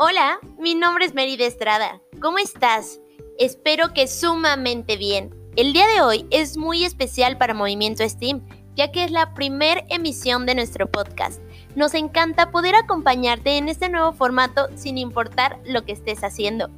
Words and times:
Hola, 0.00 0.38
mi 0.60 0.76
nombre 0.76 1.04
es 1.04 1.12
Mary 1.16 1.36
de 1.36 1.46
Estrada. 1.46 2.00
¿Cómo 2.22 2.38
estás? 2.38 3.00
Espero 3.36 3.92
que 3.92 4.06
sumamente 4.06 4.96
bien. 4.96 5.34
El 5.56 5.72
día 5.72 5.88
de 5.88 6.02
hoy 6.02 6.24
es 6.30 6.56
muy 6.56 6.84
especial 6.84 7.36
para 7.36 7.52
Movimiento 7.52 8.08
Steam, 8.08 8.46
ya 8.76 8.92
que 8.92 9.02
es 9.02 9.10
la 9.10 9.34
primera 9.34 9.82
emisión 9.88 10.46
de 10.46 10.54
nuestro 10.54 10.88
podcast. 10.88 11.42
Nos 11.74 11.94
encanta 11.94 12.52
poder 12.52 12.76
acompañarte 12.76 13.58
en 13.58 13.68
este 13.68 13.88
nuevo 13.88 14.12
formato 14.12 14.68
sin 14.76 14.98
importar 14.98 15.58
lo 15.64 15.84
que 15.84 15.94
estés 15.94 16.22
haciendo. 16.22 16.70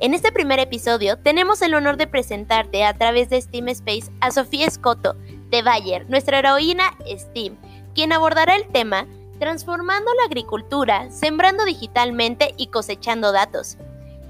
En 0.00 0.14
este 0.14 0.32
primer 0.32 0.58
episodio 0.58 1.18
tenemos 1.18 1.60
el 1.60 1.74
honor 1.74 1.98
de 1.98 2.06
presentarte 2.06 2.84
a 2.84 2.96
través 2.96 3.28
de 3.28 3.42
Steam 3.42 3.68
Space 3.68 4.10
a 4.22 4.30
Sofía 4.30 4.66
Escoto, 4.66 5.12
de 5.50 5.60
Bayer, 5.60 6.08
nuestra 6.08 6.38
heroína 6.38 6.96
Steam, 7.06 7.54
quien 7.94 8.14
abordará 8.14 8.56
el 8.56 8.66
tema 8.68 9.06
transformando 9.42 10.08
la 10.14 10.26
agricultura, 10.26 11.10
sembrando 11.10 11.64
digitalmente 11.64 12.54
y 12.56 12.68
cosechando 12.68 13.32
datos. 13.32 13.76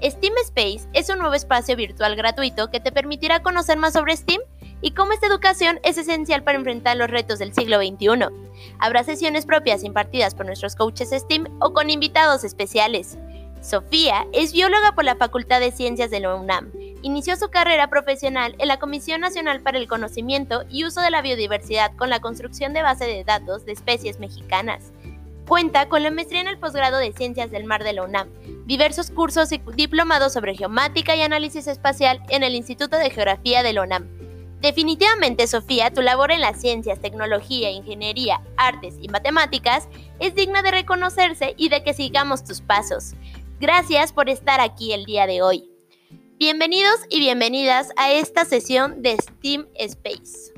Steam 0.01 0.33
Space 0.45 0.89
es 0.93 1.07
un 1.09 1.19
nuevo 1.19 1.35
espacio 1.35 1.75
virtual 1.75 2.15
gratuito 2.15 2.71
que 2.71 2.79
te 2.79 2.91
permitirá 2.91 3.43
conocer 3.43 3.77
más 3.77 3.93
sobre 3.93 4.17
Steam 4.17 4.41
y 4.81 4.95
cómo 4.95 5.11
esta 5.11 5.27
educación 5.27 5.79
es 5.83 5.99
esencial 5.99 6.43
para 6.43 6.57
enfrentar 6.57 6.97
los 6.97 7.11
retos 7.11 7.37
del 7.37 7.53
siglo 7.53 7.77
XXI. 7.77 8.25
Habrá 8.79 9.03
sesiones 9.03 9.45
propias 9.45 9.83
impartidas 9.83 10.33
por 10.33 10.47
nuestros 10.47 10.75
coaches 10.75 11.11
STEAM 11.11 11.45
o 11.61 11.73
con 11.73 11.91
invitados 11.91 12.43
especiales. 12.43 13.15
Sofía 13.61 14.25
es 14.33 14.51
bióloga 14.51 14.95
por 14.95 15.05
la 15.05 15.15
Facultad 15.15 15.59
de 15.59 15.71
Ciencias 15.71 16.09
de 16.09 16.27
UNAM. 16.27 16.71
Inició 17.03 17.35
su 17.35 17.49
carrera 17.49 17.87
profesional 17.87 18.55
en 18.57 18.67
la 18.67 18.79
Comisión 18.79 19.21
Nacional 19.21 19.61
para 19.61 19.77
el 19.77 19.87
Conocimiento 19.87 20.63
y 20.71 20.85
Uso 20.85 21.01
de 21.01 21.11
la 21.11 21.21
Biodiversidad 21.21 21.95
con 21.97 22.09
la 22.09 22.19
construcción 22.19 22.73
de 22.73 22.81
base 22.81 23.05
de 23.05 23.23
datos 23.23 23.63
de 23.65 23.73
especies 23.73 24.19
mexicanas. 24.19 24.92
Cuenta 25.47 25.89
con 25.89 26.03
la 26.03 26.11
maestría 26.11 26.41
en 26.41 26.47
el 26.47 26.57
posgrado 26.57 26.97
de 26.97 27.11
Ciencias 27.11 27.51
del 27.51 27.65
Mar 27.65 27.83
de 27.83 27.93
la 27.93 28.03
UNAM, 28.03 28.29
diversos 28.65 29.11
cursos 29.11 29.51
y 29.51 29.61
diplomados 29.75 30.33
sobre 30.33 30.55
geomática 30.55 31.15
y 31.15 31.21
análisis 31.21 31.67
espacial 31.67 32.21
en 32.29 32.43
el 32.43 32.55
Instituto 32.55 32.97
de 32.97 33.09
Geografía 33.09 33.61
de 33.61 33.73
la 33.73 33.83
UNAM. 33.83 34.07
Definitivamente, 34.61 35.45
Sofía, 35.47 35.91
tu 35.91 36.01
labor 36.01 36.31
en 36.31 36.39
las 36.39 36.61
ciencias, 36.61 37.01
tecnología, 37.01 37.69
ingeniería, 37.69 38.41
artes 38.55 38.95
y 39.01 39.09
matemáticas 39.09 39.89
es 40.19 40.33
digna 40.33 40.61
de 40.61 40.71
reconocerse 40.71 41.53
y 41.57 41.67
de 41.67 41.83
que 41.83 41.93
sigamos 41.93 42.45
tus 42.45 42.61
pasos. 42.61 43.13
Gracias 43.59 44.13
por 44.13 44.29
estar 44.29 44.61
aquí 44.61 44.93
el 44.93 45.03
día 45.03 45.27
de 45.27 45.41
hoy. 45.41 45.69
Bienvenidos 46.39 47.01
y 47.09 47.19
bienvenidas 47.19 47.89
a 47.97 48.13
esta 48.13 48.45
sesión 48.45 49.01
de 49.01 49.17
STEAM 49.17 49.67
Space. 49.75 50.53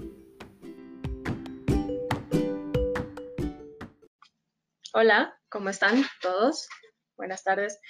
Hola, 4.97 5.38
¿cómo 5.49 5.67
están 5.67 6.05
todos? 6.21 6.69
Buenas 7.17 7.43
tardes. 7.43 7.81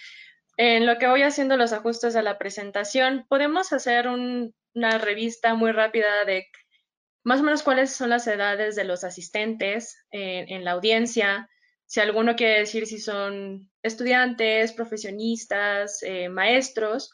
En 0.57 0.87
lo 0.87 0.97
que 0.97 1.05
voy 1.05 1.21
haciendo 1.21 1.55
los 1.55 1.71
ajustes 1.71 2.15
a 2.15 2.23
la 2.23 2.39
presentación, 2.39 3.27
podemos 3.29 3.71
hacer 3.73 4.07
una 4.07 4.97
revista 4.97 5.53
muy 5.53 5.71
rápida 5.71 6.25
de 6.25 6.47
más 7.23 7.41
o 7.41 7.43
menos 7.43 7.61
cuáles 7.61 7.91
son 7.91 8.09
las 8.09 8.25
edades 8.25 8.75
de 8.75 8.85
los 8.85 9.03
asistentes 9.03 10.03
en 10.09 10.65
la 10.65 10.71
audiencia, 10.71 11.47
si 11.85 11.99
alguno 11.99 12.35
quiere 12.35 12.61
decir 12.61 12.87
si 12.87 12.97
son 12.97 13.69
estudiantes, 13.83 14.73
profesionistas, 14.73 16.01
eh, 16.01 16.27
maestros. 16.27 17.13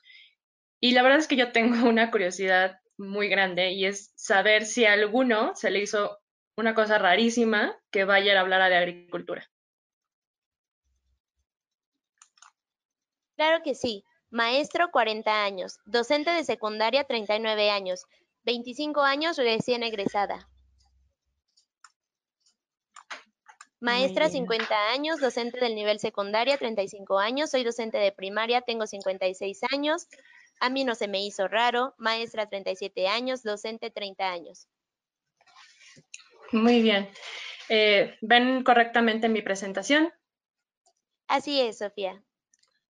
Y 0.80 0.94
la 0.94 1.04
verdad 1.04 1.20
es 1.20 1.28
que 1.28 1.36
yo 1.36 1.52
tengo 1.52 1.74
una 1.90 2.12
curiosidad 2.12 2.80
muy 2.98 3.28
grande 3.28 3.72
y 3.72 3.84
es 3.84 4.14
saber 4.16 4.66
si 4.66 4.86
a 4.86 4.94
alguno 4.94 5.52
se 5.54 5.70
le 5.70 5.80
hizo 5.80 6.18
una 6.56 6.76
cosa 6.76 6.98
rarísima 6.98 7.78
que 7.92 8.06
vaya 8.06 8.38
a 8.38 8.40
hablar 8.40 8.70
de 8.70 8.78
agricultura. 8.78 9.52
Claro 13.42 13.64
que 13.64 13.74
sí. 13.74 14.06
Maestro, 14.30 14.92
40 14.92 15.44
años. 15.44 15.80
Docente 15.86 16.30
de 16.30 16.44
secundaria, 16.44 17.06
39 17.06 17.72
años. 17.72 18.06
25 18.44 19.02
años, 19.02 19.38
recién 19.38 19.82
egresada. 19.82 20.48
Maestra, 23.80 24.30
50 24.30 24.92
años, 24.92 25.20
docente 25.20 25.60
del 25.60 25.74
nivel 25.74 25.98
secundaria, 25.98 26.56
35 26.60 27.18
años, 27.18 27.50
soy 27.50 27.64
docente 27.64 27.98
de 27.98 28.12
primaria, 28.12 28.62
tengo 28.62 28.86
56 28.86 29.62
años, 29.74 30.06
a 30.60 30.70
mí 30.70 30.84
no 30.84 30.94
se 30.94 31.08
me 31.08 31.26
hizo 31.26 31.48
raro, 31.48 31.96
maestra, 31.98 32.48
37 32.48 33.08
años, 33.08 33.42
docente, 33.42 33.90
30 33.90 34.32
años. 34.32 34.68
Muy 36.52 36.84
bien. 36.84 37.10
Eh, 37.70 38.20
¿Ven 38.22 38.64
correctamente 38.64 39.30
mi 39.30 39.42
presentación? 39.42 40.14
Así 41.28 41.60
es, 41.60 41.80
Sofía. 41.80 42.24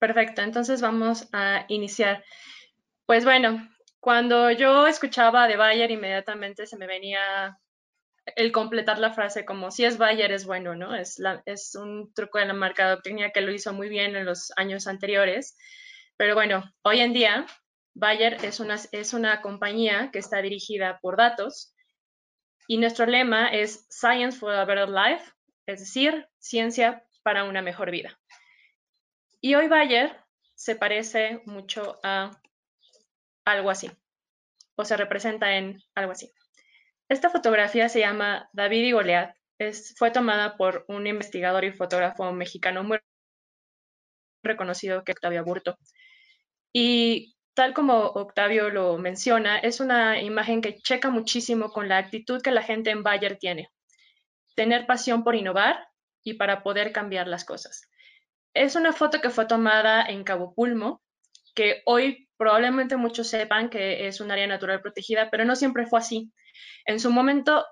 Perfecto, 0.01 0.41
entonces 0.41 0.81
vamos 0.81 1.29
a 1.31 1.65
iniciar. 1.67 2.25
Pues 3.05 3.23
bueno, 3.23 3.69
cuando 3.99 4.49
yo 4.49 4.87
escuchaba 4.87 5.47
de 5.47 5.57
Bayer, 5.57 5.91
inmediatamente 5.91 6.65
se 6.65 6.75
me 6.75 6.87
venía 6.87 7.55
el 8.35 8.51
completar 8.51 8.97
la 8.97 9.13
frase 9.13 9.45
como 9.45 9.69
si 9.69 9.85
es 9.85 9.99
Bayer 9.99 10.31
es 10.31 10.47
bueno, 10.47 10.73
¿no? 10.75 10.95
Es, 10.95 11.21
es 11.45 11.75
un 11.75 12.11
truco 12.15 12.39
de 12.39 12.47
la 12.47 12.53
marca 12.53 12.89
doctrina 12.89 13.29
que 13.29 13.41
lo 13.41 13.51
hizo 13.51 13.73
muy 13.73 13.89
bien 13.89 14.15
en 14.15 14.25
los 14.25 14.51
años 14.55 14.87
anteriores. 14.87 15.55
Pero 16.17 16.33
bueno, 16.33 16.63
hoy 16.81 16.99
en 17.01 17.13
día 17.13 17.45
Bayer 17.93 18.43
es 18.43 18.59
una, 18.59 18.77
es 18.91 19.13
una 19.13 19.43
compañía 19.43 20.09
que 20.11 20.17
está 20.17 20.41
dirigida 20.41 20.97
por 20.99 21.15
datos 21.15 21.75
y 22.67 22.79
nuestro 22.79 23.05
lema 23.05 23.49
es 23.49 23.85
Science 23.91 24.39
for 24.39 24.55
a 24.55 24.65
Better 24.65 24.89
Life, 24.89 25.31
es 25.67 25.81
decir, 25.81 26.27
ciencia 26.39 27.05
para 27.21 27.43
una 27.43 27.61
mejor 27.61 27.91
vida. 27.91 28.20
Y 29.43 29.55
hoy 29.55 29.67
Bayer 29.67 30.15
se 30.53 30.75
parece 30.75 31.41
mucho 31.45 31.99
a 32.03 32.39
algo 33.43 33.71
así, 33.71 33.89
o 34.75 34.85
se 34.85 34.95
representa 34.95 35.57
en 35.57 35.81
algo 35.95 36.11
así. 36.11 36.31
Esta 37.09 37.31
fotografía 37.31 37.89
se 37.89 37.99
llama 38.01 38.47
David 38.53 38.83
y 38.83 38.91
Goliat. 38.91 39.35
Fue 39.97 40.11
tomada 40.11 40.57
por 40.57 40.85
un 40.87 41.07
investigador 41.07 41.65
y 41.65 41.71
fotógrafo 41.71 42.31
mexicano 42.31 42.83
muy 42.83 42.99
reconocido 44.43 45.03
que 45.03 45.11
Octavio 45.11 45.43
Burto. 45.43 45.75
Y 46.71 47.35
tal 47.55 47.73
como 47.73 47.97
Octavio 47.97 48.69
lo 48.69 48.99
menciona, 48.99 49.57
es 49.57 49.79
una 49.79 50.21
imagen 50.21 50.61
que 50.61 50.77
checa 50.77 51.09
muchísimo 51.09 51.71
con 51.71 51.89
la 51.89 51.97
actitud 51.97 52.41
que 52.43 52.51
la 52.51 52.61
gente 52.61 52.91
en 52.91 53.01
Bayer 53.01 53.37
tiene. 53.37 53.69
Tener 54.55 54.85
pasión 54.85 55.23
por 55.23 55.35
innovar 55.35 55.87
y 56.23 56.35
para 56.35 56.61
poder 56.61 56.91
cambiar 56.91 57.27
las 57.27 57.43
cosas. 57.43 57.90
Es 58.53 58.75
una 58.75 58.93
foto 58.93 59.21
que 59.21 59.29
fue 59.29 59.45
tomada 59.45 60.03
en 60.03 60.23
Cabo 60.23 60.53
Pulmo, 60.53 61.01
que 61.55 61.81
hoy 61.85 62.27
probablemente 62.37 62.97
muchos 62.97 63.27
sepan 63.27 63.69
que 63.69 64.07
es 64.07 64.19
un 64.19 64.31
área 64.31 64.47
natural 64.47 64.81
protegida, 64.81 65.29
pero 65.29 65.45
no 65.45 65.55
siempre 65.55 65.85
fue 65.85 65.99
así. 65.99 66.31
En 66.85 66.99
su 66.99 67.11
momento, 67.11 67.65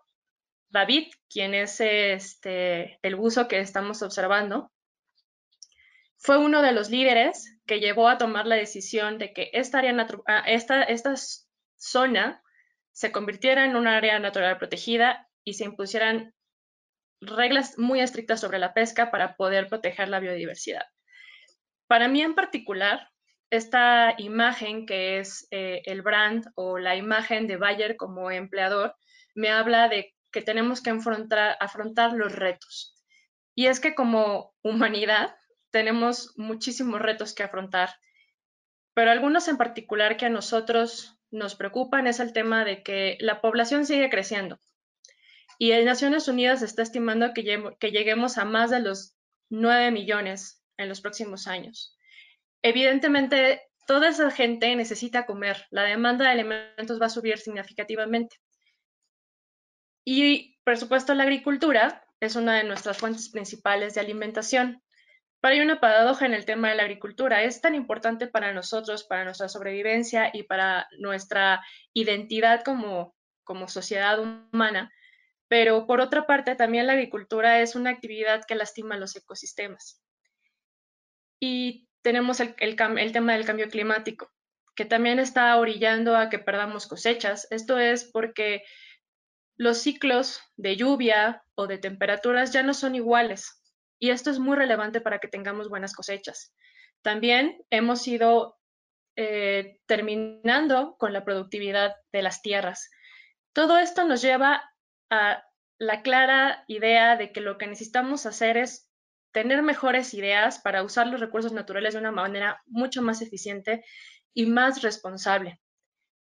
David, 0.69 1.07
quien 1.29 1.53
es 1.53 1.79
este, 1.81 3.00
el 3.01 3.16
buzo 3.16 3.47
que 3.47 3.59
estamos 3.59 4.01
observando, 4.01 4.72
fue 6.17 6.38
uno 6.38 6.62
de 6.62 6.73
los 6.73 6.90
líderes 6.90 7.57
que 7.66 7.79
llevó 7.79 8.09
a 8.09 8.17
tomar 8.17 8.46
la 8.46 8.56
decisión 8.56 9.17
de 9.17 9.34
que 9.34 9.50
esta, 9.53 9.79
área 9.79 9.96
ah, 10.28 10.44
esta, 10.47 10.84
esta 10.84 11.13
zona 11.78 12.44
se 12.91 13.11
convirtiera 13.11 13.66
en 13.66 13.75
un 13.75 13.88
área 13.88 14.19
natural 14.19 14.57
protegida 14.57 15.29
y 15.46 15.53
se 15.53 15.63
impusieran 15.63 16.34
reglas 17.22 17.78
muy 17.78 18.02
estrictas 18.02 18.40
sobre 18.40 18.59
la 18.59 18.74
pesca 18.74 19.12
para 19.12 19.35
poder 19.35 19.68
proteger 19.68 20.07
la 20.07 20.19
biodiversidad. 20.19 20.84
Para 21.88 22.07
mí 22.07 22.22
en 22.22 22.35
particular, 22.35 23.09
esta 23.50 24.13
imagen 24.18 24.85
que 24.85 25.19
es 25.19 25.47
eh, 25.52 25.81
el 25.85 26.02
brand 26.02 26.46
o 26.56 26.78
la 26.78 26.96
imagen 26.96 27.47
de 27.47 27.58
Bayer 27.58 27.97
como 27.97 28.31
empleador, 28.31 28.96
me 29.35 29.50
habla 29.50 29.88
de 29.88 30.13
que 30.31 30.41
tenemos 30.41 30.81
que 30.81 30.91
afrontar, 30.91 31.58
afrontar 31.59 32.14
los 32.14 32.34
retos. 32.34 32.96
Y 33.55 33.67
es 33.67 33.79
que 33.79 33.96
como 33.96 34.53
humanidad 34.61 35.35
tenemos 35.72 36.34
muchísimos 36.38 37.02
retos 37.02 37.34
que 37.34 37.43
afrontar, 37.43 37.90
pero 38.93 39.11
algunos 39.11 39.47
en 39.47 39.58
particular 39.58 40.17
que 40.17 40.28
a 40.28 40.29
nosotros 40.29 41.17
nos 41.32 41.55
preocupan 41.55 42.08
es 42.08 42.20
el 42.20 42.34
tema 42.34 42.66
de 42.66 42.84
que 42.84 43.17
la 43.20 43.41
población 43.41 43.85
sigue 43.85 44.09
creciendo 44.09 44.59
y 45.61 45.73
en 45.73 45.85
Naciones 45.85 46.29
Unidas 46.29 46.61
está 46.61 46.84
estimando 46.84 47.34
que, 47.34 47.44
lleguemos 47.91 48.38
a 48.38 48.46
más 48.46 48.72
de 48.72 48.79
los 48.79 49.17
9 49.50 49.91
millones 49.91 50.64
en 50.78 50.88
los 50.88 51.02
próximos 51.02 51.47
años. 51.47 51.97
Evidentemente, 52.61 53.61
toda 53.85 54.08
esa 54.08 54.32
gente 54.32 54.73
necesita 54.78 55.26
comer. 55.26 55.67
La 55.70 55.84
demanda 55.84 56.23
de 56.23 56.32
alimentos 56.32 57.02
va 57.02 57.08
a 57.08 57.09
subir 57.09 57.38
significativamente. 57.40 58.38
Y, 60.06 60.58
por 60.64 60.78
supuesto, 60.78 61.14
la 61.14 61.23
agricultura 61.23 62.05
es 62.22 62.38
una 62.38 62.55
de 62.55 62.64
nuestras 62.64 62.97
fuentes 62.97 63.28
principales 63.28 63.96
de 63.96 64.00
alimentación. 64.00 64.82
Pero 65.41 65.55
hay 65.55 65.59
una 65.59 65.82
paradoja 65.82 66.26
en 66.26 66.35
el 66.35 66.46
tema 66.46 66.70
de 66.70 66.76
la 66.76 66.84
agricultura. 66.84 67.44
Es 67.44 67.59
tan 67.59 67.76
importante 67.76 68.28
para 68.28 68.53
nosotros, 68.53 69.03
para 69.03 69.26
nuestra 69.26 69.50
sobrevivencia 69.50 70.32
y 70.34 70.44
para 70.44 70.88
nuestra 71.00 71.62
identidad 71.94 72.64
como, 72.64 73.14
como 73.44 73.67
sociedad 73.67 74.20
humana, 74.20 74.90
pero 75.49 75.87
por 75.87 75.99
otra 75.99 76.25
parte 76.25 76.55
también 76.55 76.87
la 76.87 76.93
agricultura 76.93 77.59
es 77.59 77.75
una 77.75 77.90
actividad 77.90 78.46
que 78.47 78.55
lastima 78.55 78.97
los 78.97 79.16
ecosistemas. 79.16 80.01
Y 81.41 81.90
tenemos 82.03 82.40
el, 82.40 82.55
tema 82.55 83.34
del 83.34 83.46
cambio 83.46 83.67
climático, 83.67 84.31
que 84.75 84.85
también 84.85 85.19
está 85.19 85.57
orillando 85.57 86.16
a 86.16 86.29
que 86.29 86.40
perdamos 86.40 86.87
cosechas. 86.87 87.47
Esto 87.49 87.79
es 87.79 88.05
porque 88.05 88.63
los 89.57 89.79
ciclos 89.79 90.40
de 90.55 90.78
lluvia 90.78 91.43
o 91.55 91.67
de 91.67 91.79
temperaturas 91.79 92.53
ya 92.53 92.63
no 92.63 92.73
son 92.73 92.95
iguales 92.95 93.61
y 93.99 94.11
esto 94.11 94.29
es 94.29 94.40
muy 94.40 94.55
relevante 94.55 95.02
para 95.02 95.19
que 95.19 95.28
tengamos 95.28 95.67
buenas 95.67 95.93
cosechas. 95.93 96.53
También 97.02 97.57
hemos 97.72 98.07
ido 98.07 98.57
eh, 99.16 99.79
terminando 99.87 100.95
con 100.97 101.11
la 101.11 101.25
productividad 101.25 101.95
de 102.13 102.22
las 102.22 102.41
tierras. 102.41 102.90
Todo 103.52 103.78
esto 103.78 104.05
nos 104.05 104.22
lleva 104.22 104.63
a 105.09 105.44
la 105.78 106.02
clara 106.02 106.64
idea 106.67 107.16
de 107.16 107.32
que 107.32 107.41
lo 107.41 107.58
que 107.58 107.67
necesitamos 107.67 108.26
hacer 108.26 108.58
es 108.58 108.90
tener 109.32 109.61
mejores 109.61 110.14
ideas 110.14 110.59
para 110.59 110.84
usar 110.84 111.08
los 111.08 111.20
recursos 111.20 111.53
naturales 111.53 111.94
de 111.94 112.00
una 112.00 112.11
manera 112.11 112.61
mucho 112.66 113.02
más 113.02 113.22
eficiente 113.22 113.85
y 114.34 114.46
más 114.46 114.82
responsable. 114.82 115.59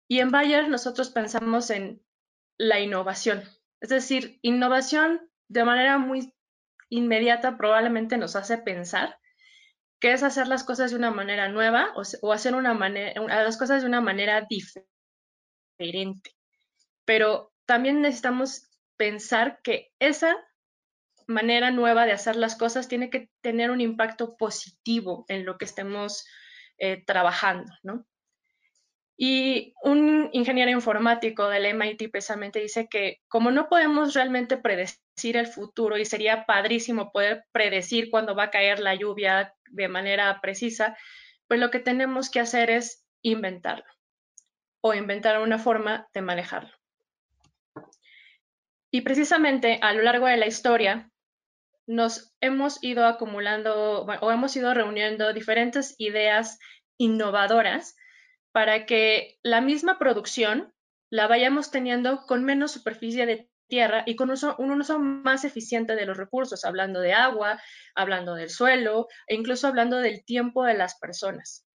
Y 0.07 0.19
en 0.19 0.31
Bayer 0.31 0.69
nosotros 0.69 1.09
pensamos 1.09 1.69
en 1.69 2.01
la 2.57 2.79
innovación, 2.79 3.43
es 3.81 3.89
decir, 3.89 4.39
innovación 4.41 5.29
de 5.49 5.63
manera 5.63 5.97
muy 5.97 6.33
inmediata 6.89 7.57
probablemente 7.57 8.17
nos 8.17 8.35
hace 8.35 8.57
pensar 8.57 9.17
que 9.99 10.11
es 10.11 10.21
hacer 10.21 10.47
las 10.47 10.63
cosas 10.63 10.91
de 10.91 10.97
una 10.97 11.11
manera 11.11 11.47
nueva 11.47 11.93
o, 11.95 12.33
hacer 12.33 12.55
una 12.55 12.73
manera, 12.73 13.21
las 13.21 13.57
cosas 13.57 13.81
de 13.81 13.87
una 13.87 14.01
manera 14.01 14.45
diferente. 15.77 16.31
Pero 17.05 17.52
también 17.65 18.01
necesitamos 18.01 18.69
pensar 18.97 19.59
que 19.63 19.91
esa 19.99 20.35
manera 21.27 21.71
nueva 21.71 22.05
de 22.05 22.11
hacer 22.11 22.35
las 22.35 22.55
cosas 22.55 22.87
tiene 22.87 23.09
que 23.09 23.29
tener 23.41 23.71
un 23.71 23.81
impacto 23.81 24.35
positivo 24.37 25.25
en 25.27 25.45
lo 25.45 25.57
que 25.57 25.65
estemos 25.65 26.25
eh, 26.77 27.03
trabajando, 27.05 27.71
¿no? 27.83 28.05
Y 29.15 29.73
un 29.83 30.29
ingeniero 30.33 30.71
informático 30.71 31.47
del 31.47 31.65
MIT 31.67 32.09
precisamente 32.11 32.59
dice 32.59 32.87
que 32.89 33.21
como 33.27 33.51
no 33.51 33.69
podemos 33.69 34.13
realmente 34.15 34.57
predecir 34.57 35.37
el 35.37 35.45
futuro 35.47 35.97
y 35.97 36.05
sería 36.05 36.45
padrísimo 36.45 37.11
poder 37.11 37.45
predecir 37.51 38.09
cuándo 38.09 38.35
va 38.35 38.45
a 38.45 38.51
caer 38.51 38.79
la 38.79 38.95
lluvia 38.95 39.53
de 39.69 39.87
manera 39.87 40.41
precisa, 40.41 40.97
pues 41.47 41.59
lo 41.59 41.69
que 41.69 41.79
tenemos 41.79 42.31
que 42.31 42.39
hacer 42.39 42.71
es 42.71 43.05
inventarlo 43.21 43.85
o 44.81 44.93
inventar 44.95 45.39
una 45.39 45.59
forma 45.59 46.09
de 46.13 46.21
manejarlo. 46.21 46.82
Y 48.93 49.01
precisamente 49.01 49.79
a 49.81 49.91
lo 49.91 50.03
largo 50.03 50.27
de 50.27 50.37
la 50.37 50.45
historia 50.45 51.09
nos 51.87 52.31
hemos 52.41 52.81
ido 52.83 53.07
acumulando 53.07 54.03
o 54.03 54.31
hemos 54.31 54.55
ido 54.55 54.71
reuniendo 54.71 55.33
diferentes 55.33 55.95
ideas 55.97 56.59
innovadoras 56.99 57.95
para 58.51 58.85
que 58.85 59.39
la 59.41 59.61
misma 59.61 59.97
producción 59.97 60.75
la 61.09 61.25
vayamos 61.25 61.71
teniendo 61.71 62.27
con 62.27 62.43
menos 62.43 62.71
superficie 62.71 63.25
de 63.25 63.49
tierra 63.67 64.03
y 64.05 64.15
con 64.15 64.29
un 64.29 64.81
uso 64.81 64.99
más 64.99 65.43
eficiente 65.43 65.95
de 65.95 66.05
los 66.05 66.15
recursos, 66.15 66.63
hablando 66.63 66.99
de 66.99 67.13
agua, 67.13 67.59
hablando 67.95 68.35
del 68.35 68.51
suelo 68.51 69.07
e 69.25 69.33
incluso 69.33 69.67
hablando 69.67 69.97
del 69.97 70.23
tiempo 70.23 70.65
de 70.65 70.75
las 70.75 70.99
personas. 70.99 71.65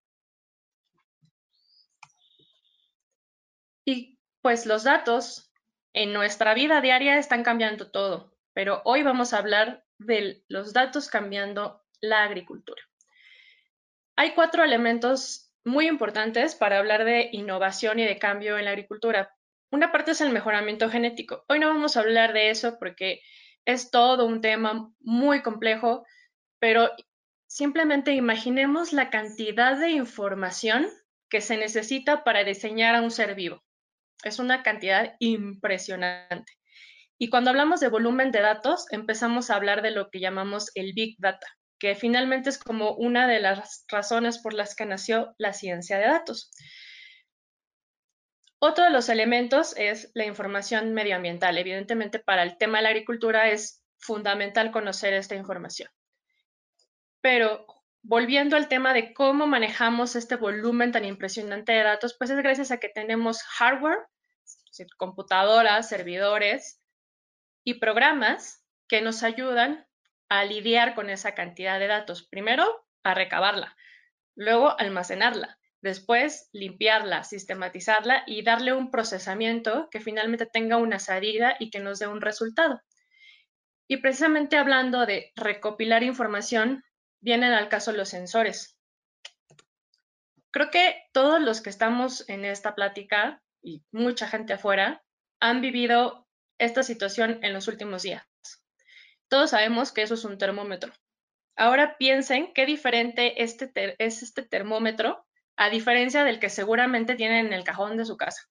Y 3.83 4.17
pues 4.41 4.65
los 4.65 4.85
datos 4.85 5.48
en 5.93 6.13
nuestra 6.13 6.53
vida 6.53 6.81
diaria 6.81 7.17
están 7.17 7.43
cambiando 7.43 7.91
todo, 7.91 8.35
pero 8.53 8.81
hoy 8.85 9.03
vamos 9.03 9.33
a 9.33 9.39
hablar 9.39 9.85
de 9.97 10.43
los 10.47 10.73
datos 10.73 11.09
cambiando 11.09 11.81
la 12.01 12.23
agricultura. 12.23 12.81
Hay 14.15 14.31
cuatro 14.31 14.63
elementos 14.63 15.51
muy 15.63 15.87
importantes 15.87 16.55
para 16.55 16.79
hablar 16.79 17.05
de 17.05 17.29
innovación 17.31 17.99
y 17.99 18.05
de 18.05 18.19
cambio 18.19 18.57
en 18.57 18.65
la 18.65 18.71
agricultura. 18.71 19.33
Una 19.71 19.91
parte 19.91 20.11
es 20.11 20.21
el 20.21 20.31
mejoramiento 20.31 20.89
genético. 20.89 21.45
Hoy 21.47 21.59
no 21.59 21.67
vamos 21.67 21.95
a 21.95 22.01
hablar 22.01 22.33
de 22.33 22.49
eso 22.49 22.77
porque 22.79 23.21
es 23.65 23.91
todo 23.91 24.25
un 24.25 24.41
tema 24.41 24.91
muy 24.99 25.41
complejo, 25.41 26.05
pero 26.59 26.91
simplemente 27.47 28.13
imaginemos 28.13 28.93
la 28.93 29.09
cantidad 29.09 29.77
de 29.77 29.91
información 29.91 30.87
que 31.29 31.41
se 31.41 31.57
necesita 31.57 32.23
para 32.23 32.43
diseñar 32.43 32.95
a 32.95 33.01
un 33.01 33.11
ser 33.11 33.35
vivo. 33.35 33.63
Es 34.23 34.39
una 34.39 34.63
cantidad 34.63 35.15
impresionante. 35.19 36.53
Y 37.17 37.29
cuando 37.29 37.49
hablamos 37.49 37.79
de 37.79 37.89
volumen 37.89 38.31
de 38.31 38.41
datos, 38.41 38.85
empezamos 38.91 39.49
a 39.49 39.55
hablar 39.55 39.81
de 39.81 39.91
lo 39.91 40.09
que 40.09 40.19
llamamos 40.19 40.71
el 40.75 40.93
Big 40.93 41.15
Data 41.19 41.47
que 41.79 41.95
finalmente 41.95 42.49
es 42.49 42.57
como 42.57 42.91
una 42.91 43.27
de 43.27 43.39
las 43.39 43.85
razones 43.87 44.37
por 44.37 44.53
las 44.53 44.75
que 44.75 44.85
nació 44.85 45.33
la 45.37 45.53
ciencia 45.53 45.97
de 45.97 46.07
datos. 46.07 46.51
Otro 48.59 48.83
de 48.83 48.89
los 48.89 49.07
elementos 49.07 49.73
es 49.77 50.11
la 50.13 50.25
información 50.25 50.93
medioambiental. 50.93 51.57
Evidentemente, 51.57 52.19
para 52.19 52.43
el 52.43 52.57
tema 52.57 52.79
de 52.79 52.83
la 52.83 52.89
agricultura 52.89 53.49
es 53.49 53.81
fundamental 53.97 54.71
conocer 54.71 55.13
esta 55.13 55.35
información. 55.35 55.89
Pero 57.21 57.65
volviendo 58.01 58.55
al 58.55 58.67
tema 58.67 58.93
de 58.93 59.13
cómo 59.13 59.47
manejamos 59.47 60.15
este 60.15 60.35
volumen 60.35 60.91
tan 60.91 61.05
impresionante 61.05 61.71
de 61.73 61.83
datos, 61.83 62.15
pues 62.17 62.29
es 62.29 62.37
gracias 62.37 62.71
a 62.71 62.77
que 62.77 62.89
tenemos 62.89 63.43
hardware, 63.43 63.99
computadoras, 64.97 65.89
servidores 65.89 66.81
y 67.63 67.75
programas 67.75 68.63
que 68.87 69.01
nos 69.01 69.23
ayudan 69.23 69.85
a 70.29 70.45
lidiar 70.45 70.95
con 70.95 71.09
esa 71.09 71.35
cantidad 71.35 71.79
de 71.79 71.87
datos. 71.87 72.27
Primero, 72.27 72.85
a 73.03 73.13
recabarla, 73.13 73.75
luego 74.35 74.79
almacenarla, 74.79 75.59
después 75.81 76.49
limpiarla, 76.53 77.23
sistematizarla 77.23 78.23
y 78.27 78.43
darle 78.43 78.73
un 78.73 78.91
procesamiento 78.91 79.89
que 79.89 79.99
finalmente 79.99 80.45
tenga 80.45 80.77
una 80.77 80.99
salida 80.99 81.55
y 81.59 81.69
que 81.69 81.79
nos 81.79 81.99
dé 81.99 82.07
un 82.07 82.21
resultado. 82.21 82.81
Y 83.87 83.97
precisamente 83.97 84.55
hablando 84.55 85.05
de 85.05 85.31
recopilar 85.35 86.03
información, 86.03 86.83
vienen 87.21 87.53
al 87.53 87.69
caso 87.69 87.91
los 87.91 88.09
sensores. 88.09 88.77
Creo 90.51 90.71
que 90.71 91.03
todos 91.11 91.39
los 91.41 91.61
que 91.61 91.69
estamos 91.69 92.27
en 92.29 92.45
esta 92.45 92.75
plática 92.75 93.41
y 93.61 93.83
mucha 93.91 94.27
gente 94.27 94.53
afuera 94.53 95.03
han 95.39 95.61
vivido 95.61 96.27
esta 96.57 96.83
situación 96.83 97.39
en 97.43 97.53
los 97.53 97.67
últimos 97.67 98.03
días. 98.03 98.23
Todos 99.27 99.51
sabemos 99.51 99.91
que 99.91 100.01
eso 100.01 100.15
es 100.15 100.25
un 100.25 100.37
termómetro. 100.37 100.91
Ahora 101.55 101.97
piensen 101.97 102.53
qué 102.53 102.65
diferente 102.65 103.43
este 103.43 103.71
es 103.99 104.23
este 104.23 104.43
termómetro 104.43 105.25
a 105.55 105.69
diferencia 105.69 106.23
del 106.23 106.39
que 106.39 106.49
seguramente 106.49 107.15
tienen 107.15 107.47
en 107.47 107.53
el 107.53 107.65
cajón 107.65 107.97
de 107.97 108.05
su 108.05 108.15
casa, 108.15 108.49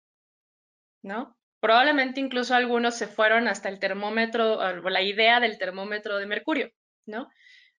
¿no? 1.02 1.36
Probablemente 1.60 2.20
incluso 2.20 2.54
algunos 2.54 2.94
se 2.96 3.08
fueron 3.08 3.48
hasta 3.48 3.70
el 3.70 3.80
termómetro, 3.80 4.58
o 4.58 4.90
la 4.90 5.02
idea 5.02 5.40
del 5.40 5.58
termómetro 5.58 6.18
de 6.18 6.26
mercurio, 6.26 6.70
¿no? 7.06 7.28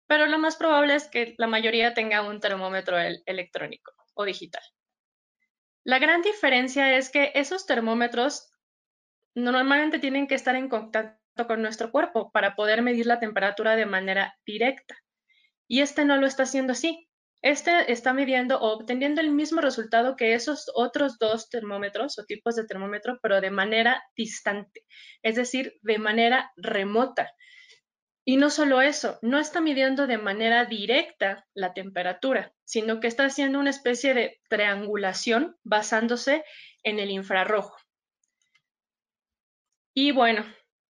Pero 0.10 0.26
lo 0.26 0.40
más 0.40 0.56
probable 0.56 0.96
es 0.96 1.08
que 1.08 1.36
la 1.38 1.46
mayoría 1.46 1.94
tenga 1.94 2.24
un 2.24 2.40
termómetro 2.40 2.98
electrónico 3.28 3.94
o 4.16 4.26
digital. 4.26 4.64
La 5.84 6.00
gran 6.00 6.24
diferencia 6.24 6.98
es 6.98 7.12
que 7.12 7.32
esos 7.36 7.68
termómetros 7.68 8.52
normalmente 9.36 10.00
tienen 10.00 10.26
que 10.26 10.34
estar 10.34 10.56
en 10.56 10.68
contacto 10.68 11.46
con 11.46 11.62
nuestro 11.62 11.92
cuerpo 11.92 12.32
para 12.32 12.56
poder 12.56 12.82
medir 12.82 13.06
la 13.06 13.20
temperatura 13.20 13.76
de 13.76 13.86
manera 13.86 14.36
directa. 14.48 14.98
Y 15.68 15.82
este 15.82 16.06
no 16.06 16.18
lo 16.18 16.26
está 16.26 16.42
haciendo 16.42 16.72
así. 16.72 17.08
Este 17.44 17.92
está 17.92 18.12
midiendo 18.12 18.60
o 18.60 18.74
obteniendo 18.80 19.22
el 19.22 19.30
mismo 19.30 19.62
resultado 19.62 20.16
que 20.16 20.34
esos 20.34 20.72
otros 20.74 21.20
dos 21.20 21.52
termómetros 21.52 22.18
o 22.18 22.26
tipos 22.26 22.56
de 22.56 22.66
termómetro, 22.66 23.20
pero 23.22 23.42
de 23.42 23.52
manera 23.52 24.02
distante, 24.16 24.86
es 25.22 25.36
decir, 25.36 25.76
de 25.84 26.00
manera 26.00 26.52
remota. 26.58 27.32
Y 28.30 28.38
no 28.38 28.52
solo 28.52 28.80
eso, 28.84 29.18
no 29.24 29.40
está 29.40 29.60
midiendo 29.60 30.06
de 30.06 30.20
manera 30.20 30.66
directa 30.66 31.48
la 31.56 31.74
temperatura, 31.74 32.54
sino 32.64 33.00
que 33.00 33.08
está 33.08 33.26
haciendo 33.26 33.60
una 33.60 33.72
especie 33.72 34.14
de 34.14 34.40
triangulación 34.50 35.58
basándose 35.64 36.46
en 36.84 37.00
el 37.00 37.10
infrarrojo. 37.10 37.76
Y 39.96 40.12
bueno, 40.12 40.46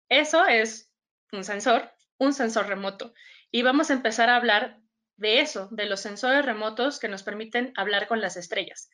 eso 0.10 0.46
es 0.48 0.92
un 1.32 1.46
sensor, 1.46 1.90
un 2.18 2.34
sensor 2.34 2.68
remoto. 2.68 3.14
Y 3.52 3.62
vamos 3.62 3.90
a 3.90 3.94
empezar 3.94 4.30
a 4.30 4.36
hablar 4.36 4.82
de 5.16 5.40
eso, 5.40 5.70
de 5.72 5.86
los 5.86 6.02
sensores 6.02 6.46
remotos 6.46 7.00
que 7.00 7.08
nos 7.08 7.24
permiten 7.24 7.72
hablar 7.78 8.10
con 8.10 8.20
las 8.20 8.36
estrellas. 8.36 8.90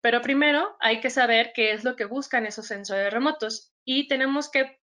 Pero 0.00 0.22
primero 0.22 0.74
hay 0.80 1.02
que 1.02 1.10
saber 1.10 1.52
qué 1.54 1.72
es 1.72 1.84
lo 1.84 1.96
que 1.96 2.06
buscan 2.06 2.46
esos 2.46 2.66
sensores 2.66 3.12
remotos 3.12 3.74
y 3.84 4.08
tenemos 4.08 4.50
que 4.50 4.79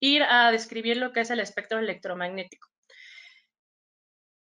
ir 0.00 0.22
a 0.22 0.50
describir 0.50 0.96
lo 0.96 1.12
que 1.12 1.20
es 1.20 1.30
el 1.30 1.40
espectro 1.40 1.78
electromagnético. 1.78 2.68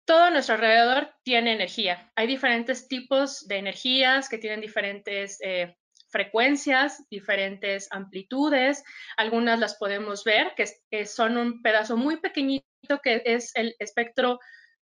Todo 0.04 0.30
nuestro 0.30 0.56
alrededor 0.56 1.14
tiene 1.22 1.52
energía. 1.52 2.10
Hay 2.16 2.26
diferentes 2.26 2.88
tipos 2.88 3.46
de 3.46 3.56
energías 3.58 4.28
que 4.28 4.38
tienen 4.38 4.60
diferentes 4.60 5.38
eh, 5.42 5.76
frecuencias, 6.08 7.04
diferentes 7.08 7.88
amplitudes. 7.92 8.82
Algunas 9.16 9.58
las 9.58 9.76
podemos 9.76 10.24
ver, 10.24 10.54
que, 10.56 11.06
son 11.06 11.36
un 11.36 11.62
pedazo 11.62 11.96
muy 11.96 12.18
pequeñito 12.18 12.64
que 13.02 13.22
es 13.24 13.52
el 13.54 13.74
espectro 13.78 14.40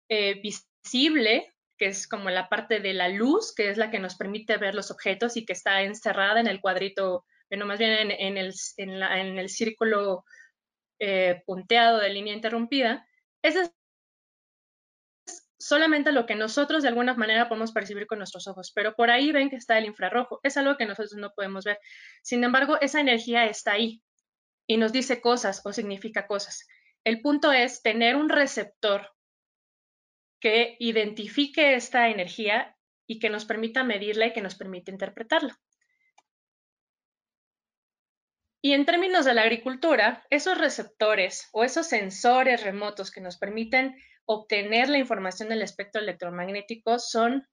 eh, 0.08 0.40
visible 0.40 1.52
que 1.78 1.86
es 1.86 2.08
como 2.08 2.28
la 2.28 2.48
parte 2.48 2.80
de 2.80 2.92
la 2.92 3.08
luz, 3.08 3.54
que 3.54 3.70
es 3.70 3.78
la 3.78 3.90
que 3.90 4.00
nos 4.00 4.16
permite 4.16 4.58
ver 4.58 4.74
los 4.74 4.90
objetos 4.90 5.36
y 5.36 5.46
que 5.46 5.52
está 5.52 5.82
encerrada 5.82 6.40
en 6.40 6.48
el 6.48 6.60
cuadrito, 6.60 7.24
bueno, 7.48 7.64
más 7.64 7.78
bien 7.78 7.92
en, 7.92 8.36
el, 8.36 8.52
en, 8.76 9.38
el, 9.38 9.48
círculo 9.48 10.24
eh, 10.98 11.42
punteado 11.46 11.98
de 11.98 12.10
línea 12.10 12.34
interrumpida. 12.34 13.06
Ese 13.42 13.62
es 13.62 13.72
solamente 15.58 16.12
lo 16.12 16.24
que 16.26 16.34
nosotros 16.34 16.82
de 16.82 16.88
alguna 16.88 17.14
manera 17.14 17.48
podemos 17.48 17.72
percibir 17.72 18.06
con 18.06 18.18
nuestros 18.18 18.46
ojos, 18.46 18.72
pero 18.74 18.94
por 18.94 19.10
ahí 19.10 19.32
ven 19.32 19.50
que 19.50 19.56
está 19.56 19.78
el 19.78 19.86
infrarrojo. 19.86 20.40
Es 20.42 20.56
algo 20.56 20.76
que 20.76 20.86
nosotros 20.86 21.14
no 21.14 21.32
podemos 21.34 21.64
ver. 21.64 21.78
Sin 22.22 22.42
embargo, 22.44 22.78
esa 22.80 23.00
energía 23.00 23.46
está 23.46 23.72
ahí 23.72 24.02
y 24.66 24.76
nos 24.76 24.92
dice 24.92 25.20
cosas 25.20 25.62
o 25.64 25.72
significa 25.72 26.26
cosas. 26.26 26.66
El 27.04 27.20
punto 27.20 27.52
es 27.52 27.82
tener 27.82 28.16
un 28.16 28.28
receptor 28.28 29.10
que 30.40 30.76
identifique 30.78 31.74
esta 31.74 32.08
energía 32.08 32.76
y 33.06 33.18
que 33.18 33.30
nos 33.30 33.44
permita 33.44 33.82
medirla 33.82 34.26
y 34.26 34.32
que 34.32 34.42
nos 34.42 34.54
permita 34.54 34.90
interpretarla. 34.90 35.58
Y 38.60 38.72
en 38.72 38.86
términos 38.86 39.24
de 39.24 39.34
la 39.34 39.42
agricultura, 39.42 40.26
esos 40.30 40.58
receptores 40.58 41.48
o 41.52 41.62
esos 41.62 41.86
sensores 41.86 42.62
remotos 42.62 43.10
que 43.10 43.20
nos 43.20 43.38
permiten 43.38 43.96
obtener 44.24 44.88
la 44.88 44.98
información 44.98 45.48
del 45.48 45.62
espectro 45.62 46.02
electromagnético 46.02 46.98
son 46.98 47.48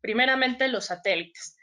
primeramente 0.00 0.68
los 0.68 0.86
satélites. 0.86 1.56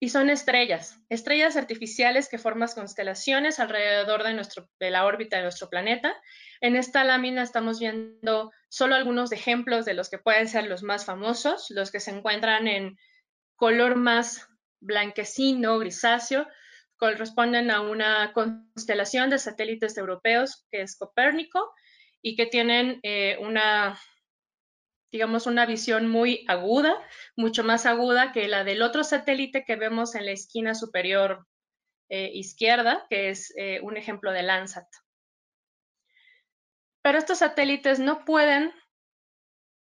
Y 0.00 0.08
son 0.08 0.28
estrellas, 0.28 0.98
estrellas 1.08 1.56
artificiales 1.56 2.28
que 2.28 2.38
forman 2.38 2.68
constelaciones 2.74 3.60
alrededor 3.60 4.22
de, 4.22 4.42
de 4.80 4.90
la 4.90 5.04
órbita 5.04 5.36
de 5.36 5.44
nuestro 5.44 5.70
planeta. 5.70 6.14
En 6.60 6.76
esta 6.76 7.04
lámina 7.04 7.42
estamos 7.42 7.78
viendo 7.78 8.50
solo 8.68 8.96
algunos 8.96 9.32
ejemplos 9.32 9.84
de 9.84 9.94
los 9.94 10.10
que 10.10 10.18
pueden 10.18 10.48
ser 10.48 10.66
los 10.66 10.82
más 10.82 11.04
famosos, 11.04 11.66
los 11.70 11.90
que 11.90 12.00
se 12.00 12.10
encuentran 12.10 12.68
en 12.68 12.98
color 13.54 13.96
más 13.96 14.48
blanquecino, 14.80 15.78
grisáceo, 15.78 16.46
corresponden 16.96 17.70
a 17.70 17.80
una 17.80 18.32
constelación 18.32 19.30
de 19.30 19.38
satélites 19.38 19.96
europeos 19.96 20.66
que 20.70 20.82
es 20.82 20.96
Copérnico 20.96 21.72
y 22.22 22.36
que 22.36 22.46
tienen 22.46 23.00
eh, 23.02 23.36
una, 23.40 23.98
digamos, 25.12 25.46
una 25.46 25.66
visión 25.66 26.08
muy 26.08 26.44
aguda, 26.48 26.96
mucho 27.36 27.64
más 27.64 27.86
aguda 27.86 28.32
que 28.32 28.48
la 28.48 28.64
del 28.64 28.82
otro 28.82 29.04
satélite 29.04 29.64
que 29.64 29.76
vemos 29.76 30.14
en 30.14 30.26
la 30.26 30.32
esquina 30.32 30.74
superior 30.74 31.46
eh, 32.08 32.30
izquierda, 32.34 33.06
que 33.10 33.30
es 33.30 33.52
eh, 33.56 33.80
un 33.82 33.96
ejemplo 33.96 34.32
de 34.32 34.42
Landsat. 34.42 34.86
Pero 37.02 37.18
estos 37.18 37.38
satélites 37.38 37.98
no 37.98 38.24
pueden 38.24 38.72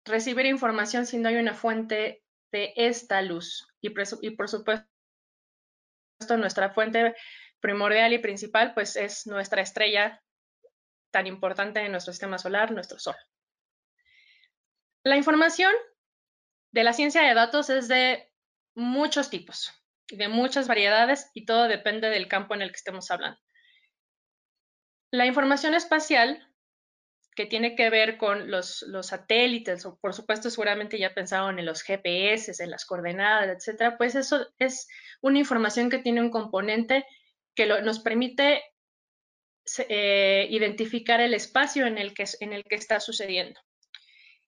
recibir 0.06 0.46
información 0.46 1.06
si 1.06 1.18
no 1.18 1.28
hay 1.28 1.36
una 1.36 1.54
fuente 1.54 2.22
de 2.52 2.72
esta 2.76 3.20
luz. 3.22 3.68
Y, 3.82 3.92
y 4.22 4.30
por 4.30 4.48
supuesto, 4.48 4.86
nuestra 6.28 6.70
fuente 6.70 7.14
primordial 7.60 8.12
y 8.12 8.18
principal, 8.18 8.74
pues 8.74 8.96
es 8.96 9.26
nuestra 9.26 9.62
estrella 9.62 10.22
tan 11.10 11.26
importante 11.26 11.80
en 11.80 11.92
nuestro 11.92 12.12
sistema 12.12 12.38
solar, 12.38 12.70
nuestro 12.70 12.98
Sol. 12.98 13.16
La 15.02 15.16
información 15.16 15.72
de 16.72 16.84
la 16.84 16.92
ciencia 16.92 17.22
de 17.22 17.34
datos 17.34 17.70
es 17.70 17.88
de 17.88 18.32
muchos 18.74 19.30
tipos, 19.30 19.72
de 20.08 20.28
muchas 20.28 20.68
variedades 20.68 21.30
y 21.34 21.46
todo 21.46 21.68
depende 21.68 22.10
del 22.10 22.28
campo 22.28 22.54
en 22.54 22.62
el 22.62 22.70
que 22.70 22.76
estemos 22.76 23.10
hablando. 23.10 23.40
La 25.10 25.26
información 25.26 25.74
espacial, 25.74 26.49
que 27.40 27.46
tiene 27.46 27.74
que 27.74 27.88
ver 27.88 28.18
con 28.18 28.50
los, 28.50 28.84
satélites, 29.00 29.86
o 29.86 29.98
por 29.98 30.12
supuesto 30.12 30.50
seguramente 30.50 30.98
ya 30.98 31.14
pensaron 31.14 31.58
en 31.58 31.64
los 31.64 31.80
GPS, 31.80 32.62
en 32.62 32.70
las 32.70 32.84
coordenadas, 32.84 33.48
etcétera, 33.48 33.96
pues 33.96 34.14
eso 34.14 34.46
es 34.58 34.86
una 35.22 35.38
información 35.38 35.88
que 35.88 36.00
tiene 36.00 36.20
un 36.20 36.28
componente 36.28 37.06
que 37.54 37.64
nos 37.66 38.00
permite 38.00 38.62
eh, 39.88 40.48
identificar 40.50 41.22
el 41.22 41.32
espacio 41.32 41.86
en 41.86 41.96
el, 41.96 42.12
que, 42.12 42.26
en 42.40 42.52
el 42.52 42.62
que 42.64 42.74
está 42.74 43.00
sucediendo. 43.00 43.58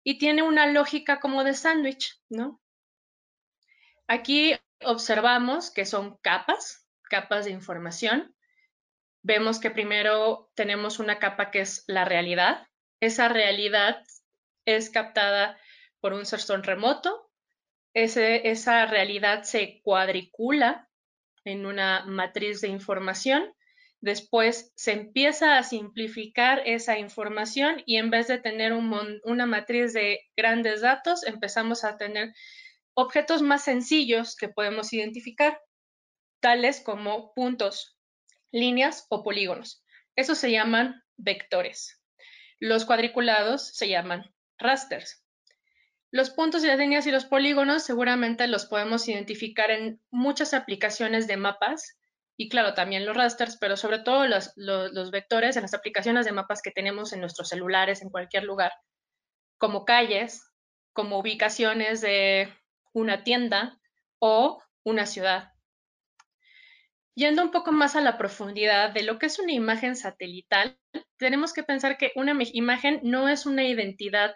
Y 0.04 0.18
tiene 0.18 0.42
una 0.42 0.66
lógica 0.66 1.18
como 1.18 1.44
de 1.44 1.54
sándwich, 1.54 2.20
¿no? 2.28 2.60
Aquí 4.06 4.54
observamos 4.84 5.70
que 5.70 5.86
son 5.86 6.18
capas, 6.18 6.86
capas 7.04 7.46
de 7.46 7.52
información. 7.52 8.36
Vemos 9.22 9.60
que 9.60 9.70
primero 9.70 10.50
tenemos 10.54 10.98
una 10.98 11.18
capa 11.18 11.50
que 11.50 11.60
es 11.60 11.84
la 11.86 12.04
realidad. 12.04 12.66
Esa 13.02 13.28
realidad 13.28 14.02
es 14.64 14.88
captada 14.88 15.58
por 16.00 16.12
un 16.14 16.24
sensor 16.24 16.64
remoto. 16.64 17.30
esa 17.92 18.86
realidad 18.86 19.42
se 19.42 19.82
cuadricula 19.82 20.88
en 21.44 21.66
una 21.66 22.04
matriz 22.06 22.62
de 22.62 22.68
información 22.68 23.54
Después 24.02 24.72
se 24.74 24.90
empieza 24.90 25.56
a 25.56 25.62
simplificar 25.62 26.60
esa 26.66 26.98
información 26.98 27.84
y 27.86 27.98
en 27.98 28.10
vez 28.10 28.26
de 28.26 28.38
tener 28.38 28.72
una 28.72 29.46
matriz 29.46 29.92
de 29.92 30.18
grandes 30.36 30.80
datos, 30.80 31.24
empezamos 31.24 31.84
a 31.84 31.96
tener 31.96 32.34
objetos 32.94 33.42
más 33.42 33.62
sencillos 33.62 34.34
que 34.34 34.48
podemos 34.48 34.92
identificar, 34.92 35.62
tales 36.40 36.80
como 36.80 37.32
puntos, 37.32 37.96
líneas 38.50 39.06
o 39.08 39.22
polígonos. 39.22 39.84
Esos 40.16 40.36
se 40.36 40.50
llaman 40.50 41.00
vectores. 41.16 42.01
Los 42.62 42.84
cuadriculados 42.84 43.66
se 43.74 43.88
llaman 43.88 44.32
rasters. 44.56 45.26
Los 46.12 46.30
puntos 46.30 46.62
y 46.62 46.68
las 46.68 46.78
líneas 46.78 47.04
y 47.08 47.10
los 47.10 47.24
polígonos 47.24 47.82
seguramente 47.82 48.46
los 48.46 48.66
podemos 48.66 49.08
identificar 49.08 49.72
en 49.72 50.00
muchas 50.12 50.54
aplicaciones 50.54 51.26
de 51.26 51.36
mapas 51.36 51.98
y 52.36 52.48
claro, 52.48 52.74
también 52.74 53.04
los 53.04 53.16
rasters, 53.16 53.56
pero 53.56 53.76
sobre 53.76 53.98
todo 53.98 54.28
los, 54.28 55.10
vectores 55.10 55.56
en 55.56 55.62
las 55.62 55.74
aplicaciones 55.74 56.24
de 56.24 56.30
mapas 56.30 56.62
que 56.62 56.70
tenemos 56.70 57.12
en 57.12 57.18
nuestros 57.18 57.48
celulares 57.48 58.00
en 58.00 58.10
cualquier 58.10 58.44
lugar, 58.44 58.70
como 59.58 59.84
calles, 59.84 60.48
como 60.92 61.18
ubicaciones 61.18 62.00
de 62.00 62.48
una 62.92 63.24
tienda 63.24 63.80
o 64.20 64.62
una 64.84 65.06
ciudad. 65.06 65.50
Yendo 67.16 67.42
un 67.42 67.50
poco 67.50 67.72
más 67.72 67.96
a 67.96 68.00
la 68.00 68.18
profundidad 68.18 68.92
de 68.92 69.02
lo 69.02 69.18
que 69.18 69.26
es 69.26 69.40
una 69.40 69.50
imagen 69.50 69.96
satelital, 69.96 70.78
tenemos 71.22 71.52
que 71.52 71.62
pensar 71.62 71.96
que 71.96 72.12
una 72.16 72.36
imagen 72.52 73.00
no 73.04 73.28
es 73.28 73.46
una 73.46 73.64
identidad 73.64 74.34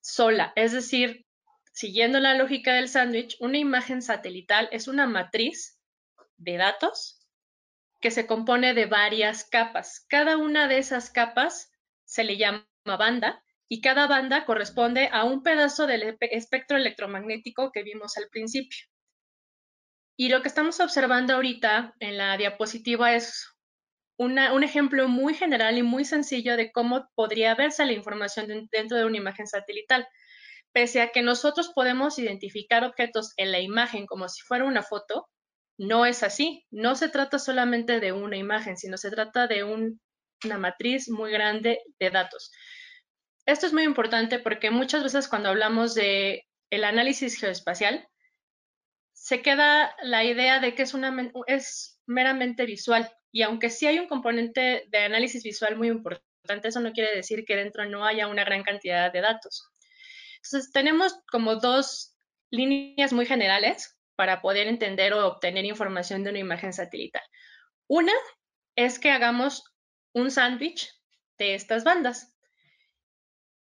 sola, 0.00 0.52
es 0.54 0.72
decir, 0.72 1.26
siguiendo 1.72 2.20
la 2.20 2.34
lógica 2.34 2.74
del 2.74 2.88
sándwich, 2.88 3.36
una 3.40 3.58
imagen 3.58 4.00
satelital 4.00 4.68
es 4.70 4.86
una 4.86 5.06
matriz 5.06 5.78
de 6.36 6.56
datos 6.56 7.26
que 8.00 8.12
se 8.12 8.26
compone 8.26 8.74
de 8.74 8.86
varias 8.86 9.44
capas. 9.44 10.06
Cada 10.08 10.36
una 10.36 10.68
de 10.68 10.78
esas 10.78 11.10
capas 11.10 11.72
se 12.04 12.22
le 12.22 12.36
llama 12.36 12.64
banda 12.84 13.42
y 13.68 13.80
cada 13.80 14.06
banda 14.06 14.44
corresponde 14.44 15.08
a 15.12 15.24
un 15.24 15.42
pedazo 15.42 15.88
del 15.88 16.16
espectro 16.20 16.76
electromagnético 16.76 17.72
que 17.72 17.82
vimos 17.82 18.16
al 18.16 18.28
principio. 18.30 18.86
Y 20.16 20.28
lo 20.28 20.42
que 20.42 20.48
estamos 20.48 20.78
observando 20.78 21.34
ahorita 21.34 21.94
en 21.98 22.16
la 22.16 22.36
diapositiva 22.36 23.14
es 23.14 23.57
un 24.18 24.64
ejemplo 24.64 25.08
muy 25.08 25.34
general 25.34 25.78
y 25.78 25.82
muy 25.82 26.04
sencillo 26.04 26.56
de 26.56 26.72
cómo 26.72 27.08
podría 27.14 27.54
verse 27.54 27.86
la 27.86 27.92
información 27.92 28.68
dentro 28.72 28.96
de 28.96 29.04
una 29.04 29.16
imagen 29.16 29.46
satelital. 29.46 30.06
Pese 30.72 31.00
a 31.00 31.12
que 31.12 31.22
nosotros 31.22 31.70
podemos 31.74 32.18
identificar 32.18 32.84
objetos 32.84 33.32
en 33.36 33.52
la 33.52 33.60
imagen 33.60 34.06
como 34.06 34.28
si 34.28 34.42
fuera 34.42 34.64
una 34.64 34.82
foto, 34.82 35.28
no 35.78 36.04
es 36.04 36.22
así. 36.24 36.66
No 36.70 36.96
se 36.96 37.08
trata 37.08 37.38
solamente 37.38 38.00
de 38.00 38.12
una 38.12 38.36
imagen, 38.36 38.76
sino 38.76 38.96
se 38.96 39.10
trata 39.10 39.46
de 39.46 39.62
una 39.64 40.58
matriz 40.58 41.08
muy 41.08 41.30
grande 41.30 41.80
de 42.00 42.10
datos. 42.10 42.50
Esto 43.46 43.66
es 43.66 43.72
muy 43.72 43.84
importante 43.84 44.40
porque 44.40 44.70
muchas 44.70 45.04
veces 45.04 45.28
cuando 45.28 45.48
hablamos 45.48 45.94
de 45.94 46.44
el 46.70 46.84
análisis 46.84 47.38
geoespacial, 47.38 48.06
se 49.14 49.42
queda 49.42 49.94
la 50.02 50.24
idea 50.24 50.60
de 50.60 50.74
que 50.74 50.82
es, 50.82 50.94
una, 50.94 51.32
es 51.46 52.00
meramente 52.06 52.66
visual. 52.66 53.10
Y 53.38 53.42
aunque 53.42 53.70
sí 53.70 53.86
hay 53.86 54.00
un 54.00 54.08
componente 54.08 54.86
de 54.88 54.98
análisis 54.98 55.44
visual 55.44 55.76
muy 55.76 55.86
importante, 55.86 56.66
eso 56.66 56.80
no 56.80 56.92
quiere 56.92 57.14
decir 57.14 57.44
que 57.44 57.54
dentro 57.54 57.88
no 57.88 58.04
haya 58.04 58.26
una 58.26 58.42
gran 58.42 58.64
cantidad 58.64 59.12
de 59.12 59.20
datos. 59.20 59.70
Entonces, 60.42 60.72
tenemos 60.72 61.20
como 61.30 61.54
dos 61.54 62.16
líneas 62.50 63.12
muy 63.12 63.26
generales 63.26 63.96
para 64.16 64.42
poder 64.42 64.66
entender 64.66 65.12
o 65.12 65.24
obtener 65.24 65.64
información 65.66 66.24
de 66.24 66.30
una 66.30 66.40
imagen 66.40 66.72
satelital. 66.72 67.22
Una 67.86 68.12
es 68.74 68.98
que 68.98 69.12
hagamos 69.12 69.62
un 70.14 70.32
sándwich 70.32 70.92
de 71.38 71.54
estas 71.54 71.84
bandas. 71.84 72.36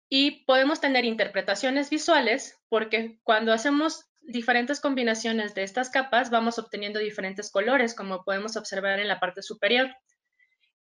Y 0.10 0.44
podemos 0.44 0.82
tener 0.82 1.06
interpretaciones 1.06 1.90
visuales 1.90 2.60
porque 2.68 3.18
cuando 3.24 3.54
hacemos 3.54 4.10
diferentes 4.24 4.80
combinaciones 4.80 5.54
de 5.54 5.64
estas 5.64 5.90
capas 5.90 6.30
vamos 6.30 6.58
obteniendo 6.60 7.00
diferentes 7.00 7.52
colores, 7.52 7.94
como 7.94 8.24
podemos 8.24 8.56
observar 8.56 9.00
en 9.00 9.08
la 9.08 9.20
parte 9.20 9.42
superior. 9.42 9.96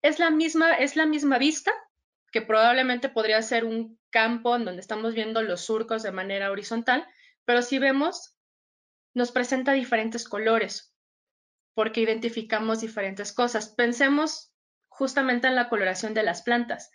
Es 0.00 0.18
la 0.18 0.30
misma, 0.30 0.74
es 0.74 0.96
la 0.96 1.06
misma 1.06 1.38
vista, 1.38 1.72
que 2.32 2.42
probablemente 2.42 3.08
podría 3.08 3.42
ser 3.42 3.64
un 3.64 3.98
campo 4.10 4.56
en 4.56 4.64
donde 4.64 4.80
estamos 4.80 5.14
viendo 5.14 5.42
los 5.42 5.62
surcos 5.62 6.02
de 6.02 6.12
manera 6.12 6.50
horizontal, 6.50 7.06
pero 7.44 7.62
si 7.62 7.78
vemos, 7.78 8.36
nos 9.14 9.32
presenta 9.32 9.72
diferentes 9.72 10.26
colores 10.26 10.94
porque 11.74 12.00
identificamos 12.00 12.80
diferentes 12.80 13.32
cosas. 13.32 13.68
Pensemos 13.68 14.52
justamente 14.88 15.48
en 15.48 15.54
la 15.54 15.68
coloración 15.68 16.14
de 16.14 16.22
las 16.22 16.42
plantas. 16.42 16.90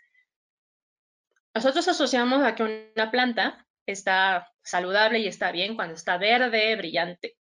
Nosotros 1.54 1.88
asociamos 1.88 2.44
a 2.44 2.56
que 2.56 2.64
una 2.96 3.12
planta 3.12 3.67
está 3.88 4.52
saludable 4.64 5.20
y 5.20 5.28
está 5.28 5.52
bien 5.52 5.76
cuando 5.76 5.96
está 5.96 6.18
verde, 6.18 6.76
brillante. 6.76 7.38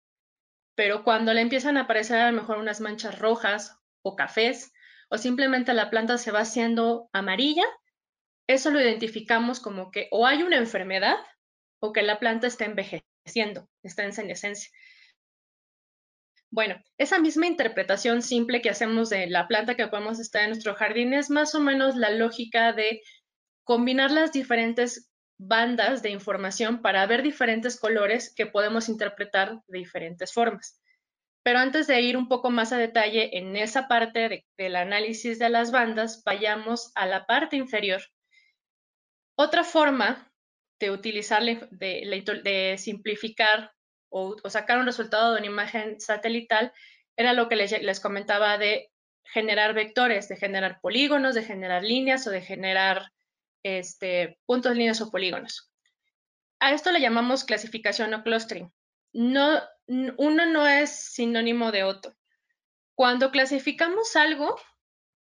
Pero 0.75 1.03
cuando 1.03 1.33
le 1.33 1.41
empiezan 1.41 1.77
a 1.77 1.81
aparecer 1.81 2.19
a 2.19 2.31
lo 2.31 2.39
mejor 2.39 2.57
unas 2.57 2.81
manchas 2.81 3.17
rojas 3.17 3.79
o 4.03 4.15
cafés, 4.15 4.71
o 5.09 5.17
simplemente 5.17 5.73
la 5.73 5.89
planta 5.89 6.17
se 6.17 6.31
va 6.31 6.39
haciendo 6.41 7.09
amarilla, 7.13 7.65
eso 8.47 8.71
lo 8.71 8.81
identificamos 8.81 9.59
como 9.59 9.89
que 9.89 10.07
o 10.11 10.27
hay 10.27 10.43
una 10.43 10.57
enfermedad 10.57 11.17
o 11.79 11.93
que 11.93 12.01
la 12.01 12.19
planta 12.19 12.47
está 12.47 12.65
envejeciendo, 12.65 13.69
está 13.83 14.03
en 14.03 14.13
senescencia. 14.13 14.71
Bueno, 16.49 16.75
esa 16.97 17.19
misma 17.19 17.47
interpretación 17.47 18.21
simple 18.21 18.61
que 18.61 18.69
hacemos 18.69 19.09
de 19.09 19.27
la 19.27 19.47
planta 19.47 19.75
que 19.75 19.87
podemos 19.87 20.19
estar 20.19 20.43
en 20.43 20.49
nuestro 20.49 20.75
jardín 20.75 21.13
es 21.13 21.29
más 21.29 21.55
o 21.55 21.59
menos 21.59 21.95
la 21.95 22.11
lógica 22.11 22.73
de 22.73 23.01
combinar 23.63 24.11
las 24.11 24.31
diferentes 24.31 25.12
bandas 25.37 26.01
de 26.01 26.09
información 26.09 26.81
para 26.81 27.05
ver 27.05 27.21
diferentes 27.21 27.79
colores 27.79 28.33
que 28.35 28.45
podemos 28.45 28.89
interpretar 28.89 29.61
de 29.67 29.79
diferentes 29.79 30.33
formas. 30.33 30.79
Pero 31.43 31.59
antes 31.59 31.87
de 31.87 31.99
ir 32.01 32.15
un 32.15 32.29
poco 32.29 32.49
más 32.49 32.71
a 32.71 32.77
detalle 32.77 33.37
en 33.37 33.57
esa 33.57 33.87
parte 33.87 34.45
del 34.57 34.75
análisis 34.75 35.39
de 35.39 35.49
las 35.49 35.71
bandas, 35.71 36.23
vayamos 36.23 36.91
a 36.95 37.05
la 37.05 37.25
parte 37.25 37.57
inferior. 37.57 38.01
Otra 39.35 39.63
forma 39.65 40.31
de 40.79 40.91
utilizar, 40.91 41.43
de, 41.43 42.75
simplificar 42.77 43.71
o, 44.09 44.37
sacar 44.49 44.79
un 44.79 44.85
resultado 44.85 45.33
de 45.33 45.39
una 45.39 45.47
imagen 45.47 45.99
satelital 45.99 46.71
era 47.17 47.33
lo 47.33 47.49
que 47.49 47.57
les, 47.57 47.71
les 47.81 47.99
comentaba 47.99 48.57
de 48.57 48.91
generar 49.25 49.73
vectores, 49.73 50.29
de 50.29 50.37
generar 50.37 50.79
polígonos, 50.81 51.35
de 51.35 51.43
generar 51.43 51.83
líneas 51.83 52.25
o 52.27 52.31
de 52.31 52.41
generar 52.41 53.11
este, 53.63 54.39
puntos, 54.45 54.75
líneas 54.75 55.01
o 55.01 55.09
polígonos. 55.09 55.71
A 56.59 56.71
esto 56.71 56.91
le 56.91 57.01
llamamos 57.01 57.43
clasificación 57.43 58.13
o 58.13 58.23
clustering. 58.23 58.71
No, 59.13 59.61
uno 59.87 60.45
no 60.45 60.67
es 60.67 60.89
sinónimo 60.89 61.71
de 61.71 61.83
otro. 61.83 62.15
Cuando 62.95 63.31
clasificamos 63.31 64.15
algo, 64.15 64.55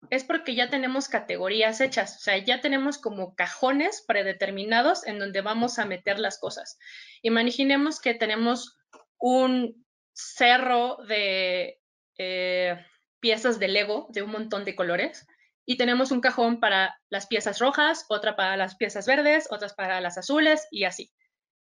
es 0.09 0.23
porque 0.23 0.55
ya 0.55 0.69
tenemos 0.69 1.07
categorías 1.07 1.79
hechas, 1.79 2.17
o 2.17 2.19
sea, 2.19 2.37
ya 2.37 2.59
tenemos 2.59 2.97
como 2.97 3.35
cajones 3.35 4.03
predeterminados 4.07 5.05
en 5.05 5.19
donde 5.19 5.41
vamos 5.41 5.77
a 5.77 5.85
meter 5.85 6.19
las 6.19 6.39
cosas. 6.39 6.79
Imaginemos 7.21 7.99
que 8.01 8.13
tenemos 8.13 8.77
un 9.17 9.85
cerro 10.13 10.97
de 11.07 11.79
eh, 12.17 12.85
piezas 13.19 13.59
de 13.59 13.67
Lego 13.67 14.07
de 14.09 14.23
un 14.23 14.31
montón 14.31 14.65
de 14.65 14.75
colores 14.75 15.27
y 15.65 15.77
tenemos 15.77 16.11
un 16.11 16.21
cajón 16.21 16.59
para 16.59 16.99
las 17.09 17.27
piezas 17.27 17.59
rojas, 17.59 18.05
otra 18.09 18.35
para 18.35 18.57
las 18.57 18.75
piezas 18.75 19.05
verdes, 19.05 19.47
otras 19.51 19.73
para 19.73 20.01
las 20.01 20.17
azules 20.17 20.67
y 20.71 20.85
así. 20.85 21.11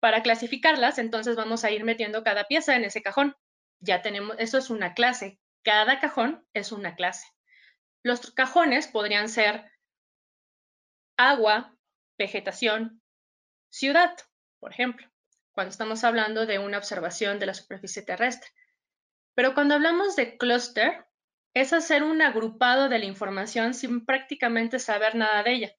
Para 0.00 0.22
clasificarlas, 0.22 0.98
entonces 0.98 1.36
vamos 1.36 1.64
a 1.64 1.70
ir 1.70 1.84
metiendo 1.84 2.22
cada 2.22 2.44
pieza 2.44 2.76
en 2.76 2.84
ese 2.84 3.02
cajón. 3.02 3.36
Ya 3.80 4.02
tenemos, 4.02 4.36
eso 4.38 4.58
es 4.58 4.70
una 4.70 4.94
clase. 4.94 5.38
Cada 5.64 6.00
cajón 6.00 6.46
es 6.54 6.72
una 6.72 6.94
clase. 6.94 7.26
Los 8.02 8.32
cajones 8.32 8.88
podrían 8.88 9.28
ser 9.28 9.70
agua, 11.16 11.76
vegetación, 12.18 13.00
ciudad, 13.70 14.16
por 14.58 14.72
ejemplo, 14.72 15.08
cuando 15.52 15.70
estamos 15.70 16.02
hablando 16.04 16.46
de 16.46 16.58
una 16.58 16.78
observación 16.78 17.38
de 17.38 17.46
la 17.46 17.54
superficie 17.54 18.02
terrestre. 18.02 18.50
Pero 19.34 19.54
cuando 19.54 19.74
hablamos 19.74 20.16
de 20.16 20.36
clúster, 20.36 21.06
es 21.54 21.72
hacer 21.72 22.02
un 22.02 22.22
agrupado 22.22 22.88
de 22.88 22.98
la 22.98 23.04
información 23.04 23.74
sin 23.74 24.04
prácticamente 24.04 24.78
saber 24.78 25.14
nada 25.14 25.42
de 25.42 25.52
ella, 25.52 25.72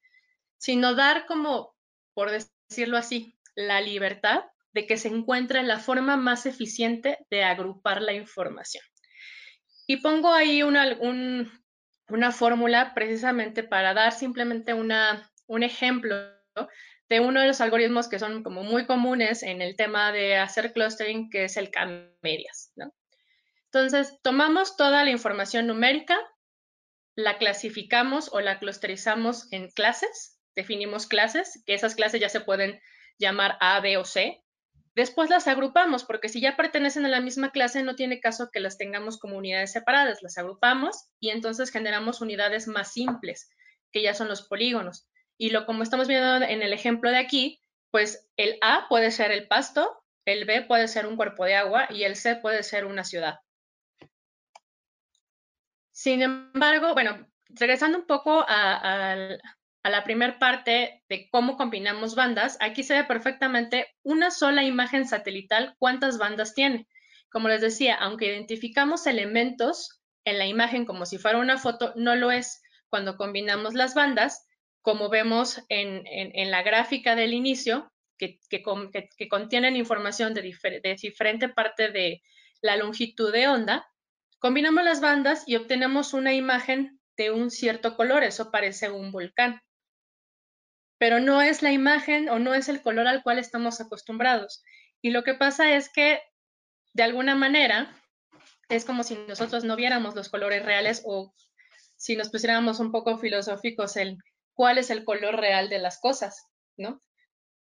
sino 0.56 0.94
dar 0.94 1.26
como, 1.26 1.74
por 2.14 2.30
decirlo 2.30 2.96
así, 2.96 3.38
la 3.54 3.80
libertad 3.80 4.44
de 4.72 4.86
que 4.86 4.96
se 4.96 5.08
encuentre 5.08 5.62
la 5.62 5.78
forma 5.78 6.16
más 6.16 6.46
eficiente 6.46 7.18
de 7.30 7.44
agrupar 7.44 8.02
la 8.02 8.12
información. 8.12 8.84
Y 9.86 9.98
pongo 9.98 10.32
ahí 10.32 10.62
una, 10.62 10.96
una 12.08 12.32
fórmula 12.32 12.92
precisamente 12.94 13.62
para 13.62 13.94
dar 13.94 14.12
simplemente 14.12 14.74
una, 14.74 15.30
un 15.46 15.62
ejemplo 15.62 16.16
de 17.08 17.20
uno 17.20 17.40
de 17.40 17.48
los 17.48 17.60
algoritmos 17.60 18.08
que 18.08 18.18
son 18.18 18.42
como 18.42 18.62
muy 18.62 18.86
comunes 18.86 19.42
en 19.42 19.60
el 19.60 19.76
tema 19.76 20.10
de 20.10 20.36
hacer 20.36 20.72
clustering, 20.72 21.30
que 21.30 21.44
es 21.44 21.56
el 21.56 21.70
K-medias. 21.70 22.72
¿no? 22.76 22.92
Entonces, 23.74 24.20
tomamos 24.22 24.76
toda 24.76 25.02
la 25.02 25.10
información 25.10 25.66
numérica, 25.66 26.16
la 27.16 27.38
clasificamos 27.38 28.30
o 28.32 28.40
la 28.40 28.60
clusterizamos 28.60 29.52
en 29.52 29.68
clases, 29.68 30.38
definimos 30.54 31.08
clases, 31.08 31.60
que 31.66 31.74
esas 31.74 31.96
clases 31.96 32.20
ya 32.20 32.28
se 32.28 32.40
pueden 32.40 32.80
llamar 33.18 33.56
A, 33.58 33.80
B 33.80 33.96
o 33.96 34.04
C. 34.04 34.40
Después 34.94 35.28
las 35.28 35.48
agrupamos, 35.48 36.04
porque 36.04 36.28
si 36.28 36.40
ya 36.40 36.56
pertenecen 36.56 37.04
a 37.04 37.08
la 37.08 37.20
misma 37.20 37.50
clase, 37.50 37.82
no 37.82 37.96
tiene 37.96 38.20
caso 38.20 38.50
que 38.52 38.60
las 38.60 38.78
tengamos 38.78 39.18
como 39.18 39.36
unidades 39.36 39.72
separadas. 39.72 40.22
Las 40.22 40.38
agrupamos 40.38 41.08
y 41.18 41.30
entonces 41.30 41.72
generamos 41.72 42.20
unidades 42.20 42.68
más 42.68 42.92
simples, 42.92 43.50
que 43.90 44.02
ya 44.02 44.14
son 44.14 44.28
los 44.28 44.46
polígonos. 44.46 45.08
Y 45.36 45.50
lo 45.50 45.66
como 45.66 45.82
estamos 45.82 46.06
viendo 46.06 46.36
en 46.46 46.62
el 46.62 46.72
ejemplo 46.72 47.10
de 47.10 47.18
aquí, 47.18 47.60
pues 47.90 48.30
el 48.36 48.56
A 48.62 48.86
puede 48.88 49.10
ser 49.10 49.32
el 49.32 49.48
pasto, 49.48 50.00
el 50.26 50.44
B 50.44 50.62
puede 50.62 50.86
ser 50.86 51.06
un 51.06 51.16
cuerpo 51.16 51.44
de 51.44 51.56
agua 51.56 51.88
y 51.90 52.04
el 52.04 52.14
C 52.14 52.36
puede 52.36 52.62
ser 52.62 52.84
una 52.84 53.02
ciudad. 53.02 53.40
Sin 55.94 56.22
embargo, 56.22 56.92
bueno, 56.92 57.24
regresando 57.50 57.98
un 57.98 58.06
poco 58.06 58.44
a, 58.48 59.16
la 59.84 60.02
primera 60.02 60.40
parte 60.40 61.04
de 61.08 61.28
cómo 61.30 61.56
combinamos 61.56 62.16
bandas, 62.16 62.58
aquí 62.60 62.82
se 62.82 62.94
ve 62.94 63.04
perfectamente 63.04 63.86
una 64.02 64.32
sola 64.32 64.64
imagen 64.64 65.06
satelital 65.06 65.76
cuántas 65.78 66.18
bandas 66.18 66.52
tiene. 66.52 66.88
Como 67.30 67.48
les 67.48 67.60
decía, 67.60 67.94
aunque 67.94 68.26
identificamos 68.26 69.06
elementos 69.06 70.00
en 70.24 70.38
la 70.38 70.46
imagen 70.46 70.84
como 70.84 71.06
si 71.06 71.18
fuera 71.18 71.38
una 71.38 71.58
foto, 71.58 71.92
no 71.94 72.16
lo 72.16 72.32
es 72.32 72.60
cuando 72.88 73.16
combinamos 73.16 73.74
las 73.74 73.94
bandas, 73.94 74.48
como 74.82 75.08
vemos 75.08 75.62
en, 75.68 76.50
la 76.50 76.62
gráfica 76.64 77.14
del 77.14 77.34
inicio, 77.34 77.92
que, 78.18 78.40
contienen 79.30 79.76
información 79.76 80.34
de, 80.34 80.42
diferente 81.00 81.48
parte 81.48 81.92
de 81.92 82.20
la 82.62 82.76
longitud 82.76 83.32
de 83.32 83.46
onda, 83.46 83.86
Combinamos 84.44 84.84
las 84.84 85.00
bandas 85.00 85.44
y 85.46 85.56
obtenemos 85.56 86.12
una 86.12 86.34
imagen 86.34 87.00
de 87.16 87.30
un 87.30 87.50
cierto 87.50 87.96
color, 87.96 88.22
eso 88.24 88.50
parece 88.50 88.90
un 88.90 89.10
volcán. 89.10 89.62
Pero 90.98 91.18
no 91.18 91.40
es 91.40 91.62
la 91.62 91.72
imagen 91.72 92.28
o 92.28 92.38
no 92.38 92.52
es 92.52 92.68
el 92.68 92.82
color 92.82 93.06
al 93.06 93.22
cual 93.22 93.38
estamos 93.38 93.80
acostumbrados. 93.80 94.62
Y 95.00 95.12
lo 95.12 95.24
que 95.24 95.32
pasa 95.32 95.74
es 95.74 95.90
que, 95.90 96.20
de 96.92 97.02
alguna 97.02 97.34
manera, 97.34 97.90
es 98.68 98.84
como 98.84 99.02
si 99.02 99.16
nosotros 99.26 99.64
no 99.64 99.76
viéramos 99.76 100.14
los 100.14 100.28
colores 100.28 100.62
reales 100.62 101.00
o 101.06 101.34
si 101.96 102.14
nos 102.14 102.28
pusiéramos 102.28 102.80
un 102.80 102.92
poco 102.92 103.16
filosóficos 103.16 103.96
en 103.96 104.18
cuál 104.52 104.76
es 104.76 104.90
el 104.90 105.06
color 105.06 105.36
real 105.36 105.70
de 105.70 105.78
las 105.78 105.98
cosas, 105.98 106.50
¿no? 106.76 107.02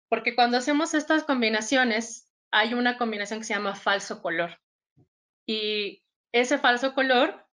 Porque 0.08 0.34
cuando 0.34 0.56
hacemos 0.56 0.94
estas 0.94 1.24
combinaciones, 1.24 2.32
hay 2.50 2.72
una 2.72 2.96
combinación 2.96 3.40
que 3.40 3.44
se 3.44 3.52
llama 3.52 3.74
falso 3.74 4.22
color. 4.22 4.58
Y 5.44 6.02
ese 6.32 6.58
falso 6.58 6.94
color 6.94 7.46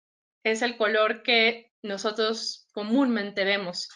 es 0.44 0.62
el 0.62 0.78
color 0.78 1.24
que 1.24 1.72
nosotros 1.84 2.68
comúnmente 2.74 3.44
vemos. 3.44 3.90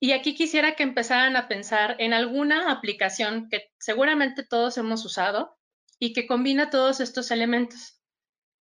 Y 0.00 0.12
aquí 0.12 0.34
quisiera 0.34 0.76
que 0.76 0.82
empezaran 0.82 1.36
a 1.36 1.46
pensar 1.46 1.96
en 1.98 2.14
alguna 2.14 2.72
aplicación 2.72 3.48
que 3.50 3.70
seguramente 3.78 4.44
todos 4.44 4.78
hemos 4.78 5.04
usado 5.04 5.58
y 5.98 6.14
que 6.14 6.26
combina 6.26 6.70
todos 6.70 7.00
estos 7.00 7.30
elementos, 7.30 8.00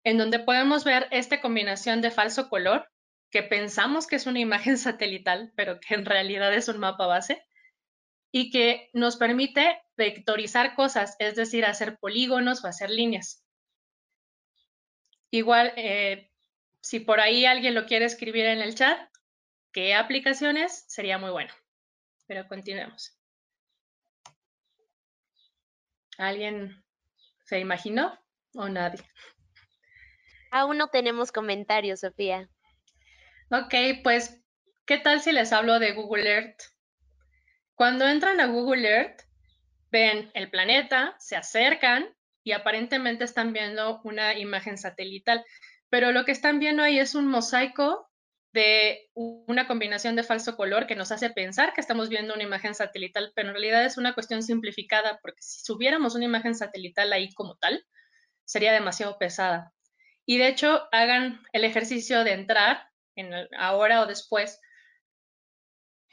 en 0.03 0.17
donde 0.17 0.39
podemos 0.39 0.83
ver 0.83 1.07
esta 1.11 1.39
combinación 1.39 2.01
de 2.01 2.11
falso 2.11 2.49
color, 2.49 2.89
que 3.31 3.43
pensamos 3.43 4.07
que 4.07 4.17
es 4.17 4.27
una 4.27 4.39
imagen 4.39 4.77
satelital, 4.77 5.53
pero 5.55 5.79
que 5.79 5.95
en 5.95 6.05
realidad 6.05 6.53
es 6.53 6.67
un 6.67 6.79
mapa 6.79 7.07
base, 7.07 7.41
y 8.33 8.49
que 8.49 8.89
nos 8.93 9.17
permite 9.17 9.81
vectorizar 9.97 10.75
cosas, 10.75 11.15
es 11.19 11.35
decir, 11.35 11.65
hacer 11.65 11.97
polígonos 11.97 12.63
o 12.63 12.67
hacer 12.67 12.89
líneas. 12.89 13.40
Igual, 15.31 15.73
eh, 15.77 16.29
si 16.81 16.99
por 16.99 17.21
ahí 17.21 17.45
alguien 17.45 17.73
lo 17.73 17.85
quiere 17.85 18.05
escribir 18.05 18.45
en 18.45 18.61
el 18.61 18.75
chat, 18.75 18.99
qué 19.71 19.95
aplicaciones, 19.95 20.83
sería 20.87 21.17
muy 21.17 21.31
bueno. 21.31 21.53
Pero 22.27 22.47
continuemos. 22.47 23.17
¿Alguien 26.17 26.83
se 27.45 27.59
imaginó 27.59 28.19
o 28.53 28.67
nadie? 28.67 29.01
Aún 30.51 30.77
no 30.77 30.89
tenemos 30.89 31.31
comentarios, 31.31 32.01
Sofía. 32.01 32.49
Ok, 33.49 33.73
pues, 34.03 34.41
¿qué 34.85 34.97
tal 34.97 35.21
si 35.21 35.31
les 35.31 35.53
hablo 35.53 35.79
de 35.79 35.93
Google 35.93 36.29
Earth? 36.29 36.61
Cuando 37.75 38.05
entran 38.05 38.41
a 38.41 38.47
Google 38.47 38.87
Earth, 38.87 39.21
ven 39.89 40.29
el 40.33 40.49
planeta, 40.51 41.15
se 41.19 41.37
acercan 41.37 42.13
y 42.43 42.53
aparentemente 42.53 43.23
están 43.23 43.53
viendo 43.53 44.01
una 44.03 44.37
imagen 44.37 44.77
satelital, 44.77 45.45
pero 45.89 46.11
lo 46.11 46.25
que 46.25 46.31
están 46.31 46.59
viendo 46.59 46.83
ahí 46.83 46.99
es 46.99 47.15
un 47.15 47.27
mosaico 47.27 48.09
de 48.53 49.09
una 49.13 49.67
combinación 49.67 50.15
de 50.15 50.23
falso 50.23 50.57
color 50.57 50.85
que 50.85 50.95
nos 50.95 51.11
hace 51.11 51.29
pensar 51.29 51.73
que 51.73 51.81
estamos 51.81 52.09
viendo 52.09 52.33
una 52.33 52.43
imagen 52.43 52.75
satelital, 52.75 53.31
pero 53.33 53.49
en 53.49 53.53
realidad 53.53 53.85
es 53.85 53.97
una 53.97 54.13
cuestión 54.13 54.43
simplificada, 54.43 55.19
porque 55.21 55.41
si 55.41 55.63
subiéramos 55.63 56.15
una 56.15 56.25
imagen 56.25 56.55
satelital 56.55 57.13
ahí 57.13 57.33
como 57.33 57.55
tal, 57.55 57.85
sería 58.43 58.73
demasiado 58.73 59.17
pesada. 59.17 59.73
Y 60.25 60.37
de 60.37 60.47
hecho, 60.47 60.87
hagan 60.91 61.41
el 61.53 61.63
ejercicio 61.63 62.23
de 62.23 62.33
entrar 62.33 62.89
en 63.15 63.31
ahora 63.57 64.01
o 64.01 64.05
después. 64.05 64.59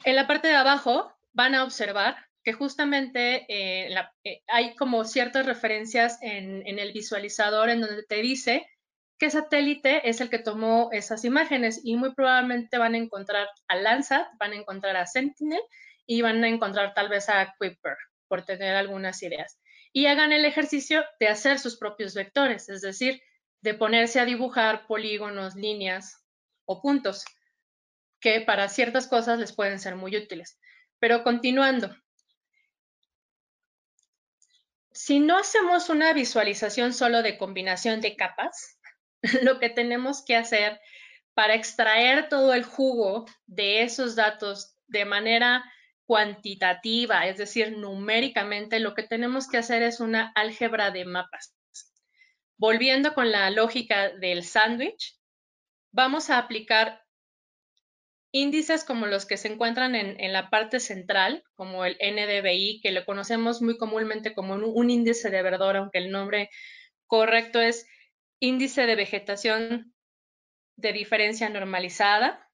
En 0.05 0.15
la 0.15 0.27
parte 0.27 0.47
de 0.47 0.55
abajo 0.55 1.13
van 1.33 1.55
a 1.55 1.63
observar 1.63 2.28
que 2.43 2.53
justamente 2.53 3.45
eh, 3.49 3.93
eh, 4.23 4.41
hay 4.47 4.75
como 4.75 5.03
ciertas 5.03 5.45
referencias 5.45 6.17
en, 6.21 6.79
el 6.79 6.93
visualizador 6.93 7.69
en 7.69 7.81
donde 7.81 8.03
te 8.03 8.21
dice 8.21 8.67
qué 9.17 9.29
satélite 9.29 10.09
es 10.09 10.21
el 10.21 10.29
que 10.29 10.39
tomó 10.39 10.89
esas 10.93 11.25
imágenes 11.25 11.81
y 11.83 11.97
muy 11.97 12.13
probablemente 12.13 12.77
van 12.77 12.93
a 12.93 12.97
encontrar 12.97 13.49
a 13.67 13.75
Landsat, 13.75 14.27
van 14.39 14.53
a 14.53 14.55
encontrar 14.55 14.95
a 14.95 15.05
Sentinel 15.05 15.61
y 16.05 16.21
van 16.21 16.43
a 16.43 16.47
encontrar 16.47 16.93
tal 16.93 17.09
vez 17.09 17.27
a 17.27 17.53
Kuiper, 17.57 17.97
por 18.27 18.45
tener 18.45 18.75
algunas 18.75 19.21
ideas. 19.21 19.59
Y 19.91 20.05
hagan 20.05 20.31
el 20.31 20.45
ejercicio 20.45 21.03
de 21.19 21.27
hacer 21.27 21.59
sus 21.59 21.77
propios 21.77 22.13
vectores, 22.13 22.69
es 22.69 22.81
decir, 22.81 23.21
de 23.61 23.73
ponerse 23.73 24.19
a 24.19 24.25
dibujar 24.25 24.87
polígonos, 24.87 25.55
líneas 25.55 26.23
o 26.65 26.81
puntos, 26.81 27.25
que 28.21 28.41
para 28.41 28.69
ciertas 28.69 29.07
cosas 29.07 29.39
les 29.39 29.53
pueden 29.53 29.79
ser 29.79 29.95
muy 29.95 30.15
útiles. 30.15 30.57
Pero 30.99 31.23
continuando, 31.23 31.93
si 34.99 35.21
no 35.21 35.37
hacemos 35.37 35.87
una 35.87 36.11
visualización 36.11 36.91
solo 36.91 37.23
de 37.23 37.37
combinación 37.37 38.01
de 38.01 38.17
capas, 38.17 38.77
lo 39.43 39.57
que 39.57 39.69
tenemos 39.69 40.25
que 40.25 40.35
hacer 40.35 40.77
para 41.33 41.55
extraer 41.55 42.27
todo 42.27 42.53
el 42.53 42.65
jugo 42.65 43.25
de 43.45 43.83
esos 43.83 44.17
datos 44.17 44.75
de 44.87 45.05
manera 45.05 45.63
cuantitativa, 46.05 47.27
es 47.27 47.37
decir, 47.37 47.77
numéricamente, 47.77 48.81
lo 48.81 48.93
que 48.93 49.03
tenemos 49.03 49.47
que 49.47 49.57
hacer 49.57 49.83
es 49.83 50.01
una 50.01 50.33
álgebra 50.35 50.91
de 50.91 51.05
mapas. 51.05 51.55
Volviendo 52.57 53.13
con 53.13 53.31
la 53.31 53.49
lógica 53.51 54.09
del 54.09 54.43
sándwich, 54.43 55.17
vamos 55.93 56.29
a 56.29 56.39
aplicar 56.39 57.05
índices 58.31 58.83
como 58.83 59.07
los 59.07 59.25
que 59.25 59.37
se 59.37 59.47
encuentran 59.47 59.95
en, 59.95 60.33
la 60.33 60.49
parte 60.49 60.79
central, 60.79 61.43
como 61.55 61.85
el 61.85 61.97
NDVI, 61.99 62.79
que 62.81 62.91
lo 62.91 63.05
conocemos 63.05 63.61
muy 63.61 63.77
comúnmente 63.77 64.33
como 64.33 64.55
un 64.55 64.89
índice 64.89 65.29
de 65.29 65.41
verdor, 65.41 65.77
aunque 65.77 65.97
el 65.97 66.11
nombre 66.11 66.49
correcto 67.07 67.59
es 67.59 67.87
índice 68.39 68.85
de 68.85 68.95
vegetación 68.95 69.93
de 70.75 70.93
diferencia 70.93 71.49
normalizada. 71.49 72.47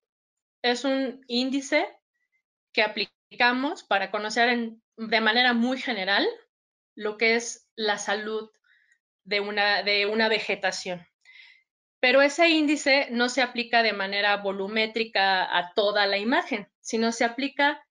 Es 0.62 0.86
un 0.86 1.22
índice 1.28 1.88
que 2.74 2.82
aplicamos 2.82 3.84
para 3.84 4.12
conocer 4.12 4.72
de 4.98 5.22
manera 5.22 5.54
muy 5.54 5.78
general 5.78 6.26
lo 6.96 7.18
que 7.18 7.36
es 7.36 7.70
la 7.76 7.98
salud 7.98 8.50
de 9.26 9.42
una, 9.42 9.84
de 9.84 10.06
una 10.06 10.30
vegetación. 10.30 11.06
Pero 12.06 12.22
ese 12.22 12.50
índice 12.50 13.08
no 13.10 13.30
se 13.30 13.42
aplica 13.42 13.82
de 13.82 13.92
manera 13.92 14.38
volumétrica 14.38 15.58
a 15.58 15.74
toda 15.74 16.06
la 16.06 16.20
imagen, 16.20 16.68
sino 16.80 17.12
se 17.12 17.26
aplica 17.26 17.84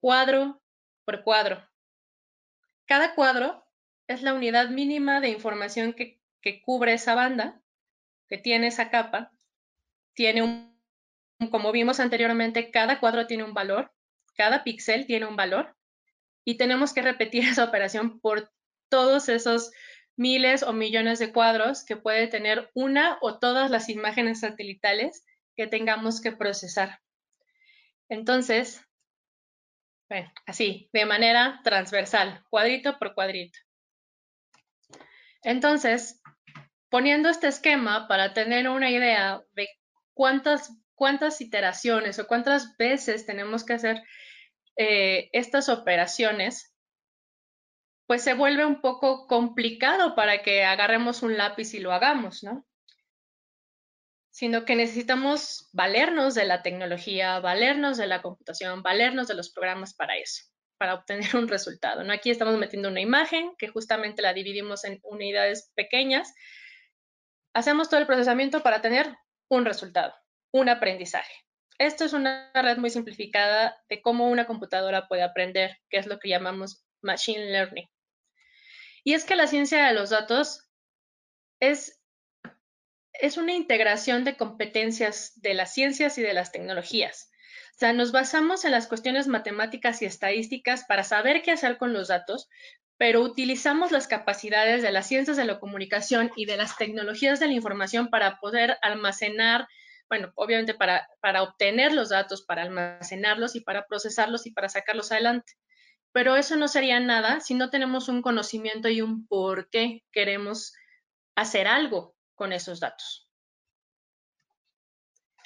cuadro 0.00 0.62
por 1.04 1.22
cuadro. 1.22 1.62
Cada 2.86 3.14
cuadro 3.14 3.62
es 4.06 4.22
la 4.22 4.32
unidad 4.32 4.70
mínima 4.70 5.20
de 5.20 5.28
información 5.28 5.92
que 5.92 6.62
cubre 6.62 6.94
esa 6.94 7.14
banda, 7.14 7.60
que 8.26 8.38
tiene 8.38 8.68
esa 8.68 8.88
capa, 8.88 9.32
tiene 10.14 10.42
un, 10.42 10.74
como 11.50 11.72
vimos 11.72 12.00
anteriormente, 12.00 12.70
cada 12.70 13.00
cuadro 13.00 13.26
tiene 13.26 13.44
un 13.44 13.52
valor, 13.52 13.92
cada 14.34 14.64
píxel 14.64 15.04
tiene 15.04 15.26
un 15.26 15.36
valor, 15.36 15.76
y 16.42 16.54
tenemos 16.54 16.94
que 16.94 17.02
repetir 17.02 17.44
esa 17.46 17.64
operación 17.64 18.18
por 18.18 18.50
todos 18.88 19.28
esos 19.28 19.72
miles 20.16 20.62
o 20.62 20.72
millones 20.72 21.18
de 21.18 21.32
cuadros 21.32 21.84
que 21.84 21.96
puede 21.96 22.26
tener 22.26 22.70
una 22.74 23.18
o 23.20 23.38
todas 23.38 23.70
las 23.70 23.88
imágenes 23.88 24.40
satelitales 24.40 25.24
que 25.56 25.66
tengamos 25.66 26.20
que 26.20 26.32
procesar. 26.32 27.00
Entonces, 28.08 28.82
así, 30.46 30.90
de 30.92 31.06
manera 31.06 31.60
transversal, 31.64 32.42
cuadrito 32.50 32.98
por 32.98 33.14
cuadrito. 33.14 33.58
Entonces, 35.42 36.20
poniendo 36.88 37.28
este 37.28 37.48
esquema 37.48 38.06
para 38.06 38.34
tener 38.34 38.68
una 38.68 38.90
idea 38.90 39.42
de 39.52 39.68
cuántas, 40.14 40.72
cuántas 40.94 41.40
iteraciones 41.40 42.18
o 42.18 42.26
cuántas 42.26 42.76
veces 42.76 43.26
tenemos 43.26 43.64
que 43.64 43.72
hacer 43.72 44.02
eh, 44.76 45.30
estas 45.32 45.68
operaciones, 45.68 46.71
pues 48.06 48.22
se 48.22 48.34
vuelve 48.34 48.64
un 48.66 48.80
poco 48.80 49.26
complicado 49.26 50.14
para 50.14 50.42
que 50.42 50.64
agarremos 50.64 51.22
un 51.22 51.36
lápiz 51.36 51.74
y 51.74 51.80
lo 51.80 51.92
hagamos, 51.92 52.42
¿no? 52.42 52.66
Sino 54.30 54.64
que 54.64 54.76
necesitamos 54.76 55.68
valernos 55.72 56.34
de 56.34 56.44
la 56.44 56.62
tecnología, 56.62 57.38
valernos 57.40 57.96
de 57.98 58.06
la 58.06 58.22
computación, 58.22 58.82
valernos 58.82 59.28
de 59.28 59.34
los 59.34 59.50
programas 59.50 59.94
para 59.94 60.16
eso 60.16 60.44
para 60.82 60.94
obtener 60.94 61.36
un 61.36 61.46
resultado. 61.46 62.02
¿no? 62.02 62.12
Aquí 62.12 62.28
estamos 62.28 62.58
metiendo 62.58 62.88
una 62.88 63.00
imagen 63.00 63.54
que 63.56 63.68
justamente 63.68 64.20
la 64.20 64.32
dividimos 64.32 64.82
en 64.82 64.98
unidades 65.04 65.70
pequeñas. 65.76 66.34
Hacemos 67.54 67.88
todo 67.88 68.00
el 68.00 68.06
procesamiento 68.08 68.64
para 68.64 68.82
tener 68.82 69.14
un 69.48 69.64
resultado, 69.64 70.12
un 70.50 70.68
aprendizaje. 70.68 71.32
Esto 71.78 72.04
es 72.04 72.14
una 72.14 72.50
red 72.52 72.78
muy 72.78 72.90
simplificada 72.90 73.80
de 73.88 74.02
cómo 74.02 74.28
una 74.28 74.48
computadora 74.48 75.06
puede 75.06 75.22
aprender, 75.22 75.78
que 75.88 75.98
es 75.98 76.06
lo 76.08 76.18
que 76.18 76.30
llamamos 76.30 76.84
machine 77.02 77.52
learning. 77.52 77.88
Y 79.04 79.14
es 79.14 79.24
que 79.24 79.36
la 79.36 79.46
ciencia 79.46 79.86
de 79.86 79.94
los 79.94 80.10
datos 80.10 80.68
es, 81.60 82.00
es 83.14 83.36
una 83.36 83.52
integración 83.52 84.24
de 84.24 84.36
competencias 84.36 85.32
de 85.40 85.54
las 85.54 85.74
ciencias 85.74 86.18
y 86.18 86.22
de 86.22 86.34
las 86.34 86.52
tecnologías. 86.52 87.30
O 87.74 87.78
sea, 87.78 87.92
nos 87.92 88.12
basamos 88.12 88.64
en 88.64 88.72
las 88.72 88.86
cuestiones 88.86 89.26
matemáticas 89.26 90.02
y 90.02 90.04
estadísticas 90.04 90.84
para 90.84 91.02
saber 91.02 91.42
qué 91.42 91.52
hacer 91.52 91.78
con 91.78 91.92
los 91.92 92.08
datos, 92.08 92.48
pero 92.96 93.22
utilizamos 93.22 93.90
las 93.90 94.06
capacidades 94.06 94.82
de 94.82 94.92
las 94.92 95.08
ciencias 95.08 95.36
de 95.36 95.44
la 95.44 95.58
comunicación 95.58 96.30
y 96.36 96.44
de 96.44 96.56
las 96.56 96.76
tecnologías 96.76 97.40
de 97.40 97.48
la 97.48 97.54
información 97.54 98.10
para 98.10 98.38
poder 98.38 98.78
almacenar, 98.82 99.66
bueno, 100.08 100.30
obviamente 100.36 100.74
para, 100.74 101.08
para 101.20 101.42
obtener 101.42 101.92
los 101.92 102.10
datos, 102.10 102.42
para 102.42 102.62
almacenarlos 102.62 103.56
y 103.56 103.60
para 103.60 103.86
procesarlos 103.86 104.46
y 104.46 104.52
para 104.52 104.68
sacarlos 104.68 105.10
adelante. 105.10 105.54
Pero 106.12 106.36
eso 106.36 106.56
no 106.56 106.68
sería 106.68 107.00
nada 107.00 107.40
si 107.40 107.54
no 107.54 107.70
tenemos 107.70 108.08
un 108.08 108.22
conocimiento 108.22 108.88
y 108.88 109.00
un 109.00 109.26
por 109.26 109.70
qué 109.70 110.02
queremos 110.12 110.74
hacer 111.34 111.66
algo 111.66 112.14
con 112.34 112.52
esos 112.52 112.80
datos. 112.80 113.30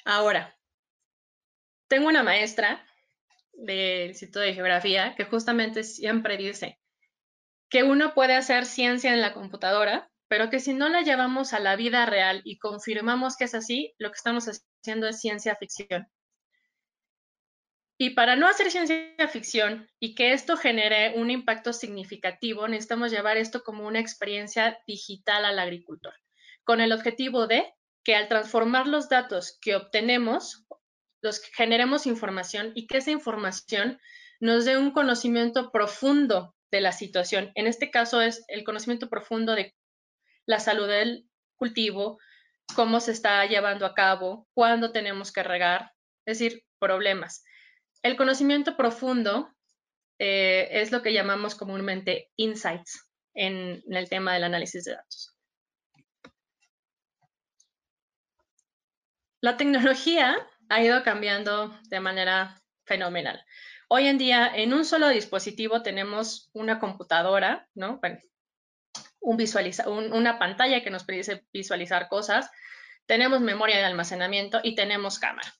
Ahora, 0.03 0.57
tengo 1.87 2.07
una 2.07 2.23
maestra 2.23 2.85
del 3.53 4.09
Instituto 4.09 4.39
de 4.39 4.53
Geografía 4.53 5.15
que 5.15 5.25
justamente 5.25 5.83
siempre 5.83 6.37
dice 6.37 6.79
que 7.69 7.83
uno 7.83 8.13
puede 8.13 8.35
hacer 8.35 8.65
ciencia 8.65 9.13
en 9.13 9.21
la 9.21 9.33
computadora, 9.33 10.09
pero 10.29 10.49
que 10.49 10.59
si 10.59 10.73
no 10.73 10.89
la 10.89 11.01
llevamos 11.01 11.53
a 11.53 11.59
la 11.59 11.75
vida 11.75 12.05
real 12.05 12.41
y 12.45 12.59
confirmamos 12.59 13.35
que 13.35 13.45
es 13.45 13.55
así, 13.55 13.93
lo 13.97 14.09
que 14.09 14.15
estamos 14.15 14.45
haciendo 14.47 15.07
es 15.07 15.19
ciencia 15.19 15.55
ficción. 15.55 16.07
Y 17.99 18.11
para 18.11 18.35
no 18.35 18.47
hacer 18.47 18.69
ciencia 18.69 19.27
ficción 19.27 19.89
y 19.99 20.13
que 20.13 20.33
esto 20.33 20.55
genere 20.55 21.13
un 21.15 21.31
impacto 21.31 21.73
significativo, 21.73 22.67
necesitamos 22.67 23.11
llevar 23.11 23.37
esto 23.37 23.63
como 23.63 23.87
una 23.87 23.99
experiencia 23.99 24.79
digital 24.85 25.45
al 25.45 25.57
agricultor, 25.57 26.13
con 26.63 26.79
el 26.79 26.91
objetivo 26.91 27.47
de 27.47 27.73
que 28.03 28.15
al 28.15 28.27
transformar 28.27 28.87
los 28.87 29.09
datos 29.09 29.57
que 29.59 29.75
obtenemos 29.75 30.65
los 31.21 31.41
generemos 31.41 32.05
información 32.05 32.71
y 32.75 32.87
que 32.87 32.97
esa 32.97 33.11
información 33.11 33.99
nos 34.39 34.65
dé 34.65 34.77
un 34.77 34.91
conocimiento 34.91 35.71
profundo 35.71 36.55
de 36.71 36.81
la 36.81 36.91
situación. 36.91 37.51
En 37.55 37.67
este 37.67 37.89
caso 37.89 38.21
es 38.21 38.43
el 38.47 38.63
conocimiento 38.63 39.09
profundo 39.09 39.55
de 39.55 39.75
la 40.45 40.59
salud 40.59 40.87
del 40.87 41.27
cultivo, 41.55 42.19
cómo 42.75 42.99
se 42.99 43.11
está 43.11 43.45
llevando 43.45 43.85
a 43.85 43.93
cabo, 43.93 44.47
cuándo 44.53 44.91
tenemos 44.91 45.31
que 45.31 45.43
regar, 45.43 45.91
es 46.25 46.39
decir, 46.39 46.63
problemas. 46.79 47.43
El 48.03 48.15
conocimiento 48.15 48.77
profundo 48.77 49.53
eh, 50.19 50.67
es 50.71 50.91
lo 50.91 51.01
que 51.01 51.13
llamamos 51.13 51.55
comúnmente 51.55 52.31
insights 52.35 53.07
en 53.33 53.83
el 53.89 54.09
tema 54.09 54.33
del 54.33 54.45
análisis 54.45 54.83
de 54.85 54.95
datos. 54.95 55.35
La 59.41 59.57
tecnología 59.57 60.35
ha 60.69 60.81
ido 60.81 61.03
cambiando 61.03 61.79
de 61.89 61.99
manera 61.99 62.59
fenomenal. 62.85 63.43
Hoy 63.87 64.07
en 64.07 64.17
día, 64.17 64.51
en 64.53 64.73
un 64.73 64.83
solo 64.83 65.07
dispositivo 65.09 65.83
tenemos 65.83 66.49
una 66.53 66.79
computadora, 66.79 67.69
¿no? 67.75 68.01
Un 69.19 69.37
visualiza 69.37 69.87
una 69.89 70.39
pantalla 70.39 70.83
que 70.83 70.89
nos 70.89 71.03
permite 71.03 71.45
visualizar 71.53 72.09
cosas, 72.09 72.49
tenemos 73.05 73.39
memoria 73.39 73.77
de 73.77 73.85
almacenamiento 73.85 74.59
y 74.63 74.75
tenemos 74.75 75.19
cámara. 75.19 75.53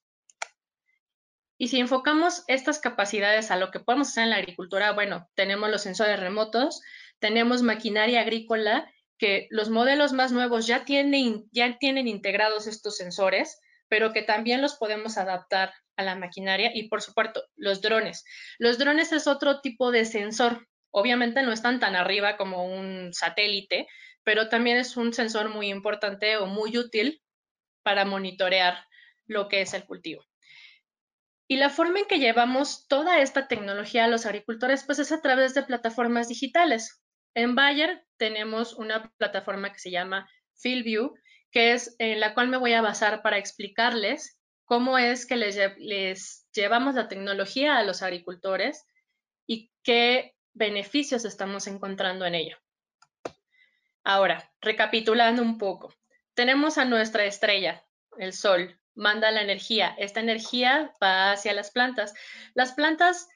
Y 1.57 1.69
si 1.69 1.79
enfocamos 1.79 2.43
estas 2.47 2.79
capacidades 2.79 3.49
a 3.49 3.57
lo 3.57 3.71
que 3.71 3.79
podemos 3.79 4.09
hacer 4.09 4.25
en 4.25 4.29
la 4.29 4.35
agricultura, 4.35 4.91
bueno, 4.91 5.27
tenemos 5.33 5.69
los 5.69 5.81
sensores 5.81 6.19
remotos, 6.19 6.81
tenemos 7.19 7.63
maquinaria 7.63 8.21
agrícola, 8.21 8.91
que 9.17 9.47
los 9.49 9.69
modelos 9.69 10.13
más 10.13 10.31
nuevos 10.31 10.67
ya 10.67 10.85
tienen, 10.85 11.45
ya 11.51 11.77
tienen 11.79 12.07
integrados 12.07 12.67
estos 12.67 12.97
sensores, 12.97 13.59
pero 13.87 14.13
que 14.13 14.21
también 14.21 14.61
los 14.61 14.75
podemos 14.75 15.17
adaptar 15.17 15.73
a 15.95 16.03
la 16.03 16.15
maquinaria 16.15 16.71
y, 16.75 16.87
por 16.89 17.01
supuesto, 17.01 17.43
los 17.55 17.81
drones. 17.81 18.23
Los 18.59 18.77
drones 18.77 19.11
es 19.11 19.25
otro 19.25 19.61
tipo 19.61 19.91
de 19.91 20.05
sensor. 20.05 20.67
Obviamente 20.91 21.41
no 21.41 21.51
están 21.51 21.79
tan 21.79 21.95
arriba 21.95 22.37
como 22.37 22.65
un 22.65 23.13
satélite, 23.13 23.87
pero 24.23 24.49
también 24.49 24.77
es 24.77 24.97
un 24.97 25.13
sensor 25.13 25.49
muy 25.49 25.69
importante 25.69 26.37
o 26.37 26.45
muy 26.45 26.77
útil 26.77 27.21
para 27.81 28.05
monitorear 28.05 28.85
lo 29.25 29.47
que 29.47 29.61
es 29.61 29.73
el 29.73 29.85
cultivo. 29.85 30.23
Y 31.47 31.57
la 31.57 31.69
forma 31.69 31.99
en 31.99 32.05
que 32.05 32.19
llevamos 32.19 32.87
toda 32.87 33.19
esta 33.21 33.47
tecnología 33.47 34.05
a 34.05 34.09
los 34.09 34.25
agricultores, 34.25 34.83
pues 34.83 34.99
es 34.99 35.11
a 35.11 35.21
través 35.21 35.53
de 35.53 35.63
plataformas 35.63 36.27
digitales. 36.27 37.01
En 37.33 37.55
Bayer 37.55 38.05
tenemos 38.17 38.73
una 38.73 39.09
plataforma 39.17 39.71
que 39.71 39.79
se 39.79 39.91
llama 39.91 40.29
FieldView, 40.55 41.13
que 41.51 41.73
es 41.73 41.95
en 41.99 42.19
la 42.19 42.33
cual 42.33 42.49
me 42.49 42.57
voy 42.57 42.73
a 42.73 42.81
basar 42.81 43.21
para 43.21 43.37
explicarles 43.37 44.41
cómo 44.65 44.97
es 44.97 45.25
que 45.25 45.37
les, 45.37 45.57
les 45.77 46.45
llevamos 46.53 46.95
la 46.95 47.07
tecnología 47.07 47.77
a 47.77 47.83
los 47.83 48.01
agricultores 48.01 48.85
y 49.45 49.71
qué 49.83 50.35
beneficios 50.53 51.23
estamos 51.23 51.67
encontrando 51.67 52.25
en 52.25 52.35
ella. 52.35 52.59
Ahora, 54.03 54.51
recapitulando 54.59 55.41
un 55.41 55.57
poco, 55.57 55.93
tenemos 56.33 56.77
a 56.77 56.85
nuestra 56.85 57.25
estrella, 57.25 57.85
el 58.17 58.33
Sol, 58.33 58.79
manda 58.97 59.31
la 59.31 59.41
energía. 59.41 59.95
Esta 59.97 60.19
energía 60.19 60.95
va 61.01 61.31
hacia 61.31 61.53
las 61.53 61.71
plantas. 61.71 62.13
Las 62.53 62.73
plantas 62.73 63.29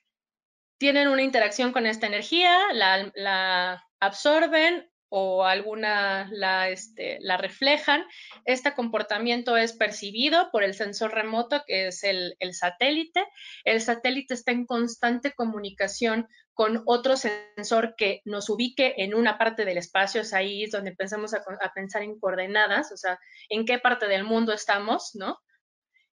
tienen 0.77 1.07
una 1.07 1.21
interacción 1.21 1.71
con 1.71 1.85
esta 1.85 2.07
energía, 2.07 2.57
la, 2.73 3.85
absorben 3.99 4.89
o 5.09 5.45
alguna 5.45 6.27
la, 6.31 6.69
este, 6.69 7.19
la, 7.21 7.37
reflejan. 7.37 8.03
Este 8.45 8.73
comportamiento 8.73 9.57
es 9.57 9.73
percibido 9.73 10.49
por 10.51 10.63
el 10.63 10.73
sensor 10.73 11.13
remoto, 11.13 11.61
que 11.67 11.87
es 11.87 12.03
el, 12.03 12.35
satélite. 12.53 13.23
El 13.63 13.79
satélite 13.79 14.33
está 14.33 14.51
en 14.51 14.65
constante 14.65 15.33
comunicación 15.33 16.27
con 16.55 16.81
otro 16.87 17.15
sensor 17.15 17.93
que 17.95 18.21
nos 18.25 18.49
ubique 18.49 18.95
en 18.97 19.13
una 19.13 19.37
parte 19.37 19.65
del 19.65 19.77
espacio. 19.77 20.21
Es 20.21 20.33
ahí 20.33 20.65
donde 20.65 20.91
empezamos 20.91 21.35
a, 21.35 21.43
a 21.61 21.73
pensar 21.73 22.01
en 22.01 22.19
coordenadas, 22.19 22.91
o 22.91 22.97
sea, 22.97 23.19
en 23.49 23.65
qué 23.65 23.77
parte 23.77 24.07
del 24.07 24.23
mundo 24.23 24.51
estamos, 24.51 25.11
¿no? 25.13 25.37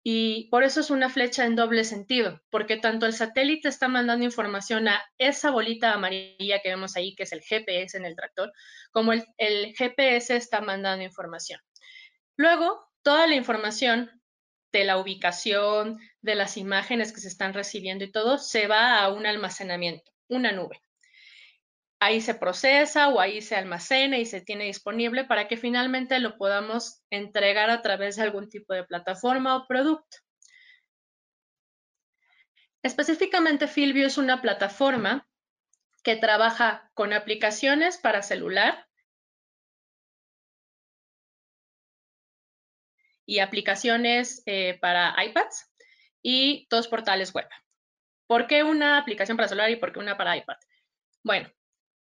Y 0.04 0.50
por 0.50 0.64
eso 0.64 0.80
es 0.80 0.90
una 0.90 1.10
flecha 1.10 1.46
en 1.46 1.56
doble 1.56 1.84
sentido, 1.84 2.42
porque 2.50 2.78
tanto 2.78 3.06
el 3.06 3.14
satélite 3.14 3.68
está 3.68 3.88
mandando 3.88 4.26
información 4.26 4.88
a 4.88 5.04
esa 5.20 5.52
bolita 5.52 5.94
amarilla 5.94 6.60
que 6.60 6.70
vemos 6.70 6.96
ahí, 6.96 7.14
que 7.16 7.24
es 7.24 7.32
el 7.32 7.42
GPS 7.42 7.98
en 7.98 8.06
el 8.06 8.16
tractor, 8.16 8.52
como 8.92 9.14
el, 9.14 9.26
GPS 9.76 10.36
está 10.36 10.62
mandando 10.62 11.04
información. 11.04 11.60
Luego, 12.36 12.84
toda 13.04 13.28
la 13.28 13.36
información 13.36 14.10
de 14.72 14.86
la 14.86 14.98
ubicación, 14.98 16.00
de 16.22 16.36
las 16.36 16.58
imágenes 16.58 17.14
que 17.14 17.22
se 17.22 17.28
están 17.28 17.54
recibiendo 17.54 18.04
y 18.04 18.12
todo, 18.12 18.40
se 18.40 18.68
va 18.68 19.00
a 19.00 19.14
un 19.14 19.28
almacenamiento, 19.28 20.12
una 20.28 20.52
nube 20.52 20.82
ahí 22.02 22.20
se 22.20 22.34
procesa 22.34 23.10
o 23.10 23.20
ahí 23.20 23.42
se 23.42 23.56
almacena 23.56 24.18
y 24.18 24.26
se 24.26 24.42
tiene 24.42 24.66
disponible 24.66 25.24
para 25.24 25.48
que 25.48 25.56
finalmente 25.56 26.20
lo 26.20 26.36
podamos 26.36 27.04
entregar 27.12 27.70
a 27.70 27.84
través 27.84 28.16
de 28.16 28.24
algún 28.24 28.50
tipo 28.50 28.74
de 28.74 28.84
plataforma 28.84 29.56
o 29.56 29.68
producto. 29.68 30.18
Específicamente, 32.82 33.68
Filvio 33.68 34.08
es 34.08 34.18
una 34.18 34.42
plataforma 34.42 35.30
que 36.04 36.16
trabaja 36.16 36.90
con 36.96 37.14
aplicaciones 37.14 38.00
para 38.00 38.24
celular 38.24 38.88
y 43.28 43.38
aplicaciones 43.40 44.42
eh, 44.48 44.80
para 44.82 45.14
iPads 45.24 45.72
y 46.24 46.66
dos 46.72 46.88
portales 46.88 47.32
web. 47.32 47.48
¿Por 48.26 48.48
qué 48.48 48.64
una 48.64 48.98
aplicación 48.98 49.38
para 49.38 49.48
celular 49.48 49.70
y 49.70 49.76
por 49.76 49.94
qué 49.94 50.00
una 50.00 50.18
para 50.18 50.36
iPad? 50.36 50.58
Bueno, 51.24 51.52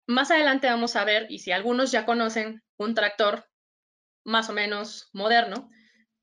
más 0.06 0.30
adelante 0.30 0.68
vamos 0.68 0.96
a 0.96 1.04
ver, 1.04 1.26
y 1.30 1.40
si 1.40 1.52
algunos 1.52 1.90
ya 1.90 2.06
conocen 2.06 2.62
un 2.78 2.94
tractor 2.94 3.48
más 4.24 4.48
o 4.48 4.52
menos 4.52 5.08
moderno, 5.12 5.70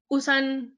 usan, 0.08 0.78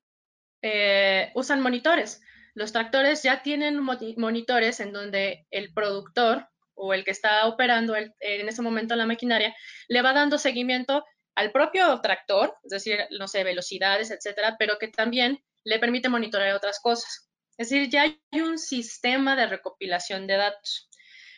eh, 0.62 1.32
usan 1.36 1.62
monitores. 1.62 2.22
Los 2.54 2.72
tractores 2.72 3.24
ya 3.24 3.44
tienen 3.44 3.80
monitores 3.82 4.80
en 4.80 4.94
donde 4.94 5.46
el 5.52 5.74
productor 5.74 6.48
o 6.74 6.94
el 6.94 7.04
que 7.04 7.12
está 7.12 7.48
operando 7.48 7.96
en 7.96 8.14
ese 8.48 8.62
momento 8.62 8.96
la 8.96 9.06
maquinaria 9.06 9.56
le 9.88 10.02
va 10.02 10.14
dando 10.14 10.38
seguimiento 10.38 11.04
al 11.36 11.52
propio 11.52 12.00
tractor, 12.02 12.56
es 12.64 12.70
decir, 12.70 13.00
no 13.12 13.28
sé, 13.28 13.44
velocidades, 13.44 14.10
etcétera, 14.12 14.56
pero 14.58 14.78
que 14.80 14.88
también 14.88 15.44
le 15.66 15.80
permite 15.80 16.10
monitorear 16.10 16.56
otras 16.56 16.80
cosas. 16.80 17.30
Es 17.58 17.70
decir, 17.70 17.90
ya 17.90 18.04
hay 18.04 18.42
un 18.42 18.58
sistema 18.58 19.36
de 19.36 19.48
recopilación 19.48 20.28
de 20.28 20.38
datos. 20.38 20.90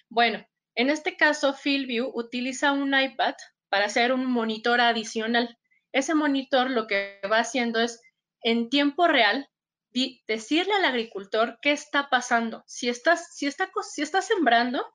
Bueno, 0.10 0.45
en 0.78 0.92
este 0.92 1.18
caso, 1.18 1.56
FieldView 1.56 2.12
utiliza 2.13 2.72
un 2.72 2.94
iPad 2.94 3.34
para 3.68 3.86
hacer 3.86 4.13
un 4.13 4.28
monitor 4.28 4.80
adicional. 4.80 5.58
Ese 5.92 6.13
monitor 6.13 6.70
lo 6.70 6.86
que 6.86 7.20
va 7.32 7.40
haciendo 7.40 7.82
es, 7.82 8.00
en 8.44 8.70
tiempo 8.70 9.08
real, 9.08 9.50
decirle 10.28 10.76
al 10.76 10.86
agricultor 10.86 11.58
qué 11.63 11.72
está 11.72 12.10
pasando. 12.12 12.63
Si 12.68 12.90
está, 12.90 13.18
si 13.18 13.48
está, 13.48 13.72
si 13.82 14.04
está 14.04 14.22
sembrando, 14.22 14.86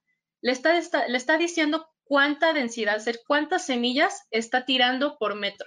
le 0.40 0.52
está, 0.52 0.72
le 1.08 1.16
está 1.16 1.36
diciendo 1.36 1.90
cuánta 2.04 2.52
densidad, 2.52 3.02
cuántas 3.26 3.66
semillas 3.66 4.22
está 4.30 4.64
tirando 4.64 5.18
por 5.18 5.34
metro. 5.34 5.66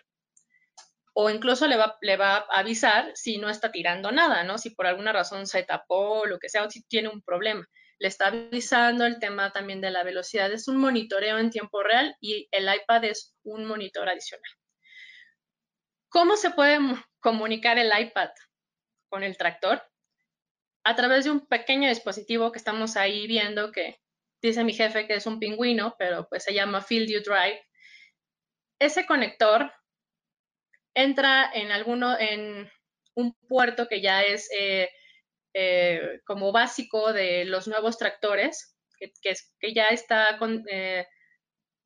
O 1.13 1.29
incluso 1.29 1.67
le 1.67 1.75
va, 1.75 1.97
le 1.99 2.15
va 2.15 2.37
a 2.37 2.59
avisar 2.59 3.11
si 3.15 3.37
no 3.37 3.49
está 3.49 3.69
tirando 3.69 4.13
nada, 4.13 4.45
¿no? 4.45 4.57
Si 4.59 4.69
por 4.69 4.87
alguna 4.87 5.11
razón 5.11 5.45
se 5.45 5.63
tapó, 5.63 6.25
lo 6.25 6.39
que 6.39 6.47
sea, 6.47 6.63
o 6.63 6.71
si 6.71 6.83
tiene 6.83 7.09
un 7.09 7.21
problema 7.21 7.67
le 7.99 8.07
está 8.07 8.27
avisando 8.27 9.05
el 9.05 9.19
tema 9.19 9.51
también 9.51 9.81
de 9.81 9.91
la 9.91 10.03
velocidad. 10.03 10.51
Es 10.51 10.67
un 10.67 10.77
monitoreo 10.77 11.37
en 11.37 11.49
tiempo 11.49 11.83
real 11.83 12.15
y 12.19 12.47
el 12.51 12.73
iPad 12.73 13.05
es 13.05 13.35
un 13.43 13.65
monitor 13.65 14.09
adicional. 14.09 14.51
¿Cómo 16.09 16.37
se 16.37 16.51
puede 16.51 16.79
comunicar 17.19 17.77
el 17.77 17.91
iPad 17.97 18.29
con 19.09 19.23
el 19.23 19.37
tractor? 19.37 19.83
A 20.83 20.95
través 20.95 21.25
de 21.25 21.31
un 21.31 21.47
pequeño 21.47 21.89
dispositivo 21.89 22.51
que 22.51 22.57
estamos 22.57 22.95
ahí 22.95 23.27
viendo 23.27 23.71
que 23.71 23.99
dice 24.41 24.63
mi 24.63 24.73
jefe 24.73 25.07
que 25.07 25.15
es 25.15 25.25
un 25.25 25.39
pingüino, 25.39 25.95
pero 25.97 26.27
pues 26.29 26.43
se 26.43 26.53
llama 26.53 26.81
Field 26.81 27.09
You 27.09 27.21
Drive. 27.21 27.61
Ese 28.79 29.05
conector 29.05 29.71
entra 30.93 31.49
en 31.53 31.71
alguno, 31.71 32.17
en 32.19 32.69
un 33.15 33.33
puerto 33.47 33.87
que 33.87 34.01
ya 34.01 34.21
es 34.21 34.49
eh, 34.57 34.89
eh, 35.57 36.19
como 36.25 36.51
básico 36.51 37.13
de 37.13 37.45
los 37.45 37.65
nuevos 37.65 37.97
tractores, 37.97 38.75
que, 38.99 39.13
que, 39.21 39.73
ya 39.73 39.87
está 39.87 40.37
con, 40.37 40.65
eh, 40.69 41.07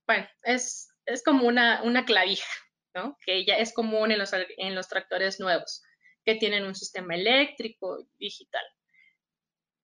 bueno, 0.07 0.27
es, 0.41 0.89
es 1.05 1.23
como 1.23 1.45
una, 1.45 1.83
una, 1.83 2.03
clavija, 2.03 2.49
¿no? 2.95 3.15
Que 3.23 3.45
ya 3.45 3.57
es 3.57 3.71
común 3.71 4.11
en 4.11 4.17
los, 4.17 4.31
en 4.33 4.73
los 4.73 4.87
tractores 4.87 5.39
nuevos, 5.39 5.83
que 6.25 6.33
tienen 6.33 6.65
un 6.65 6.73
sistema 6.73 7.13
eléctrico 7.13 8.07
digital. 8.17 8.63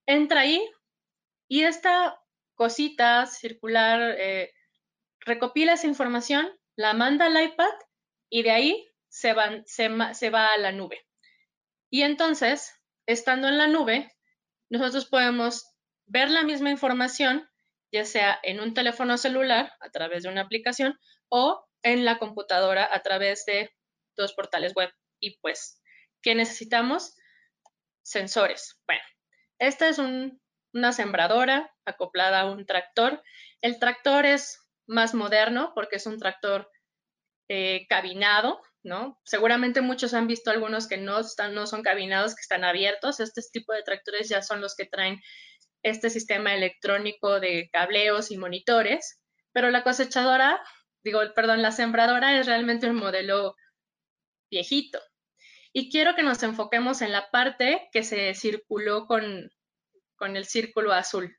Entra 0.07 0.41
ahí 0.41 0.67
y 1.47 1.61
esta 1.61 2.19
cosita 2.55 3.27
circular 3.27 4.15
eh, 4.17 4.51
recopila 5.19 5.73
esa 5.73 5.85
información, 5.85 6.49
la 6.75 6.95
manda 6.95 7.27
al 7.27 7.39
iPad 7.39 7.73
y 8.31 8.41
de 8.41 8.49
ahí 8.49 8.87
se, 9.09 9.33
van, 9.33 9.63
se, 9.67 9.91
se 10.13 10.31
va 10.31 10.47
a 10.47 10.57
la 10.57 10.71
nube. 10.71 11.05
Y 11.91 12.01
entonces 12.01 12.74
estando 13.05 13.47
en 13.47 13.57
la 13.57 13.67
nube, 13.67 14.11
nosotros 14.69 15.05
podemos 15.05 15.65
ver 16.05 16.29
la 16.29 16.43
misma 16.43 16.69
información, 16.69 17.49
ya 17.91 18.05
sea 18.05 18.39
en 18.43 18.59
un 18.59 18.73
teléfono 18.73 19.17
celular 19.17 19.71
a 19.79 19.89
través 19.89 20.23
de 20.23 20.29
una 20.29 20.41
aplicación 20.41 20.99
o 21.29 21.65
en 21.83 22.05
la 22.05 22.17
computadora 22.17 22.87
a 22.91 23.01
través 23.01 23.45
de 23.45 23.71
dos 24.15 24.33
portales 24.33 24.73
web. 24.75 24.91
Y 25.19 25.37
pues, 25.39 25.81
¿qué 26.21 26.35
necesitamos? 26.35 27.15
Sensores. 28.03 28.79
Bueno, 28.87 29.03
esta 29.59 29.87
es 29.87 29.99
una 29.99 30.91
sembradora 30.91 31.73
acoplada 31.85 32.41
a 32.41 32.51
un 32.51 32.65
tractor. 32.65 33.23
El 33.61 33.79
tractor 33.79 34.25
es 34.25 34.59
más 34.87 35.13
moderno 35.13 35.71
porque 35.73 35.97
es 35.97 36.05
un 36.05 36.19
tractor 36.19 36.69
eh, 37.49 37.85
cabinado, 37.87 38.61
¿no? 38.85 39.19
Seguramente 39.25 39.81
muchos 39.81 40.13
han 40.13 40.27
visto 40.27 40.51
algunos 40.51 40.87
que 40.87 40.97
no, 40.97 41.19
están, 41.19 41.53
no 41.55 41.67
son 41.67 41.81
cabinados, 41.81 42.35
que 42.35 42.41
están 42.41 42.63
abiertos. 42.63 43.19
Este 43.19 43.41
tipo 43.51 43.73
de 43.73 43.83
tractores 43.83 44.29
ya 44.29 44.41
son 44.41 44.61
los 44.61 44.75
que 44.75 44.85
traen 44.85 45.19
este 45.83 46.09
sistema 46.09 46.53
electrónico 46.53 47.39
de 47.39 47.69
cableos 47.71 48.31
y 48.31 48.37
monitores, 48.37 49.19
pero 49.51 49.69
la 49.69 49.83
cosechadora, 49.83 50.61
digo, 51.03 51.19
perdón, 51.35 51.61
la 51.61 51.71
sembradora 51.71 52.39
es 52.39 52.45
realmente 52.45 52.89
un 52.89 52.95
modelo 52.95 53.55
viejito. 54.49 54.99
Y 55.73 55.91
quiero 55.91 56.15
que 56.15 56.23
nos 56.23 56.41
enfoquemos 56.43 57.01
en 57.01 57.11
la 57.11 57.29
parte 57.29 57.89
que 57.91 58.03
se 58.03 58.33
circuló 58.33 59.07
con, 59.07 59.51
con 60.15 60.37
el 60.37 60.45
círculo 60.45 60.93
azul, 60.93 61.37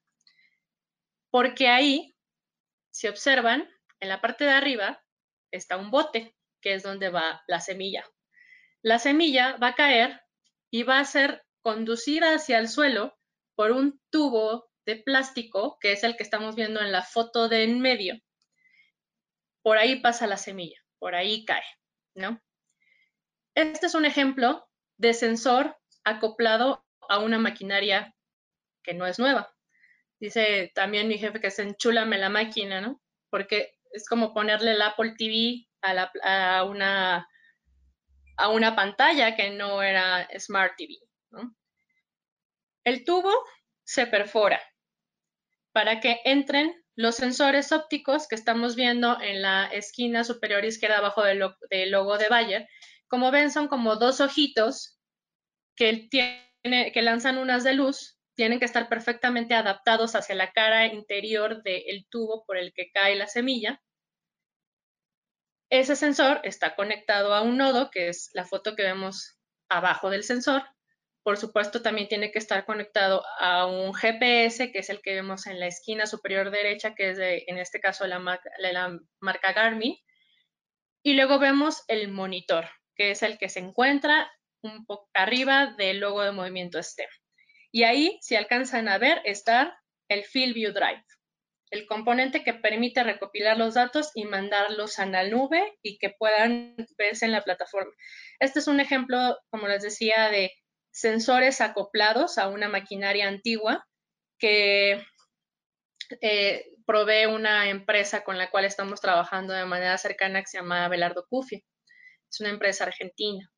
porque 1.30 1.68
ahí, 1.68 2.14
si 2.90 3.09
observan, 3.09 3.68
en 4.00 4.09
la 4.09 4.20
parte 4.20 4.44
de 4.44 4.50
arriba 4.50 5.02
está 5.50 5.76
un 5.76 5.90
bote, 5.90 6.36
que 6.66 6.74
es 6.74 6.83
donde 6.83 7.11
va 7.11 7.44
la 7.46 7.61
semilla. 7.61 8.05
La 8.83 8.98
semilla 8.98 9.57
va 9.59 9.68
a 9.68 9.74
caer 9.76 10.20
y 10.68 10.83
va 10.83 10.98
a 10.98 11.05
ser 11.05 11.46
conducida 11.62 12.35
hacia 12.35 12.59
el 12.59 12.68
suelo 12.68 13.16
por 13.55 13.70
un 13.70 14.00
tubo 14.11 14.68
de 14.85 14.96
plástico, 14.96 15.79
que 15.81 15.92
es 15.92 16.02
el 16.02 16.16
que 16.16 16.24
estamos 16.24 16.57
viendo 16.57 16.81
en 16.81 16.90
la 16.90 17.02
foto 17.02 17.48
de 17.48 17.62
en 17.62 17.81
medio. 17.81 18.20
Por 19.62 19.79
ahí 19.79 20.00
pasa 20.00 20.26
la 20.26 20.38
semilla, 20.38 20.83
por 20.98 21.14
ahí 21.14 21.44
cae, 21.44 21.62
¿no? 22.16 22.42
Este 23.55 23.87
es 23.87 23.94
un 23.94 24.05
ejemplo 24.05 24.68
de 24.96 25.14
sensor 25.14 25.79
acoplado 26.02 26.85
a 27.09 27.20
una 27.20 27.38
maquinaria 27.38 28.12
que 28.83 28.92
no 28.92 29.07
es 29.07 29.20
nueva. 29.20 29.55
Dice 30.18 30.72
también 30.74 31.07
mi 31.07 31.16
jefe 31.16 31.40
que 31.40 31.52
se 31.52 31.62
enchúlame 31.62 32.18
la 32.18 32.29
máquina, 32.29 32.81
¿no? 32.81 33.00
Porque 33.31 33.79
es 33.92 34.09
como 34.09 34.35
ponerle 34.35 34.72
el 34.72 34.83
Apple 34.83 35.14
TV 35.16 35.65
a, 35.83 36.65
una, 36.65 37.29
a 38.37 38.49
una 38.49 38.77
pantalla 38.77 39.37
que 39.37 39.51
no 39.51 39.83
era 39.83 40.29
Smart 40.39 40.75
TV. 40.77 40.95
El 42.85 43.05
tubo 43.05 43.33
se 43.85 44.07
perfora 44.07 44.61
para 45.73 46.01
que 46.01 46.21
entren 46.25 46.73
los 46.95 47.17
sensores 47.17 47.71
ópticos 47.71 48.27
que 48.27 48.35
estamos 48.35 48.77
viendo 48.77 49.21
en 49.21 49.43
la 49.43 49.67
esquina 49.67 50.25
superior 50.25 50.65
izquierda 50.65 50.99
abajo 50.99 51.23
del, 51.23 51.41
logo 51.91 52.17
de 52.17 52.29
Bayer. 52.29 52.69
Como 53.09 53.31
ven, 53.31 53.51
son 53.51 53.69
como 53.69 53.97
dos 53.97 54.21
ojitos 54.21 54.99
que, 55.77 56.09
tiene, 56.11 56.93
que 56.93 57.03
lanzan 57.03 57.37
unas 57.37 57.62
de 57.62 57.75
luz, 57.75 58.19
tienen 58.35 58.59
que 58.59 58.65
estar 58.65 58.89
perfectamente 58.89 59.55
adaptados 59.55 60.15
hacia 60.15 60.35
la 60.35 60.53
cara 60.53 60.87
interior 60.87 61.62
del 61.62 62.07
tubo 62.09 62.45
por 62.47 62.57
el 62.57 62.73
que 62.73 62.91
cae 62.91 63.15
la 63.15 63.27
semilla. 63.27 63.83
Ese 65.70 65.96
sensor 65.96 66.40
está 66.44 66.76
conectado 66.76 67.35
a 67.35 67.42
un 67.42 67.57
nodo, 67.57 67.90
que 67.90 68.09
es 68.09 68.31
la 68.35 68.44
foto 68.44 68.76
que 68.76 68.85
vemos 68.85 69.37
abajo 69.68 70.11
del 70.11 70.22
sensor. 70.22 70.62
Por 71.24 71.38
supuesto, 71.38 71.83
también 71.83 72.07
tiene 72.07 72.31
que 72.31 72.38
estar 72.38 72.64
conectado 72.64 73.24
a 73.40 73.66
un 73.66 73.92
GPS, 73.92 74.70
que 74.70 74.79
es 74.79 74.90
el 74.90 75.02
que 75.02 75.14
vemos 75.14 75.48
en 75.48 75.59
la 75.59 75.66
esquina 75.66 76.07
superior 76.07 76.52
derecha, 76.52 76.94
que 76.94 77.11
es 77.11 77.18
en 77.18 77.59
este 77.59 77.81
caso 77.81 78.07
la 78.07 78.20
marca, 78.20 78.48
la 78.59 78.96
marca 79.18 79.52
Garmin. 79.52 79.96
Y 81.02 81.14
luego 81.14 81.40
vemos 81.40 81.83
el 81.88 82.09
monitor, 82.09 82.68
que 82.94 83.11
es 83.11 83.24
el 83.24 83.38
que 83.38 83.48
se 83.48 83.59
encuentra 83.59 84.31
un 84.62 84.87
poco 84.87 85.11
arriba 85.14 85.74
del 85.76 85.98
logo 85.98 86.22
de 86.22 86.31
movimiento 86.31 86.81
STEM. 86.81 87.09
Y 87.72 87.83
ahí, 87.83 88.18
si 88.22 88.37
alcanzan 88.37 88.88
a 88.88 88.98
ver, 88.98 89.20
está 89.24 89.83
el 90.09 90.22
Field 90.24 90.55
View 90.55 90.72
Drive 90.72 91.05
el 91.70 91.87
componente 91.87 92.44
que 92.44 92.55
permite 92.55 93.02
recopilar 93.02 93.59
los 93.59 93.74
datos 93.74 94.11
y 94.14 94.24
mandarlos 94.24 94.98
a 94.98 95.07
la 95.07 95.29
nube 95.29 95.76
y 95.83 95.98
que 95.98 96.11
puedan 96.11 96.76
verse 96.96 97.26
en 97.26 97.33
la 97.33 97.42
plataforma. 97.42 97.92
Este 98.38 98.61
es 98.61 98.68
un 98.68 98.81
ejemplo, 98.81 99.37
como 99.50 99.66
les 99.66 99.83
decía, 99.83 100.31
de 100.31 100.52
sensores 100.92 101.61
acoplados 101.61 102.38
a 102.38 102.48
una 102.48 102.68
maquinaria 102.68 103.29
antigua 103.29 103.87
que 104.38 105.05
eh, 106.20 106.72
provee 106.87 107.26
una 107.26 107.68
empresa 107.68 108.22
con 108.22 108.38
la 108.38 108.50
cual 108.50 108.64
estamos 108.64 109.00
trabajando 109.00 109.52
de 109.52 109.64
manera 109.64 109.98
cercana 109.98 110.40
que 110.40 110.46
se 110.46 110.59
llama 110.59 110.88
Belardo 110.88 111.26
Cufi. 111.29 111.64
Es 112.31 112.40
una 112.40 112.50
empresa 112.50 112.85
argentina. 112.85 113.50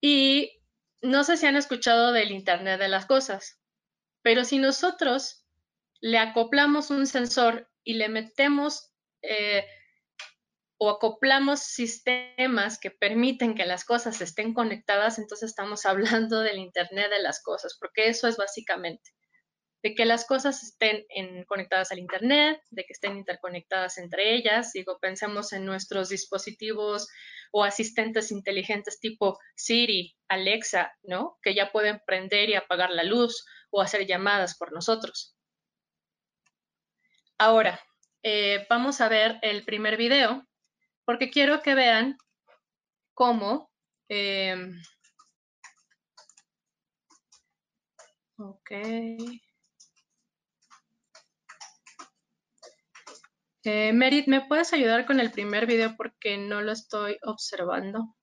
Y 0.00 0.60
no 1.02 1.24
sé 1.24 1.36
si 1.36 1.46
han 1.46 1.56
escuchado 1.56 2.12
del 2.12 2.32
Internet 2.32 2.80
de 2.80 2.88
las 2.88 3.06
Cosas, 3.06 3.60
pero 4.22 4.44
si 4.44 4.58
nosotros 4.58 5.43
le 6.04 6.18
acoplamos 6.18 6.90
un 6.90 7.06
sensor 7.06 7.66
y 7.82 7.94
le 7.94 8.10
metemos 8.10 8.92
eh, 9.22 9.64
o 10.76 10.90
acoplamos 10.90 11.60
sistemas 11.60 12.78
que 12.78 12.90
permiten 12.90 13.54
que 13.54 13.64
las 13.64 13.86
cosas 13.86 14.20
estén 14.20 14.52
conectadas, 14.52 15.18
entonces 15.18 15.48
estamos 15.48 15.86
hablando 15.86 16.40
del 16.40 16.58
Internet 16.58 17.10
de 17.10 17.22
las 17.22 17.42
cosas, 17.42 17.78
porque 17.80 18.08
eso 18.08 18.28
es 18.28 18.36
básicamente, 18.36 19.12
de 19.82 19.94
que 19.94 20.04
las 20.04 20.26
cosas 20.26 20.62
estén 20.62 21.06
conectadas 21.46 21.90
al 21.90 22.00
Internet, 22.00 22.60
de 22.68 22.84
que 22.84 22.92
estén 22.92 23.16
interconectadas 23.16 23.96
entre 23.96 24.34
ellas. 24.34 24.74
Digo, 24.74 24.98
pensemos 25.00 25.54
en 25.54 25.64
nuestros 25.64 26.10
dispositivos 26.10 27.08
o 27.50 27.64
asistentes 27.64 28.30
inteligentes 28.30 29.00
tipo 29.00 29.38
Siri, 29.56 30.18
Alexa, 30.28 30.92
¿no? 31.02 31.38
Que 31.40 31.54
ya 31.54 31.72
pueden 31.72 32.02
prender 32.06 32.50
y 32.50 32.56
apagar 32.56 32.90
la 32.90 33.04
luz 33.04 33.46
o 33.70 33.80
hacer 33.80 34.06
llamadas 34.06 34.58
por 34.58 34.70
nosotros. 34.70 35.34
Ahora, 37.38 37.80
eh, 38.22 38.64
vamos 38.70 39.00
a 39.00 39.08
ver 39.08 39.38
el 39.42 39.64
primer 39.64 39.96
video 39.96 40.46
porque 41.04 41.30
quiero 41.30 41.62
que 41.62 41.74
vean 41.74 42.16
cómo... 43.12 43.70
Em, 44.08 44.80
ok. 48.38 48.70
Eh, 53.64 53.92
Merit, 53.94 54.28
¿me 54.28 54.42
puedes 54.42 54.72
ayudar 54.72 55.06
con 55.06 55.18
el 55.20 55.30
primer 55.30 55.66
video 55.66 55.96
porque 55.96 56.36
no 56.36 56.60
lo 56.60 56.70
estoy 56.70 57.18
observando? 57.22 58.14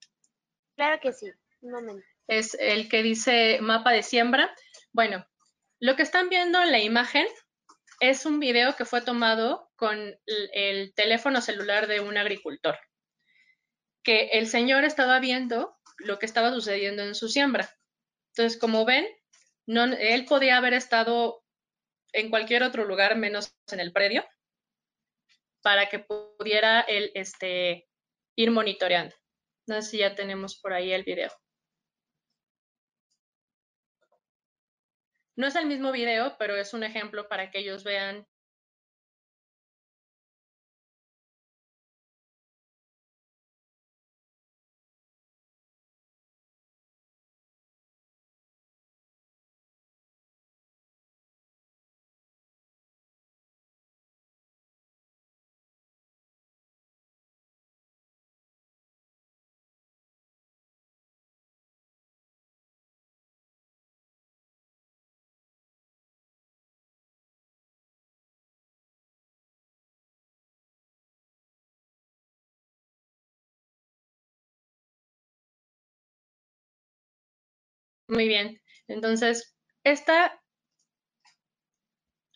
Claro 0.75 0.99
que 1.01 1.11
sí, 1.11 1.31
un 1.61 1.71
momento. 1.71 2.05
Es 2.27 2.55
el 2.59 2.87
que 2.87 3.03
dice 3.03 3.59
mapa 3.61 3.91
de 3.91 4.03
siembra. 4.03 4.55
Bueno, 4.93 5.25
lo 5.79 5.95
que 5.95 6.03
están 6.03 6.29
viendo 6.29 6.61
en 6.61 6.71
la 6.71 6.79
imagen 6.79 7.27
es 8.01 8.25
un 8.25 8.39
video 8.39 8.75
que 8.75 8.83
fue 8.83 9.01
tomado 9.01 9.71
con 9.75 10.19
el 10.25 10.93
teléfono 10.95 11.39
celular 11.39 11.85
de 11.85 11.99
un 11.99 12.17
agricultor, 12.17 12.77
que 14.03 14.29
el 14.33 14.47
señor 14.47 14.83
estaba 14.83 15.19
viendo 15.19 15.77
lo 15.99 16.17
que 16.17 16.25
estaba 16.25 16.51
sucediendo 16.51 17.03
en 17.03 17.13
su 17.13 17.29
siembra. 17.29 17.69
Entonces, 18.33 18.59
como 18.59 18.85
ven, 18.85 19.07
no, 19.67 19.83
él 19.83 20.25
podía 20.25 20.57
haber 20.57 20.73
estado 20.73 21.45
en 22.11 22.31
cualquier 22.31 22.63
otro 22.63 22.85
lugar 22.85 23.15
menos 23.17 23.55
en 23.71 23.79
el 23.79 23.93
predio 23.93 24.25
para 25.61 25.87
que 25.87 25.99
pudiera 25.99 26.81
él 26.81 27.11
este, 27.13 27.87
ir 28.35 28.49
monitoreando. 28.49 29.15
No 29.67 29.79
sé 29.79 29.91
si 29.91 29.97
ya 29.99 30.15
tenemos 30.15 30.59
por 30.59 30.73
ahí 30.73 30.91
el 30.91 31.03
video. 31.03 31.31
No 35.35 35.47
es 35.47 35.55
el 35.55 35.65
mismo 35.65 35.91
video, 35.91 36.35
pero 36.37 36.55
es 36.55 36.73
un 36.73 36.83
ejemplo 36.83 37.27
para 37.27 37.51
que 37.51 37.59
ellos 37.59 37.83
vean 37.83 38.27
Muy 78.11 78.27
bien. 78.27 78.61
Entonces, 78.89 79.55
esta 79.85 80.37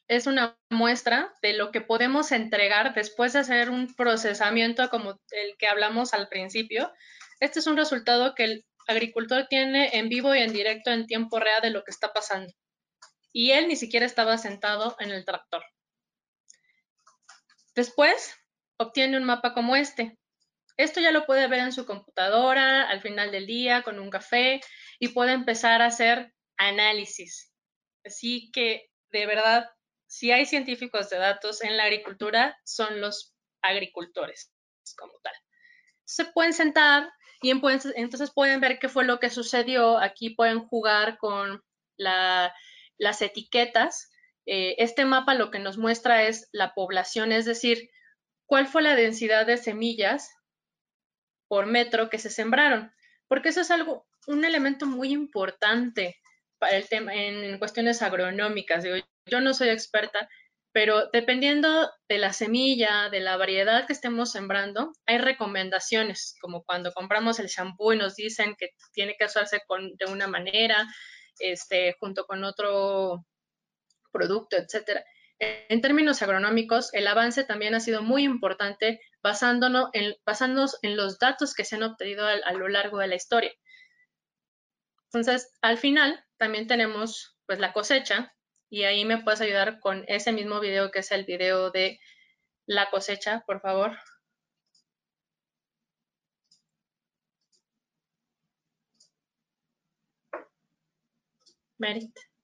es 0.07 0.25
una 0.25 0.57
muestra 0.69 1.33
de 1.41 1.51
lo 1.51 1.71
que 1.73 1.81
podemos 1.81 2.31
entregar 2.31 2.93
después 2.93 3.33
de 3.33 3.39
hacer 3.39 3.69
un 3.69 3.93
procesamiento 3.93 4.89
como 4.89 5.19
el 5.31 5.57
que 5.57 5.67
hablamos 5.67 6.13
al 6.13 6.29
principio. 6.29 6.93
Este 7.41 7.59
es 7.59 7.67
un 7.67 7.75
resultado 7.75 8.35
que 8.35 8.45
el 8.45 8.65
agricultor 8.87 9.47
tiene 9.49 9.97
en 9.97 10.07
vivo 10.07 10.33
y 10.33 10.39
en 10.39 10.53
directo 10.53 10.91
en 10.91 11.07
tiempo 11.07 11.41
real 11.41 11.61
de 11.61 11.71
lo 11.71 11.83
que 11.83 11.91
está 11.91 12.13
pasando. 12.13 12.53
Y 13.33 13.51
él 13.51 13.67
ni 13.67 13.75
siquiera 13.75 14.05
estaba 14.05 14.37
sentado 14.37 14.95
en 15.01 15.11
el 15.11 15.25
tractor. 15.25 15.61
Después, 17.75 18.33
obtiene 18.77 19.17
un 19.17 19.25
mapa 19.25 19.53
como 19.53 19.75
este, 19.75 20.17
Esto 20.77 21.01
ya 21.01 21.11
lo 21.11 21.25
puede 21.25 21.47
ver 21.47 21.59
en 21.59 21.73
su 21.73 21.85
computadora 21.85 22.87
al 22.87 23.01
final 23.01 23.31
del 23.31 23.45
día 23.45 23.81
con 23.81 23.99
un 23.99 24.09
café 24.09 24.61
y 24.99 25.09
puede 25.09 25.33
empezar 25.33 25.81
a 25.81 25.87
hacer 25.87 26.33
análisis. 26.57 27.51
Así 28.05 28.51
que, 28.51 28.89
de 29.11 29.25
verdad, 29.25 29.69
si 30.07 30.31
hay 30.31 30.45
científicos 30.45 31.09
de 31.09 31.17
datos 31.17 31.63
en 31.63 31.77
la 31.77 31.83
agricultura, 31.83 32.57
son 32.63 33.01
los 33.01 33.35
agricultores 33.61 34.51
como 34.97 35.13
tal. 35.23 35.33
Se 36.05 36.25
pueden 36.25 36.53
sentar 36.53 37.11
y 37.41 37.49
entonces 37.49 38.31
pueden 38.33 38.61
ver 38.61 38.79
qué 38.79 38.89
fue 38.89 39.05
lo 39.05 39.19
que 39.19 39.29
sucedió. 39.29 39.97
Aquí 39.97 40.29
pueden 40.29 40.67
jugar 40.67 41.17
con 41.17 41.63
las 41.97 43.21
etiquetas. 43.21 44.11
Eh, 44.45 44.75
este 44.77 45.05
mapa 45.05 45.33
lo 45.33 45.49
que 45.49 45.59
nos 45.59 45.77
muestra 45.77 46.23
es 46.23 46.47
la 46.51 46.73
población, 46.75 47.31
es 47.31 47.45
decir, 47.45 47.89
cuál 48.45 48.67
fue 48.67 48.83
la 48.83 48.95
densidad 48.95 49.47
de 49.47 49.57
semillas 49.57 50.31
por 51.47 51.65
metro 51.65 52.09
que 52.09 52.19
se 52.19 52.29
sembraron, 52.29 52.93
porque 53.27 53.49
eso 53.49 53.61
es 53.61 53.71
algo, 53.71 54.05
un 54.27 54.45
elemento 54.45 54.85
muy 54.85 55.11
importante 55.11 56.17
para 56.57 56.77
el 56.77 56.87
tema 56.87 57.13
en 57.13 57.57
cuestiones 57.59 58.01
agronómicas. 58.01 58.83
yo 59.25 59.41
no 59.41 59.53
soy 59.53 59.69
experta, 59.69 60.29
pero 60.75 61.09
dependiendo 61.13 61.89
de 62.09 62.17
la 62.17 62.33
semilla, 62.33 63.09
de 63.09 63.21
la 63.21 63.37
variedad 63.37 63.87
que 63.87 63.93
estemos 63.93 64.33
sembrando, 64.33 64.91
hay 65.05 65.19
recomendaciones, 65.19 66.35
como 66.41 66.63
cuando 66.63 66.91
compramos 66.91 67.39
el 67.39 67.47
shampoo 67.47 67.93
y 67.93 67.97
nos 67.97 68.15
dicen 68.15 68.55
que 68.59 68.71
tiene 68.91 69.15
que 69.17 69.23
usarse 69.23 69.61
de 69.97 70.11
una 70.11 70.27
manera, 70.27 70.85
este, 71.39 71.95
junto 71.97 72.25
con 72.25 72.43
otro 72.43 73.25
producto, 74.11 74.57
etcétera. 74.57 75.05
En 75.39 75.81
términos 75.81 76.21
agronómicos, 76.21 76.93
el 76.93 77.07
avance 77.07 77.45
también 77.45 77.73
ha 77.73 77.79
sido 77.79 78.01
muy 78.01 78.23
importante 78.23 78.99
basándonos 79.25 79.89
en, 80.83 80.95
los 80.95 81.17
datos 81.17 81.55
que 81.55 81.65
se 81.65 81.75
han 81.75 81.81
obtenido 81.81 82.27
a, 82.27 82.53
lo 82.53 82.67
largo 82.67 82.99
de 82.99 83.07
la 83.07 83.15
historia. 83.15 83.51
Entonces, 85.05 85.51
al 85.61 85.79
final 85.79 86.23
también 86.37 86.67
tenemos 86.67 87.35
pues 87.47 87.57
la 87.57 87.73
cosecha 87.73 88.35
y 88.69 88.83
ahí 88.83 89.03
me 89.03 89.23
puedes 89.23 89.41
ayudar 89.41 89.79
con 89.79 90.05
ese 90.07 90.31
mismo 90.31 90.59
video 90.59 90.91
que 90.91 90.99
es 90.99 91.11
el 91.11 91.25
video 91.25 91.71
de 91.71 91.99
la 92.67 92.91
cosecha, 92.91 93.43
por 93.47 93.61
favor. 93.61 93.97
Merit. 101.79 102.34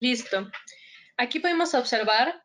Listo. 0.00 0.50
Aquí 1.18 1.40
podemos 1.40 1.74
observar 1.74 2.42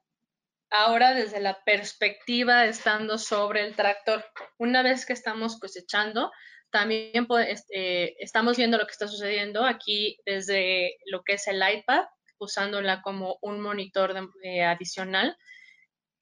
ahora 0.70 1.14
desde 1.14 1.40
la 1.40 1.64
perspectiva 1.64 2.66
estando 2.66 3.18
sobre 3.18 3.66
el 3.66 3.78
tractor. 3.78 4.26
Una 4.58 4.84
vez 4.84 5.06
que 5.06 5.14
estamos 5.14 5.58
cosechando, 5.58 6.34
también 6.70 7.26
este, 7.48 8.22
estamos 8.22 8.58
viendo 8.58 8.78
lo 8.78 8.86
que 8.86 8.92
está 8.92 9.08
sucediendo 9.08 9.64
aquí 9.64 10.18
desde 10.26 10.98
lo 11.06 11.24
que 11.24 11.36
es 11.36 11.48
el 11.48 11.64
iPad, 11.64 12.04
usándola 12.40 13.02
como 13.02 13.40
un 13.42 13.62
monitor 13.62 14.14
adicional. 14.66 15.38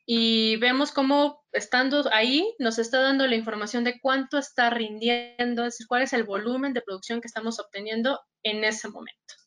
Y 0.06 0.58
vemos 0.58 0.92
cómo 0.92 1.44
estando 1.52 2.08
ahí 2.14 2.54
nos 2.60 2.78
está 2.78 3.00
dando 3.00 3.26
la 3.26 3.36
información 3.36 3.84
de 3.84 4.00
cuánto 4.00 4.38
está 4.38 4.70
rindiendo, 4.70 5.64
es 5.64 5.74
decir, 5.74 5.88
cuál 5.88 6.04
es 6.04 6.14
el 6.14 6.26
volumen 6.26 6.74
de 6.74 6.82
producción 6.82 7.22
que 7.22 7.28
estamos 7.28 7.60
obteniendo 7.60 8.20
en 8.44 8.64
ese 8.64 8.88
momento 8.90 9.43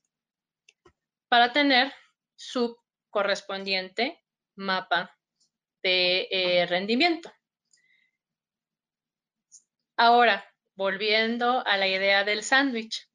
para 1.29 1.53
tener 1.53 1.93
su 2.37 2.77
correspondiente 3.11 4.23
mapa 4.57 5.17
de 5.83 6.29
eh, 6.31 6.67
rendimiento. 6.67 7.33
Ahora, 9.97 10.45
volviendo 10.75 11.67
a 11.67 11.77
la 11.77 11.89
idea 11.89 12.25
del 12.25 12.43
sándwich. 12.43 13.09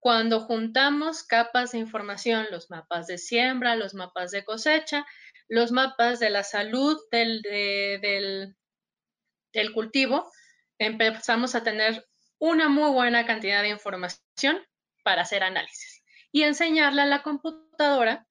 Cuando 0.00 0.40
juntamos 0.40 1.24
capas 1.24 1.72
de 1.72 1.78
información, 1.78 2.46
los 2.50 2.70
mapas 2.70 3.06
de 3.06 3.18
siembra, 3.18 3.76
los 3.76 3.94
mapas 3.94 4.30
de 4.30 4.44
cosecha, 4.44 5.06
los 5.48 5.72
mapas 5.72 6.20
de 6.20 6.30
la 6.30 6.44
salud 6.44 6.96
del, 7.10 7.42
del 9.52 9.72
cultivo, 9.72 10.30
empezamos 10.78 11.54
a 11.54 11.64
tener 11.64 12.06
una 12.38 12.68
muy 12.68 12.90
buena 12.92 13.26
cantidad 13.26 13.62
de 13.62 13.70
información 13.70 14.64
para 15.02 15.22
hacer 15.22 15.42
análisis 15.42 15.97
y 16.32 16.42
enseñarle 16.42 17.02
a 17.02 17.06
la 17.06 17.22
computadora 17.22 18.26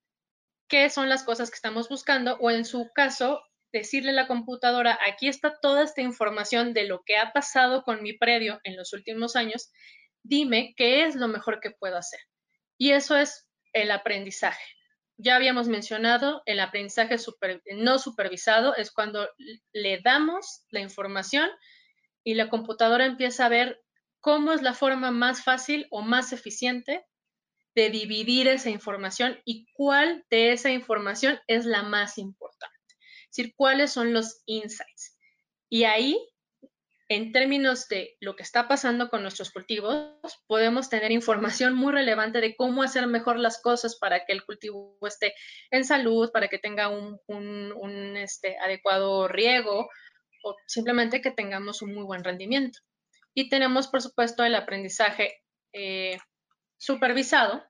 qué 0.68 0.90
son 0.90 1.10
las 1.10 1.24
cosas 1.24 1.50
que 1.50 1.56
estamos 1.56 1.90
buscando 1.90 2.38
o 2.40 2.52
en 2.52 2.66
su 2.66 2.92
caso 2.94 3.42
decirle 3.72 4.12
a 4.12 4.14
la 4.14 4.28
computadora, 4.28 4.98
aquí 5.08 5.28
está 5.28 5.60
toda 5.60 5.84
esta 5.84 6.02
información 6.02 6.74
de 6.74 6.86
lo 6.86 7.04
que 7.06 7.18
ha 7.18 7.32
pasado 7.32 7.84
con 7.84 8.02
mi 8.02 8.14
predio 8.14 8.60
en 8.64 8.76
los 8.76 8.94
últimos 8.94 9.36
años, 9.36 9.72
dime 10.24 10.74
qué 10.78 11.06
es 11.06 11.16
lo 11.16 11.28
mejor 11.28 11.60
que 11.60 11.72
puedo 11.72 11.98
hacer. 11.98 12.20
Y 12.78 12.92
eso 12.92 13.18
es 13.18 13.48
el 13.74 13.92
aprendizaje. 13.92 14.64
Ya 15.18 15.36
habíamos 15.36 15.68
mencionado, 15.68 16.44
el 16.46 16.60
aprendizaje 16.60 17.18
no 17.76 17.98
supervisado 17.98 18.76
es 18.76 18.92
cuando 18.92 19.28
le 19.74 20.00
damos 20.02 20.64
la 20.70 20.80
información 20.80 21.50
y 22.24 22.36
la 22.36 22.50
computadora 22.50 23.06
empieza 23.06 23.46
a 23.46 23.50
ver 23.50 23.82
cómo 24.20 24.54
es 24.54 24.62
la 24.62 24.74
forma 24.74 25.12
más 25.12 25.44
fácil 25.44 25.88
o 25.90 26.02
más 26.02 26.34
eficiente 26.34 27.06
de 27.78 27.92
dividir 27.92 28.48
esa 28.48 28.72
información 28.72 29.40
y 29.46 29.68
cuál 29.74 30.26
de 30.32 30.52
esa 30.52 30.72
información 30.72 31.40
es 31.46 31.68
la 31.68 31.84
más 31.84 32.18
importante. 32.18 32.76
Es 32.90 33.38
decir, 33.38 33.54
cuáles 33.56 33.92
son 33.92 34.14
los 34.14 34.42
insights. 34.48 35.16
Y 35.70 35.84
ahí, 35.84 36.18
en 37.08 37.32
términos 37.32 37.88
de 37.88 38.18
lo 38.20 38.36
que 38.36 38.42
está 38.42 38.68
pasando 38.68 39.12
con 39.12 39.22
nuestros 39.22 39.52
cultivos, 39.52 40.12
podemos 40.48 40.90
tener 40.90 41.12
información 41.12 41.76
muy 41.76 41.94
relevante 41.94 42.42
de 42.42 42.56
cómo 42.56 42.82
hacer 42.82 43.06
mejor 43.06 43.38
las 43.38 43.62
cosas 43.62 43.96
para 44.00 44.26
que 44.26 44.34
el 44.34 44.44
cultivo 44.44 44.98
esté 45.04 45.36
en 45.70 45.86
salud, 45.86 46.32
para 46.32 46.48
que 46.48 46.58
tenga 46.58 46.90
un, 46.90 48.18
este, 48.18 48.58
adecuado 48.58 49.28
riego 49.28 49.88
o 50.44 50.56
simplemente 50.66 51.22
que 51.22 51.30
tengamos 51.30 51.84
un 51.84 51.94
muy 51.94 52.06
buen 52.06 52.24
rendimiento. 52.24 52.80
Y 53.36 53.50
tenemos, 53.50 53.88
por 53.88 54.02
supuesto, 54.02 54.44
el 54.44 54.56
aprendizaje 54.56 55.44
eh, 55.74 56.18
supervisado 56.78 57.64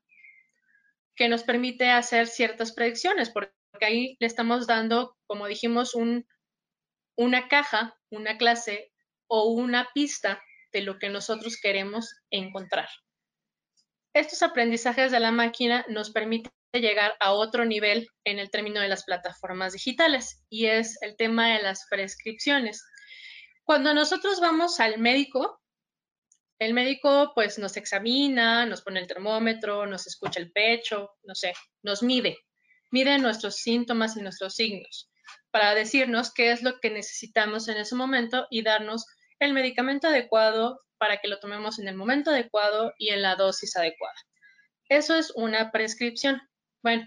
que 1.16 1.30
nos 1.30 1.44
permite 1.44 1.90
hacer 1.90 2.28
ciertas 2.28 2.72
predicciones, 2.72 3.30
porque 3.30 3.52
ahí 3.82 4.18
le 4.20 4.28
estamos 4.28 4.68
dando, 4.68 5.18
como 5.26 5.48
dijimos, 5.48 5.96
un, 5.96 6.28
una 7.18 7.48
caja, 7.48 7.98
una 8.10 8.38
clase 8.38 8.94
o 9.28 9.46
una 9.50 9.90
pista 9.94 10.42
de 10.72 10.82
lo 10.82 11.00
que 11.00 11.10
nosotros 11.10 11.60
queremos 11.62 12.14
encontrar. 12.30 12.88
Estos 14.14 14.42
aprendizajes 14.42 15.12
de 15.12 15.20
la 15.20 15.32
máquina 15.32 15.86
nos 15.90 16.12
permiten 16.12 16.52
llegar 16.74 17.16
a 17.20 17.34
otro 17.34 17.66
nivel 17.66 18.08
en 18.24 18.40
el 18.40 18.52
término 18.52 18.80
de 18.80 18.88
las 18.88 19.04
plataformas 19.04 19.74
digitales 19.74 20.44
y 20.50 20.68
es 20.68 21.02
el 21.02 21.16
tema 21.16 21.54
de 21.54 21.62
las 21.62 21.86
prescripciones. 21.90 22.86
Cuando 23.64 23.94
nosotros 23.94 24.40
vamos 24.40 24.80
al 24.80 24.98
médico, 25.00 25.60
el 26.60 26.74
médico 26.74 27.32
pues 27.36 27.60
nos 27.60 27.78
examina, 27.78 28.66
nos 28.66 28.82
pone 28.82 29.00
el 29.00 29.08
termómetro, 29.08 29.86
nos 29.86 30.08
escucha 30.08 30.40
el 30.40 30.52
pecho, 30.52 31.12
no 31.24 31.36
sé, 31.36 31.54
nos 31.84 32.02
mide, 32.02 32.38
mide 32.92 33.18
nuestros 33.20 33.58
síntomas 33.58 34.18
y 34.18 34.22
nuestros 34.22 34.56
signos 34.56 35.10
para 35.52 35.76
decirnos 35.76 36.34
qué 36.34 36.52
es 36.52 36.64
lo 36.64 36.80
que 36.80 36.90
necesitamos 36.90 37.68
en 37.68 37.78
ese 37.78 37.96
momento 37.96 38.48
y 38.50 38.64
darnos 38.64 39.06
el 39.40 39.54
medicamento 39.54 40.08
adecuado 40.08 40.82
para 40.98 41.18
que 41.18 41.28
lo 41.28 41.40
tomemos 41.40 41.80
en 41.80 41.88
el 41.88 41.96
momento 41.96 42.32
adecuado 42.32 42.94
y 42.98 43.10
en 43.10 43.22
la 43.22 43.36
dosis 43.36 43.76
adecuada. 43.76 44.16
Eso 44.90 45.16
es 45.16 45.32
una 45.36 45.72
prescripción. 45.72 46.42
Bueno, 46.82 47.06